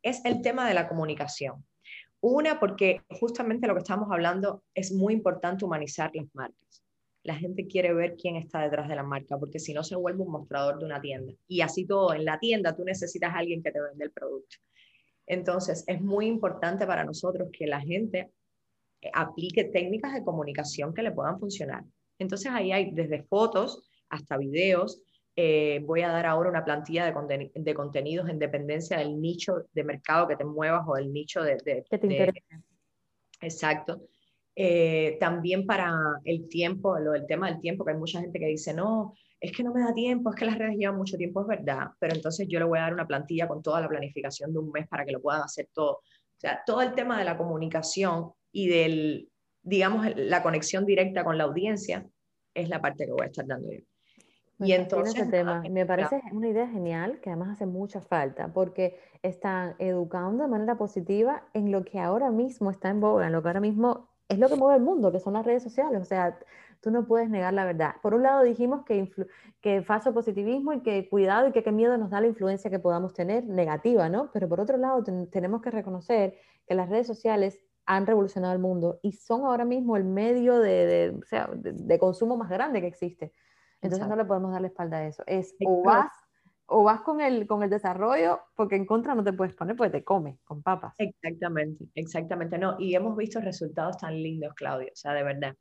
[0.00, 1.64] Es el tema de la comunicación.
[2.26, 6.84] Una, porque justamente lo que estamos hablando es muy importante humanizar las marcas
[7.24, 10.22] la gente quiere ver quién está detrás de la marca, porque si no se vuelve
[10.22, 11.32] un mostrador de una tienda.
[11.48, 14.56] Y así todo, en la tienda tú necesitas a alguien que te vende el producto.
[15.26, 18.30] Entonces, es muy importante para nosotros que la gente
[19.00, 21.82] eh, aplique técnicas de comunicación que le puedan funcionar.
[22.18, 25.00] Entonces, ahí hay desde fotos hasta videos.
[25.36, 29.82] Eh, voy a dar ahora una plantilla de, de, contenidos en dependencia del nicho de
[29.82, 31.56] mercado que te muevas o del nicho de...
[31.64, 32.62] de que te interesa.
[33.40, 34.02] Exacto.
[34.56, 35.92] Eh, también para
[36.24, 39.52] el tiempo, lo del tema del tiempo, que hay mucha gente que dice, no, es
[39.52, 42.14] que no me da tiempo, es que las redes llevan mucho tiempo, es verdad, pero
[42.14, 44.86] entonces yo le voy a dar una plantilla con toda la planificación de un mes
[44.86, 45.94] para que lo puedan hacer todo.
[45.94, 49.28] O sea, todo el tema de la comunicación y del,
[49.62, 52.06] digamos, la conexión directa con la audiencia
[52.54, 53.80] es la parte que voy a estar dando yo.
[54.58, 55.62] Y entonces, tema.
[55.68, 60.76] me parece una idea genial que además hace mucha falta porque están educando de manera
[60.76, 64.38] positiva en lo que ahora mismo está en boga, en lo que ahora mismo es
[64.38, 66.00] lo que mueve el mundo, que son las redes sociales.
[66.00, 66.38] O sea,
[66.80, 67.94] tú no puedes negar la verdad.
[68.02, 69.10] Por un lado dijimos que,
[69.60, 72.78] que falso positivismo y que cuidado y que qué miedo nos da la influencia que
[72.78, 74.30] podamos tener negativa, ¿no?
[74.32, 76.36] Pero por otro lado tenemos que reconocer
[76.66, 81.14] que las redes sociales han revolucionado el mundo y son ahora mismo el medio de,
[81.22, 83.32] o sea, de, consumo más grande que existe.
[83.84, 85.22] Entonces no le podemos dar la espalda a eso.
[85.26, 86.10] Es o vas
[86.66, 89.98] o vas con el, con el desarrollo, porque en contra no te puedes poner, porque
[89.98, 90.94] te come con papas.
[90.98, 92.58] Exactamente, exactamente.
[92.58, 95.54] No, y hemos visto resultados tan lindos, Claudia, o sea, de verdad.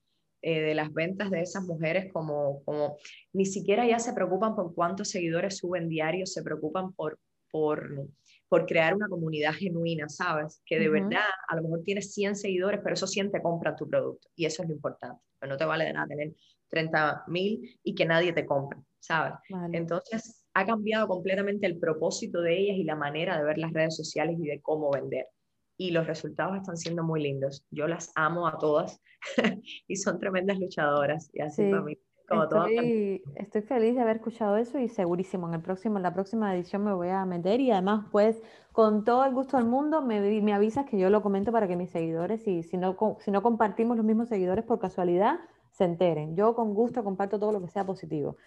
[0.46, 2.98] Eh, de las ventas de esas mujeres como, como
[3.32, 7.18] ni siquiera ya se preocupan por cuántos seguidores suben diarios, se preocupan por,
[7.50, 8.10] por,
[8.50, 10.62] por crear una comunidad genuina, ¿sabes?
[10.66, 13.88] Que de verdad a lo mejor tienes 100 seguidores, pero esos 100 te compran tu
[13.88, 15.22] producto y eso es lo importante.
[15.40, 16.34] Pero no te vale de nada tener
[16.74, 19.34] 30 mil y que nadie te compre, ¿sabes?
[19.72, 23.96] Entonces, ha cambiado completamente el propósito de ellas y la manera de ver las redes
[23.96, 25.28] sociales y de cómo vender.
[25.78, 27.64] Y los resultados están siendo muy lindos.
[27.70, 29.00] Yo las amo a todas
[29.88, 31.30] y son tremendas luchadoras.
[31.34, 31.98] Y así para mí,
[32.28, 36.14] como estoy, estoy feliz de haber escuchado eso y segurísimo en, el próximo, en la
[36.14, 38.42] próxima edición me voy a meter y además pues
[38.72, 41.76] con todo el gusto del mundo me, me avisas que yo lo comento para que
[41.76, 45.40] mis seguidores y si no, si no compartimos los mismos seguidores por casualidad
[45.74, 46.36] se enteren.
[46.36, 48.38] Yo con gusto comparto todo lo que sea positivo.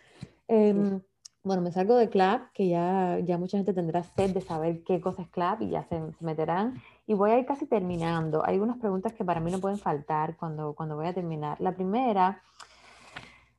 [0.48, 1.01] Em,
[1.43, 5.01] bueno, me salgo de Club, que ya, ya mucha gente tendrá sed de saber qué
[5.01, 6.74] cosa es Club y ya se, meterán.
[7.07, 8.44] Y voy a ir casi terminando.
[8.44, 11.61] Hay unas preguntas que para mí no pueden faltar cuando, cuando voy a terminar.
[11.61, 12.43] La primera,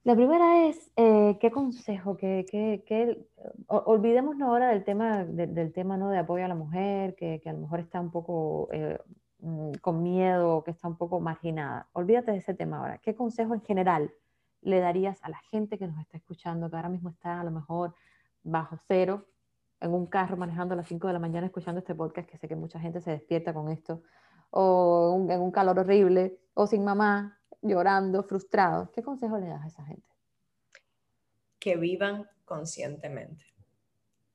[0.03, 2.15] la primera es, eh, ¿qué consejo?
[2.15, 3.27] Qué, qué, qué,
[3.67, 6.09] olvidémonos ahora del tema, del tema ¿no?
[6.09, 8.97] de apoyo a la mujer, que, que a lo mejor está un poco eh,
[9.81, 11.89] con miedo, que está un poco marginada.
[11.93, 12.97] Olvídate de ese tema ahora.
[12.99, 14.13] ¿Qué consejo en general
[14.61, 17.51] le darías a la gente que nos está escuchando, que ahora mismo está a lo
[17.51, 17.93] mejor
[18.43, 19.25] bajo cero,
[19.79, 22.47] en un carro manejando a las 5 de la mañana escuchando este podcast, que sé
[22.47, 24.01] que mucha gente se despierta con esto,
[24.49, 28.91] o en un calor horrible, o sin mamá, llorando, frustrado?
[28.91, 30.07] ¿Qué consejo le das a esa gente?
[31.59, 33.56] Que vivan conscientemente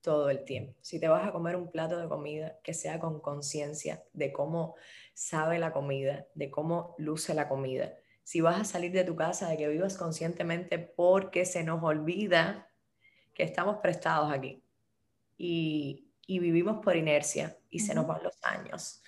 [0.02, 0.74] todo el tiempo.
[0.82, 4.74] Si te vas a comer un plato de comida, que sea con conciencia de cómo
[5.14, 9.48] sabe la comida, de cómo luce la comida, si vas a salir de tu casa,
[9.48, 12.68] de que vivas conscientemente porque se nos olvida
[13.34, 14.62] que estamos prestados aquí
[15.36, 19.02] y, vivimos por inercia y se nos van los años.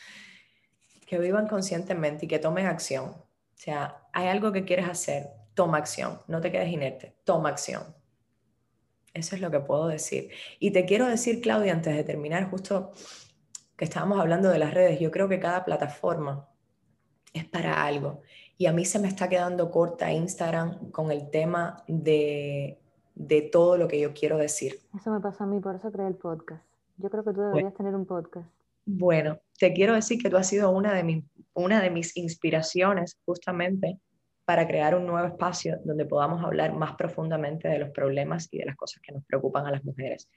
[1.07, 3.07] Que vivan conscientemente y que tomen acción.
[3.07, 7.95] O sea, hay algo que quieres hacer, toma acción, no te quedes inerte, toma acción.
[9.15, 10.31] Eso es lo que puedo decir.
[10.59, 12.91] Y te quiero decir, Claudia, antes de terminar, justo
[13.77, 16.49] que estábamos hablando de las redes, yo creo que cada plataforma
[17.33, 18.23] es para algo.
[18.59, 22.79] Y a mí se me está quedando corta Instagram con el tema de,
[23.15, 24.81] de todo lo que yo quiero decir.
[24.97, 26.65] Eso me pasó a mí, por eso creé el podcast.
[26.97, 28.49] Yo creo que tú deberías tener un podcast.
[28.85, 31.25] Bueno, te quiero decir que tú has sido una de, mi,
[31.55, 33.99] una de mis inspiraciones justamente
[34.45, 38.67] para crear un nuevo espacio donde podamos hablar más profundamente de los problemas y de
[38.67, 40.29] las cosas que nos preocupan a las mujeres.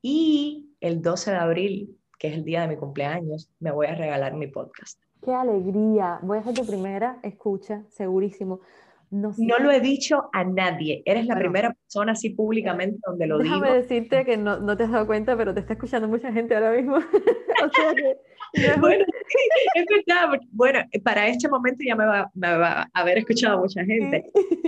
[0.00, 3.94] Y el 12 de abril, que es el día de mi cumpleaños, me voy a
[3.94, 5.00] regalar mi podcast.
[5.24, 6.20] Qué alegría.
[6.22, 8.60] Voy a ser tu primera escucha, segurísimo.
[9.10, 11.02] No, lo he dicho a nadie.
[11.06, 13.54] Eres la primera persona así públicamente donde lo digo.
[13.54, 16.54] Déjame decirte que no, no, te has dado cuenta, pero te está escuchando mucha gente
[16.54, 16.96] ahora mismo.
[16.96, 18.18] o sea que,
[18.80, 19.04] bueno,
[19.74, 20.38] es verdad.
[20.50, 24.24] Bueno, para este momento ya me va, me va a haber escuchado mucha gente,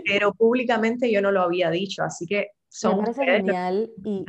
[0.06, 2.96] pero públicamente yo no lo había dicho, así que son...
[2.96, 4.24] Me parece genial y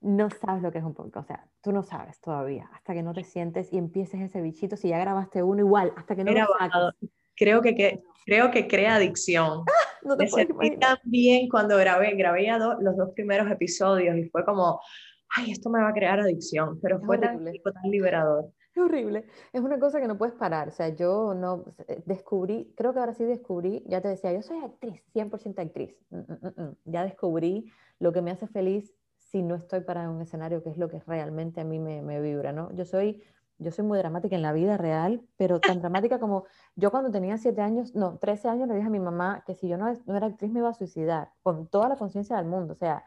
[0.00, 3.02] no sabes lo que es un podcast, o sea, tú no sabes todavía, hasta que
[3.02, 6.32] no te sientes y empieces ese bichito, si ya grabaste uno igual, hasta que no
[6.32, 7.10] lo saques.
[7.34, 9.64] Creo que, que creo que crea adicción.
[10.02, 12.48] no te Me tan bien cuando grabé, grabé
[12.80, 14.80] los dos primeros episodios y fue como,
[15.36, 18.52] ay, esto me va a crear adicción, pero fue tan, tan liberador.
[18.76, 22.74] Es horrible, es una cosa que no puedes parar, o sea, yo no, eh, descubrí,
[22.76, 26.62] creo que ahora sí descubrí, ya te decía, yo soy actriz, 100% actriz, mm, mm,
[26.62, 30.70] mm, ya descubrí lo que me hace feliz si no estoy para un escenario, que
[30.70, 32.70] es lo que realmente a mí me, me vibra, ¿no?
[32.74, 33.22] Yo soy
[33.58, 36.44] yo soy muy dramática en la vida real, pero tan dramática como
[36.74, 39.66] yo cuando tenía 7 años, no, 13 años le dije a mi mamá que si
[39.66, 42.74] yo no, no era actriz me iba a suicidar, con toda la conciencia del mundo,
[42.74, 43.04] o sea,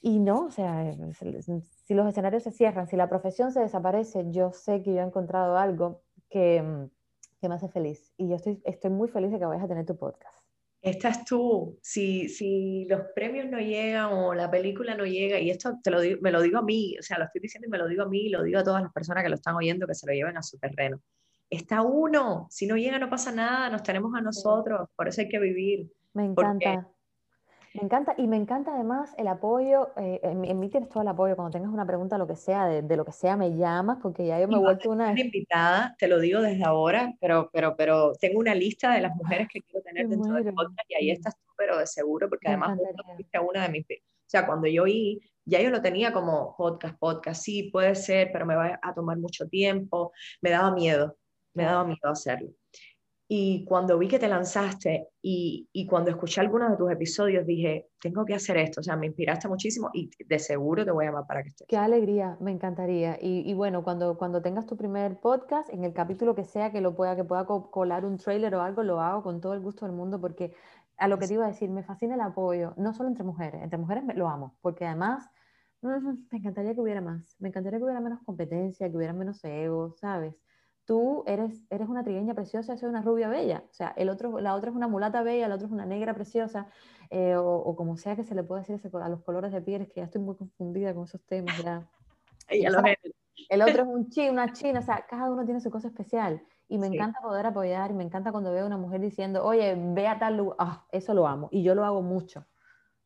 [0.00, 4.52] y no, o sea, si los escenarios se cierran, si la profesión se desaparece, yo
[4.52, 6.88] sé que yo he encontrado algo que,
[7.40, 9.86] que me hace feliz, y yo estoy, estoy muy feliz de que vayas a tener
[9.86, 10.40] tu podcast
[10.82, 15.78] estás tú, si, si los premios no llegan o la película no llega, y esto
[15.82, 17.78] te lo digo, me lo digo a mí, o sea, lo estoy diciendo y me
[17.78, 19.86] lo digo a mí, y lo digo a todas las personas que lo están oyendo,
[19.86, 21.00] que se lo lleven a su terreno.
[21.50, 25.28] Está uno, si no llega no pasa nada, nos tenemos a nosotros, por eso hay
[25.28, 25.90] que vivir.
[26.14, 26.88] Me encanta.
[27.74, 31.36] Me encanta y me encanta además el apoyo, eh, en, mí tienes todo el apoyo,
[31.36, 34.40] cuando tengas una pregunta, lo que sea, de, lo que sea, me llamas, porque ya
[34.40, 35.18] yo me he vuelto una...
[35.18, 39.46] invitada, te lo digo desde ahora, pero, pero, pero tengo una lista de las mujeres
[39.52, 42.76] que quiero tener dentro del podcast y ahí estás tú, pero de seguro, porque además
[43.14, 43.84] fuiste una de mis...
[43.84, 48.30] O sea, cuando yo oí, ya yo lo tenía como podcast, podcast, sí, puede ser,
[48.32, 51.16] pero me va a tomar mucho tiempo, me daba miedo,
[51.54, 52.50] me daba miedo hacerlo.
[53.32, 57.90] Y cuando vi que te lanzaste y, y, cuando escuché algunos de tus episodios, dije,
[58.00, 58.80] tengo que hacer esto.
[58.80, 61.68] O sea, me inspiraste muchísimo y de seguro te voy a llamar para que estés.
[61.68, 63.18] Qué alegría, me encantaría.
[63.22, 66.80] Y, y, bueno, cuando, cuando tengas tu primer podcast, en el capítulo que sea que
[66.80, 69.86] lo pueda, que pueda colar un trailer o algo, lo hago con todo el gusto
[69.86, 70.52] del mundo porque
[70.98, 73.62] a lo que te iba a decir, me fascina el apoyo, no solo entre mujeres,
[73.62, 75.30] entre mujeres lo amo, porque además
[75.82, 75.92] me
[76.32, 80.34] encantaría que hubiera más, me encantaría que hubiera menos competencia, que hubiera menos ego, ¿sabes?
[80.90, 83.62] Tú eres, eres una trigueña preciosa, soy una rubia bella.
[83.70, 86.14] O sea, el otro, la otra es una mulata bella, la otra es una negra
[86.14, 86.66] preciosa,
[87.10, 89.88] eh, o, como sea que se le pueda decir a los colores de piel, es
[89.88, 91.56] que ya estoy muy confundida con esos temas.
[91.62, 91.88] Ya.
[93.50, 96.42] el otro es un chi, una china, o sea, cada uno tiene su cosa especial.
[96.66, 99.76] Y me encanta poder apoyar, y me encanta cuando veo a una mujer diciendo, oye,
[99.76, 101.50] ve a tal lugar, ah, eso lo amo.
[101.52, 102.48] Y yo lo hago mucho,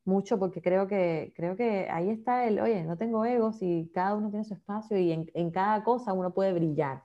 [0.07, 4.15] mucho, porque creo que, creo que ahí está el, oye, no tengo egos y cada
[4.15, 7.04] uno tiene su espacio y en, en cada cosa uno puede brillar.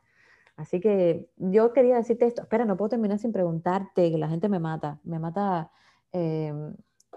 [0.60, 2.42] Así que yo quería decirte esto.
[2.42, 5.00] Espera, no puedo terminar sin preguntarte, que la gente me mata.
[5.06, 5.72] Me mata,
[6.12, 6.54] eh,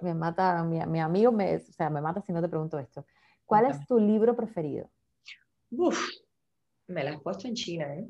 [0.01, 3.05] me mata, mi, mi, amigo me, o sea, me mata si no te pregunto esto.
[3.45, 4.89] ¿Cuál es tu libro preferido?
[5.73, 6.09] Uf,
[6.87, 8.09] me la has puesto en China, ¿eh?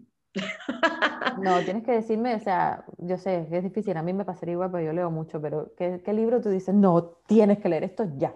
[1.40, 4.52] No, tienes que decirme, o sea, yo sé que es difícil, a mí me pasaría
[4.52, 7.84] igual, pero yo leo mucho, pero ¿qué, qué libro tú dices, no, tienes que leer
[7.84, 8.34] esto ya?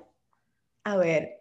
[0.84, 1.35] A ver,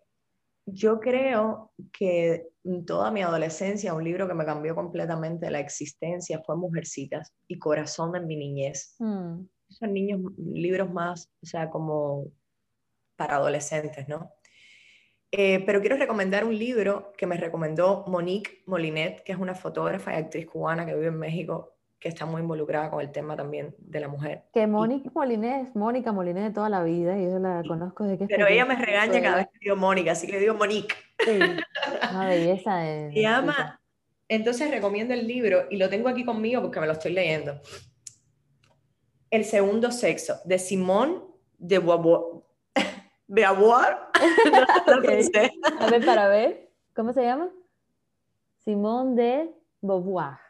[0.66, 6.42] yo creo que en toda mi adolescencia un libro que me cambió completamente la existencia
[6.44, 8.96] fue Mujercitas y Corazón en mi niñez.
[9.00, 9.46] Mm.
[9.70, 12.26] Son niños, libros más, o sea, como
[13.16, 14.32] para adolescentes, ¿no?
[15.32, 20.14] Eh, pero quiero recomendar un libro que me recomendó Monique Molinet, que es una fotógrafa
[20.14, 21.75] y actriz cubana que vive en México,
[22.06, 24.44] que está muy involucrada con el tema también de la mujer.
[24.54, 28.20] Que Mónica Moliné es Mónica Moliné de toda la vida, y yo la conozco de
[28.20, 28.28] que...
[28.28, 30.94] Pero ella me regaña cada vez que digo Mónica, así que le digo Monique.
[31.18, 31.40] Sí,
[32.12, 33.12] una belleza de...
[33.12, 33.82] Se llama...
[34.28, 37.60] Entonces recomiendo el libro, y lo tengo aquí conmigo porque me lo estoy leyendo.
[39.32, 41.22] El segundo sexo, de Simone
[41.58, 42.22] de Beauvoir.
[43.28, 43.98] ¿Beauvoir?
[45.80, 46.70] A ver, para ver.
[46.96, 47.50] ¿Cómo se llama?
[48.64, 49.50] Simone de
[49.82, 50.45] Beauvoir.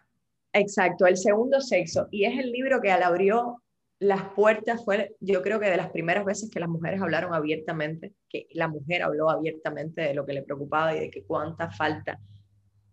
[0.56, 2.08] Exacto, El Segundo Sexo.
[2.12, 3.62] Y es el libro que al abrió
[4.00, 8.14] las puertas, fue yo creo que de las primeras veces que las mujeres hablaron abiertamente,
[8.30, 12.20] que la mujer habló abiertamente de lo que le preocupaba y de que cuánta falta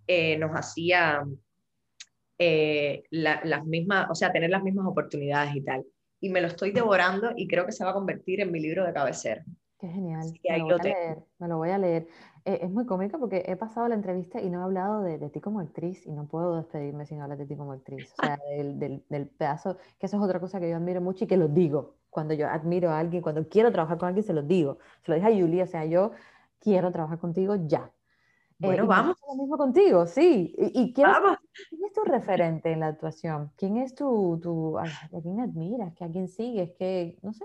[0.09, 1.24] eh, nos hacía
[2.39, 5.84] eh, las mismas, o sea, tener las mismas oportunidades y tal.
[6.20, 8.84] Y me lo estoy devorando y creo que se va a convertir en mi libro
[8.84, 9.44] de cabecera.
[9.78, 10.32] Qué genial.
[10.48, 12.06] Me lo, voy a leer, me lo voy a leer.
[12.44, 15.40] Eh, es muy cómico porque he pasado la entrevista y no he hablado de, ti
[15.40, 18.12] como actriz y no puedo despedirme sin hablar de ti como actriz.
[18.19, 21.27] O sea, del, del, pedazo, que eso es otra cosa que yo admiro mucho y
[21.28, 21.97] que lo digo.
[22.10, 24.78] Cuando yo admiro a alguien, cuando quiero trabajar con alguien, se lo digo.
[25.02, 26.12] Se lo dije a Julia, o sea, yo
[26.59, 27.90] quiero trabajar contigo ya.
[28.59, 29.16] Bueno, vamos.
[29.28, 30.55] Lo mismo contigo, sí.
[30.56, 33.51] ¿Y, quién, Es, tu referente en la actuación?
[33.56, 34.85] ¿Quién es tu, tu a,
[35.23, 36.01] quién admiras?
[36.01, 36.73] ¿A quién sigues?
[36.78, 37.44] ¿Qué, no sé?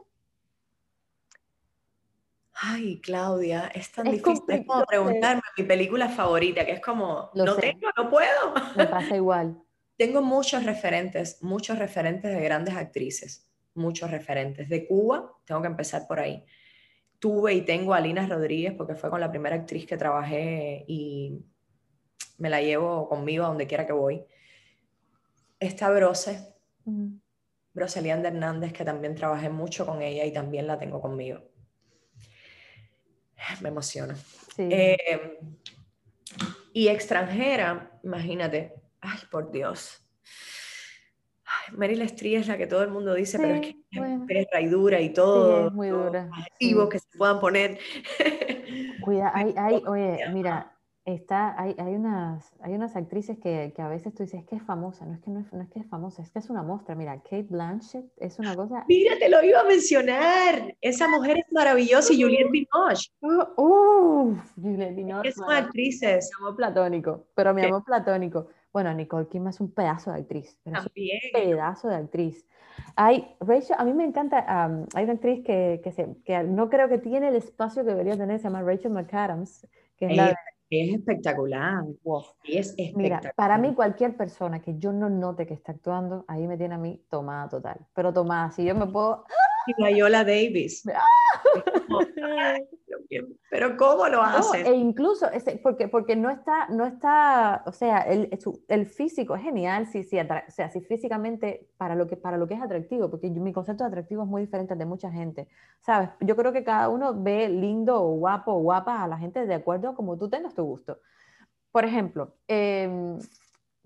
[2.62, 4.44] Ay, Claudia, es tan difícil.
[4.48, 8.54] Es como preguntarme mi película favorita, que es como, no tengo, no puedo.
[8.76, 9.62] Me pasa igual.
[9.96, 14.70] tengo muchos referentes, muchos referentes de grandes actrices, muchos referentes.
[14.70, 16.44] De Cuba, tengo que empezar por ahí
[17.20, 21.44] tuve y tengo a Lina Rodríguez porque fue con la primera actriz que trabajé y
[22.38, 24.24] me la llevo conmigo a donde quiera que voy.
[25.60, 26.54] Está Brose,
[26.86, 27.16] mm.
[27.74, 31.42] Broselianda Hernández, que también trabajé mucho con ella y también la tengo conmigo.
[33.62, 34.16] Me emociona.
[34.58, 35.40] Eh,
[36.74, 40.04] y extranjera, imagínate, ay, por Dios.
[41.72, 43.76] Meryl Streep es la que todo el mundo dice, pero es que
[44.40, 45.68] es raidura y todo.
[45.68, 46.30] es muy dura.
[46.60, 47.80] que se puedan poner.
[49.02, 50.77] Cuida, hay, hay, oye, mira,
[51.14, 54.58] está, hay, hay, unas, hay unas actrices que, que, a veces tú dices, es que
[54.58, 56.50] es famosa, no es que no es, no es que es famosa, es que es
[56.50, 56.96] una muestra.
[56.96, 58.84] Mira, Kate Blanchett es una cosa.
[58.90, 60.76] Mira, te lo iba a mencionar.
[60.82, 63.10] Esa mujer es maravillosa y Juliette Binoche.
[63.22, 65.30] Uh, Juliette Binoche.
[65.30, 66.02] Es una actriz.
[66.02, 66.10] Mi
[66.40, 68.48] amor platónico, pero mi amor platónico.
[68.74, 70.60] Bueno, Nicole Kidman es un pedazo de actriz.
[70.64, 71.20] También.
[71.34, 72.46] un pedazo de actriz.
[72.98, 76.90] Hay, Rachel, a mí me encanta, hay una actriz que, que, se, que, no creo
[76.90, 79.68] que tiene el espacio que debería tener, se llama Rachel McAdams.
[79.98, 80.36] Que es,
[80.70, 81.84] es espectacular.
[82.44, 83.22] Es espectacular.
[83.22, 86.76] Mira, para mí cualquier persona que yo no note que está actuando, ahí me tiene
[86.76, 87.86] a mí tomada total.
[87.94, 89.26] Pero tomada, si yo me puedo...
[89.68, 90.84] Y Viola Davis.
[93.50, 94.62] Pero ¿cómo lo hace?
[94.62, 95.28] e incluso,
[95.64, 98.30] porque, porque no, está, no está, o sea, el,
[98.68, 102.48] el físico es genial, si, si, o sea, si físicamente para lo, que, para lo
[102.48, 105.48] que es atractivo, porque mi concepto de atractivo es muy diferente al de mucha gente,
[105.82, 106.10] ¿sabes?
[106.22, 109.54] Yo creo que cada uno ve lindo o guapo o guapa a la gente de
[109.54, 111.00] acuerdo como tú tengas tu gusto.
[111.72, 113.18] Por ejemplo, em,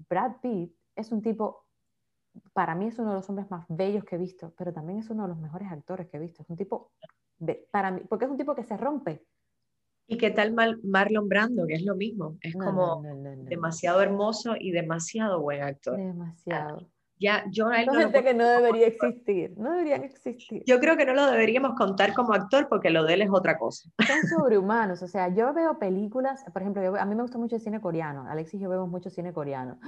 [0.10, 1.66] Brad Pitt es un tipo
[2.53, 5.10] para mí es uno de los hombres más bellos que he visto, pero también es
[5.10, 6.44] uno de los mejores actores que he visto.
[6.44, 6.91] Es un tipo
[7.72, 9.26] para mí, porque es un tipo que se rompe.
[10.08, 10.53] ¿Y qué tal
[10.84, 11.66] Marlon Brando?
[11.66, 12.38] Que es lo mismo.
[12.41, 13.02] Es como
[13.44, 15.98] demasiado hermoso y demasiado buen actor.
[15.98, 16.90] Demasiado.
[17.22, 20.64] Ya, yo gente que no debería existir, no deberían existir.
[20.65, 23.60] Yo creo que no lo deberíamos contar como actor porque lo de él es otra
[23.60, 23.88] cosa.
[24.07, 27.61] Son sobrehumanos, o sea, yo veo películas, por ejemplo, a mí me gusta mucho el
[27.61, 29.80] cine coreano, Alexis y yo vemos mucho cine coreano,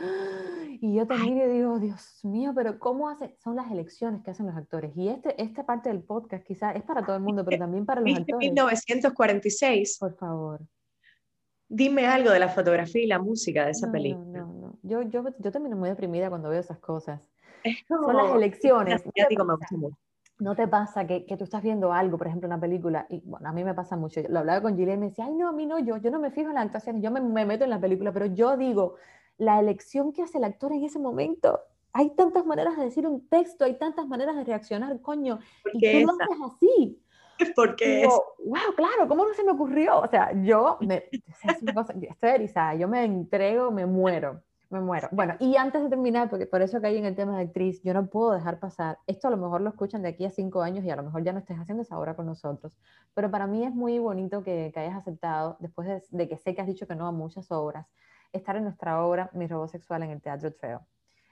[0.80, 3.35] y yo también digo, Dios mío, pero ¿cómo hace?
[3.43, 6.84] Son las elecciones que hacen los actores, y este, esta parte del podcast quizás es
[6.84, 8.38] para todo el mundo, pero también para los actores.
[8.38, 9.97] 1946.
[9.99, 10.61] Por favor.
[11.76, 14.41] Dime algo de la fotografía y la música de esa película.
[14.41, 14.80] No, no, no.
[14.84, 17.32] Yo, yo, yo termino muy deprimida cuando veo esas cosas.
[17.88, 19.04] Son las elecciones.
[20.38, 23.50] ¿No te pasa que, que, tú estás viendo algo, por ejemplo, una película, y bueno,
[23.50, 25.52] a mí me pasa mucho, lo hablaba con Gilles y me decía, ay, no, a
[25.52, 27.70] mí no, yo, yo no me fijo en la actuación, yo me, me meto en
[27.70, 28.95] la película, pero yo digo,
[29.38, 31.60] la elección que hace el actor en ese momento,
[31.94, 35.40] hay tantas maneras de decir un texto, hay tantas maneras de reaccionar, coño,
[35.74, 37.02] y tú lo haces así.
[37.55, 38.07] Porque es...
[38.07, 39.99] wow, claro, ¿cómo no se me ocurrió?
[39.99, 45.07] O sea, yo me, estoy erizada, yo me entrego, me muero, me muero.
[45.11, 47.93] Bueno, y antes de terminar, porque por eso caí en el tema de actriz, yo
[47.93, 50.84] no puedo dejar pasar, esto a lo mejor lo escuchan de aquí a cinco años
[50.84, 52.77] y a lo mejor ya no estés haciendo esa obra con nosotros,
[53.14, 56.55] pero para mí es muy bonito que, que hayas aceptado, después de, de, que sé
[56.55, 57.88] que has dicho que no a muchas obras,
[58.31, 60.80] estar en nuestra obra Mi Robo Sexual en el Teatro Trail.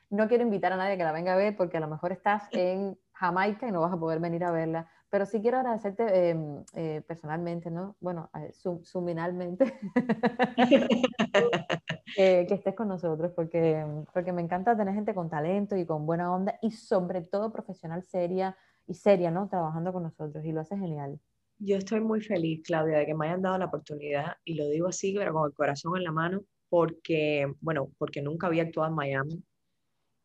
[0.10, 2.44] No quiero invitar a nadie que la venga a ver porque a lo mejor estás
[2.52, 6.64] en Jamaica y no vas a poder venir a verla, pero sí quiero agradecerte em,
[6.74, 7.98] eh, personalmente, ¿no?
[8.00, 9.66] Bueno, eh, suminalmente,
[12.16, 16.34] que estés con nosotros, porque, porque me encanta tener gente con talento y con buena
[16.34, 18.58] onda y sobre todo profesional seria
[18.88, 19.50] y seria, ¿no?
[19.50, 21.20] Trabajando con nosotros y lo hace genial.
[21.60, 24.88] Yo estoy muy feliz, Claudia, de que me hayan dado la oportunidad y lo digo
[24.88, 28.96] así, pero con el corazón en la mano, porque, bueno, porque nunca había actuado en
[28.96, 29.44] Miami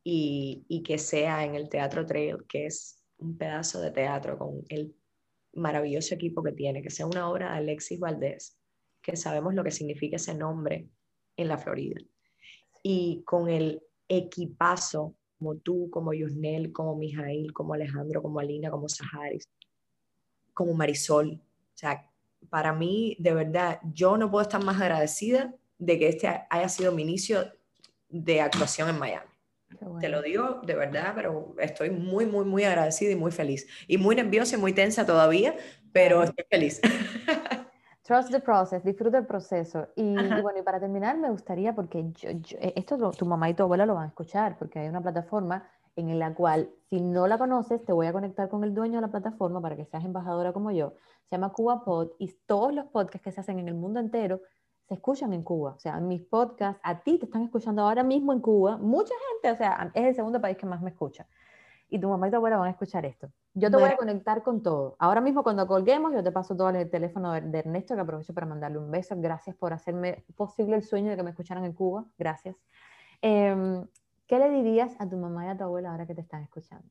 [0.05, 4.63] y, y que sea en el Teatro Trail, que es un pedazo de teatro con
[4.69, 4.95] el
[5.55, 8.59] maravilloso equipo que tiene, que sea una obra de Alexis Valdés,
[9.03, 10.89] que sabemos lo que significa ese nombre
[11.37, 12.01] en la Florida.
[12.83, 18.89] Y con el equipazo, como tú, como Yusnel, como Mijail, como Alejandro, como Alina, como
[18.89, 19.49] Saharis,
[20.55, 21.33] como Marisol.
[21.33, 22.11] O sea,
[22.49, 26.93] para mí, de verdad, yo no puedo estar más agradecida de que este haya sido
[26.93, 27.53] mi inicio
[28.09, 29.36] de actuación en Miami.
[30.01, 33.67] Te lo digo de verdad, pero estoy muy, muy, muy agradecida y muy feliz.
[33.89, 35.57] Y muy nerviosa y muy tensa todavía,
[35.93, 36.81] pero estoy feliz.
[38.03, 39.89] Trust the process, disfruta el proceso.
[39.97, 43.65] Y, bueno, y para terminar, me gustaría, porque yo, eh, esto tu mamá y tu
[43.65, 47.37] abuela lo van a escuchar, porque hay una plataforma en la cual, si no la
[47.37, 50.53] conoces, te voy a conectar con el dueño de la plataforma para que seas embajadora
[50.53, 50.95] como yo.
[51.29, 54.41] Se llama CubaPod y todos los podcasts que se hacen en el mundo entero
[54.87, 55.73] se escuchan en Cuba.
[55.73, 58.77] O sea, mis podcasts, a ti te están escuchando ahora mismo en Cuba.
[58.77, 61.27] Mucha gente, o sea, es el segundo país que más me escucha.
[61.89, 63.31] Y tu mamá y tu abuela van a escuchar esto.
[63.55, 64.97] Yo te voy a conectar con todo.
[64.99, 68.47] Ahora mismo cuando colguemos, yo te paso todo el teléfono de, Ernesto, que aprovecho para
[68.47, 69.15] mandarle un beso.
[69.19, 72.05] Gracias por hacerme posible el sueño de que me escucharan en Cuba.
[72.19, 72.57] Gracias.
[73.23, 73.87] Em,
[74.27, 76.89] ¿Qué le dirías a tu mamá y a tu abuela ahora que te están escuchando?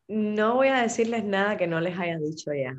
[0.08, 2.76] No voy a decirles nada que no les haya dicho ya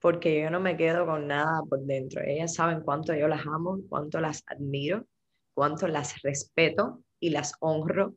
[0.00, 2.22] porque yo no me quedo con nada por dentro.
[2.24, 5.06] Ellas saben cuánto yo las amo, cuánto las admiro,
[5.54, 8.14] cuánto las respeto y las honro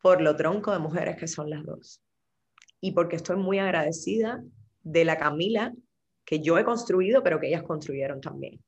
[0.00, 2.02] por lo tronco de mujeres que son las dos.
[2.80, 4.42] Y porque estoy muy agradecida
[4.82, 5.72] de la Camila
[6.24, 8.62] que yo he construido, pero que ellas construyeron también.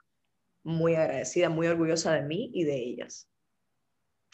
[0.63, 3.29] Muy agradecida, muy orgullosa de mí y de ellas.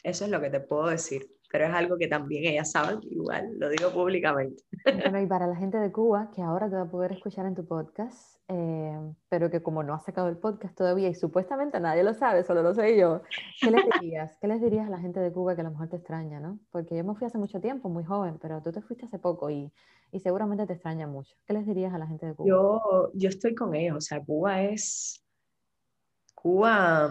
[0.02, 3.59] Eso es lo que te puedo decir pero es algo que también ellas saben, igual
[3.59, 4.62] lo digo públicamente.
[4.85, 7.56] Bueno, y para la gente de Cuba, que ahora te va a poder escuchar en
[7.56, 8.97] tu podcast, eh,
[9.28, 12.62] pero que como no has sacado el podcast todavía y supuestamente nadie lo sabe, solo
[12.62, 13.22] lo sé yo,
[13.60, 14.39] ¿qué les dirías?
[14.40, 16.60] ¿Qué les dirías a la gente de Cuba que a lo mejor te extraña, no?
[16.70, 19.51] Porque yo me fui hace mucho tiempo, muy joven, pero tú te fuiste hace poco
[19.51, 19.72] y,
[20.12, 21.35] y seguramente te extraña mucho.
[21.47, 22.48] ¿Qué les dirías a la gente de Cuba?
[22.48, 25.24] Yo, yo estoy con ellos, o sea, Cuba es...
[26.35, 27.10] Cuba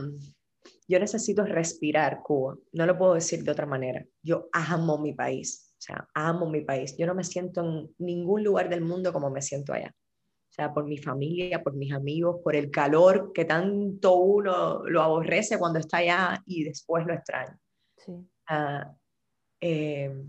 [0.87, 4.03] yo necesito respirar Cuba, no lo puedo decir de otra manera.
[4.21, 6.95] Yo amo mi país, o sea, amo mi país.
[6.97, 9.93] Yo no me siento en ningún lugar del mundo como me siento allá.
[9.93, 15.01] O sea, por mi familia, por mis amigos, por el calor que tanto uno lo
[15.01, 17.57] aborrece cuando está allá y después lo extraña.
[17.97, 18.13] Sí.
[19.61, 20.23] Eh,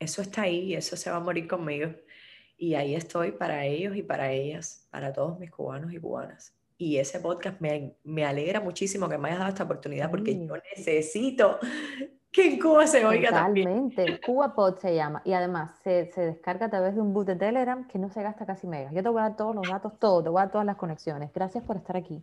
[0.00, 1.90] eso está ahí, eso se va a morir conmigo.
[2.56, 6.98] Y ahí estoy para ellos y para ellas, para todos mis cubanos y cubanas y
[6.98, 11.58] ese podcast me, me, alegra muchísimo que me hayas dado esta oportunidad porque yo necesito
[12.30, 14.20] que en Cuba se oiga Totalmente.
[14.20, 17.36] Cuba Pod se llama y además se, se, descarga a través de un boot de
[17.36, 18.92] Telegram que no se gasta casi megas.
[18.92, 20.76] Yo te voy a dar todos los datos, todo, te voy a dar todas las
[20.76, 21.32] conexiones.
[21.32, 22.22] Gracias por estar aquí.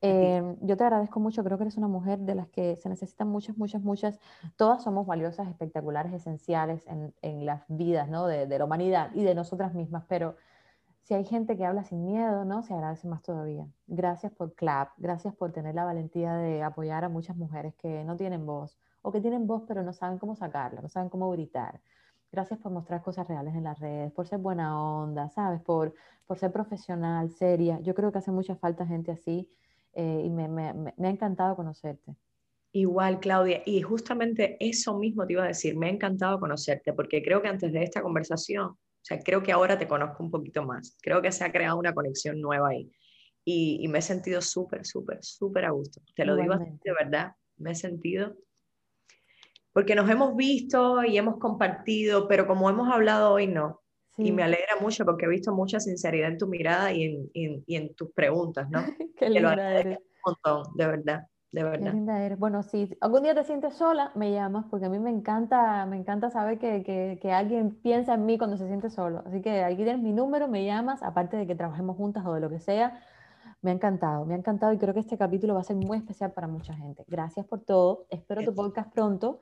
[0.00, 3.28] Eh, yo te agradezco mucho, creo que eres una mujer de las que se necesitan
[3.28, 4.18] muchas, muchas, muchas.
[4.56, 8.26] Todas somos valiosas, espectaculares, esenciales en, en las vidas ¿no?
[8.26, 10.36] de, de la humanidad y de nosotras mismas, pero
[11.04, 12.62] si hay gente que habla sin miedo, ¿no?
[12.62, 13.66] Se agradece más todavía.
[13.86, 18.16] Gracias por CLAP, gracias por tener la valentía de apoyar a muchas mujeres que no
[18.16, 21.80] tienen voz o que tienen voz pero no saben cómo sacarla, no saben cómo gritar.
[22.32, 25.60] Gracias por mostrar cosas reales en las redes, por ser buena onda, ¿sabes?
[25.60, 25.94] Por,
[26.26, 27.78] por ser profesional, seria.
[27.80, 29.48] Yo creo que hace mucha falta gente así
[29.92, 32.16] eh, y me, me, me ha encantado conocerte.
[32.72, 37.22] Igual, Claudia, y justamente eso mismo te iba a decir, me ha encantado conocerte, porque
[37.22, 40.64] creo que antes de esta conversación o sea, creo que ahora te conozco un poquito
[40.64, 40.96] más.
[41.02, 42.90] Creo que se ha creado una conexión nueva ahí.
[43.44, 46.00] Y, me he sentido súper, súper, súper a gusto.
[46.16, 47.32] Te lo digo de verdad.
[47.58, 48.34] Me he sentido.
[49.74, 53.82] Porque nos hemos visto y hemos compartido, pero como hemos hablado hoy, no.
[54.16, 57.76] Y me alegra mucho porque he visto mucha sinceridad en tu mirada y en, y
[57.76, 58.82] en tus preguntas, ¿no?
[59.18, 59.98] Qué linda eres.
[59.98, 61.86] Un montón, de verdad de verdad.
[61.86, 62.36] Qué linda eres.
[62.36, 65.96] Bueno, si algún día te sientes sola, me llamas, porque a mí me encanta, me
[65.96, 69.22] encanta saber que, que, que, alguien piensa en mí cuando se siente solo.
[69.24, 72.40] Así que aquí tienes mi número, me llamas, aparte de que trabajemos juntas o de
[72.40, 73.00] lo que sea.
[73.62, 75.96] Me ha encantado, me ha encantado y creo que este capítulo va a ser muy
[75.96, 77.04] especial para mucha gente.
[77.06, 78.06] Gracias por todo.
[78.10, 79.38] Espero tu podcast pronto.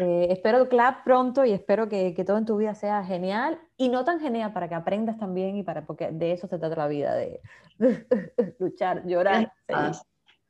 [0.00, 3.88] Eh, espero clap pronto y espero que, que, todo en tu vida sea genial y
[3.88, 6.88] no tan genial para que aprendas también y para porque de eso se trata la
[6.88, 7.40] vida, de
[8.58, 9.52] luchar, llorar.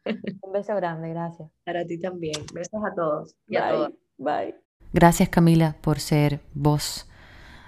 [0.43, 1.51] Un beso grande, gracias.
[1.65, 2.43] Para ti también.
[2.53, 3.93] Besos a todos y a todas.
[4.19, 4.55] Bye.
[4.93, 7.09] Gracias Camila por ser voz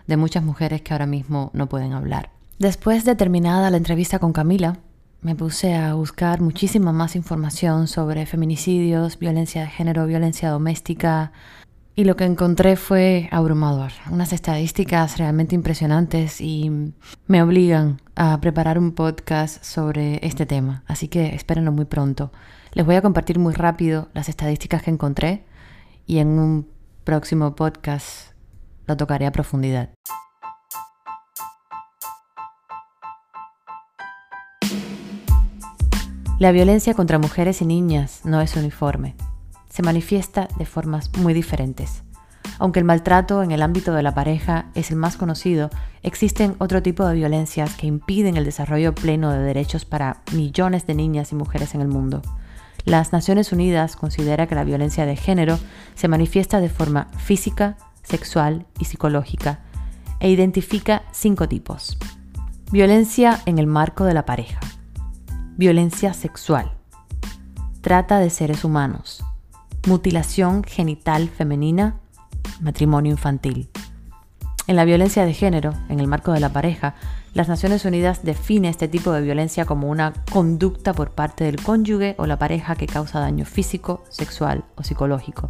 [0.06, 2.30] de muchas mujeres que ahora mismo no pueden hablar.
[2.58, 4.78] Después de terminada la entrevista con Camila,
[5.20, 11.32] me puse a buscar muchísima más información sobre feminicidios, violencia de género, violencia doméstica,
[11.94, 16.92] y lo que encontré fue abrumador, unas estadísticas realmente impresionantes y
[17.26, 22.32] me obligan a preparar un podcast sobre este tema, así que espérenlo muy pronto.
[22.72, 25.44] Les voy a compartir muy rápido las estadísticas que encontré
[26.06, 26.66] y en un
[27.04, 28.32] próximo podcast
[28.86, 29.90] lo tocaré a profundidad.
[36.38, 39.14] La violencia contra mujeres y niñas no es uniforme
[39.72, 42.02] se manifiesta de formas muy diferentes.
[42.58, 45.70] Aunque el maltrato en el ámbito de la pareja es el más conocido,
[46.02, 50.94] existen otro tipo de violencias que impiden el desarrollo pleno de derechos para millones de
[50.94, 52.20] niñas y mujeres en el mundo.
[52.84, 55.58] Las Naciones Unidas considera que la violencia de género
[55.94, 59.60] se manifiesta de forma física, sexual y psicológica
[60.20, 61.96] e identifica cinco tipos.
[62.70, 64.60] Violencia en el marco de la pareja.
[65.56, 66.72] Violencia sexual.
[67.80, 69.24] Trata de seres humanos
[69.86, 71.96] mutilación genital femenina,
[72.60, 73.68] matrimonio infantil.
[74.68, 76.94] En la violencia de género, en el marco de la pareja,
[77.34, 82.14] las Naciones Unidas define este tipo de violencia como una conducta por parte del cónyuge
[82.18, 85.46] o la pareja que causa daño físico, sexual o psicológico.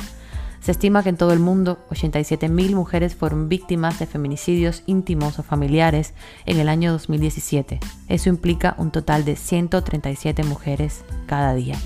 [0.60, 5.42] Se estima que en todo el mundo 87.000 mujeres fueron víctimas de feminicidios íntimos o
[5.42, 6.14] familiares
[6.46, 7.80] en el año 2017.
[8.08, 11.76] Eso implica un total de 137 mujeres cada día.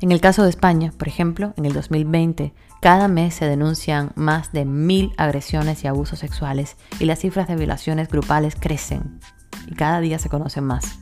[0.00, 4.52] En el caso de España, por ejemplo, en el 2020, cada mes se denuncian más
[4.52, 9.18] de mil agresiones y abusos sexuales y las cifras de violaciones grupales crecen
[9.66, 11.00] y cada día se conocen más.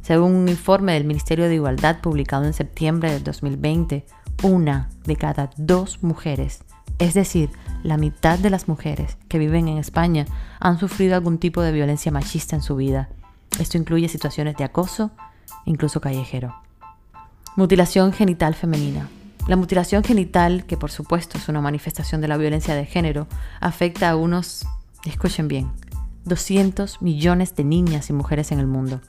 [0.00, 4.06] Según un informe del Ministerio de Igualdad publicado en septiembre del 2020,
[4.42, 6.64] una de cada dos mujeres,
[6.98, 7.50] es decir,
[7.82, 10.24] la mitad de las mujeres que viven en España
[10.58, 13.10] han sufrido algún tipo de violencia machista en su vida.
[13.60, 15.10] Esto incluye situaciones de acoso,
[15.66, 16.61] incluso callejero.
[17.54, 19.10] Mutilación genital femenina.
[19.46, 23.26] La mutilación genital, que por supuesto es una manifestación de la violencia de género,
[23.60, 24.66] afecta a unos,
[25.04, 25.70] escuchen bien,
[26.24, 29.02] 200 millones de niñas y mujeres en el mundo.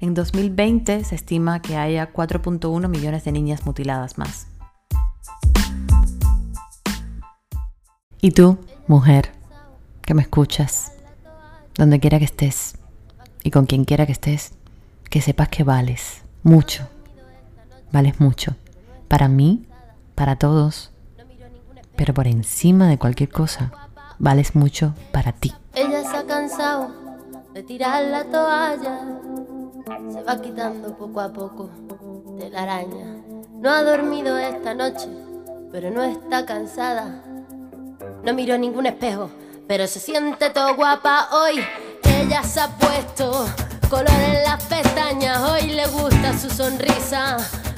[0.00, 4.48] En 2020 se estima que haya 4.1 millones de niñas mutiladas más.
[8.20, 8.58] Y tú,
[8.88, 9.30] mujer,
[10.02, 10.90] que me escuchas,
[11.76, 12.78] donde quiera que estés
[13.44, 14.54] y con quien quiera que estés,
[15.08, 16.88] que sepas que vales mucho
[17.92, 18.54] vales mucho.
[19.08, 19.66] Para mí,
[20.14, 20.90] para todos.
[21.96, 23.72] Pero por encima de cualquier cosa,
[24.18, 25.52] vales mucho para ti.
[25.74, 26.90] Ella se ha cansado
[27.54, 29.00] de tirar la toalla.
[30.12, 31.70] Se va quitando poco a poco
[32.38, 33.22] de la araña.
[33.54, 35.08] No ha dormido esta noche,
[35.72, 37.22] pero no está cansada.
[38.24, 39.30] No miró ningún espejo,
[39.66, 41.60] pero se siente todo guapa hoy.
[42.04, 43.46] Ella se ha puesto
[43.88, 47.38] color en las pestañas, hoy le gusta su sonrisa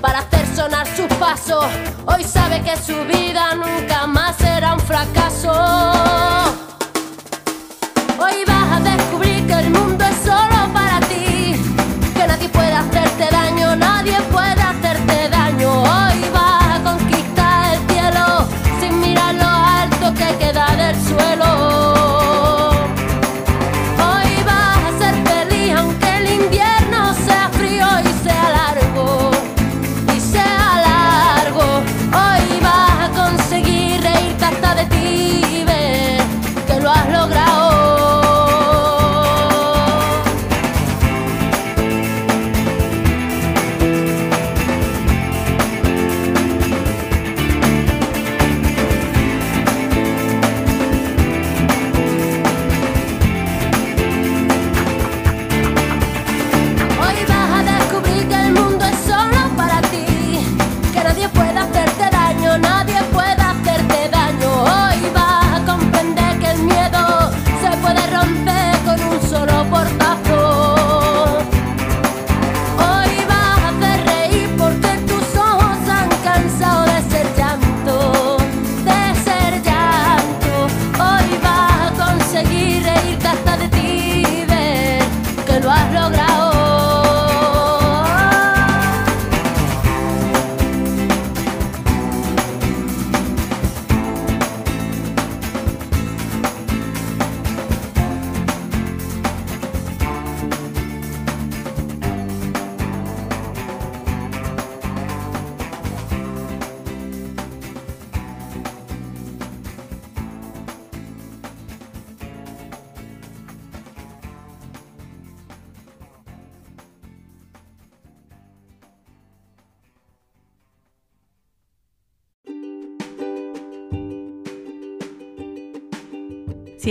[0.00, 1.64] para hacer sonar sus pasos.
[2.06, 5.52] Hoy sabe que su vida nunca más será un fracaso.
[8.18, 11.54] Hoy vas a descubrir que el mundo es solo para ti,
[12.14, 15.82] que nadie puede hacerte daño, nadie puede hacerte daño.
[15.82, 18.48] Hoy vas a conquistar el cielo
[18.80, 21.77] sin mirar lo alto que queda del suelo.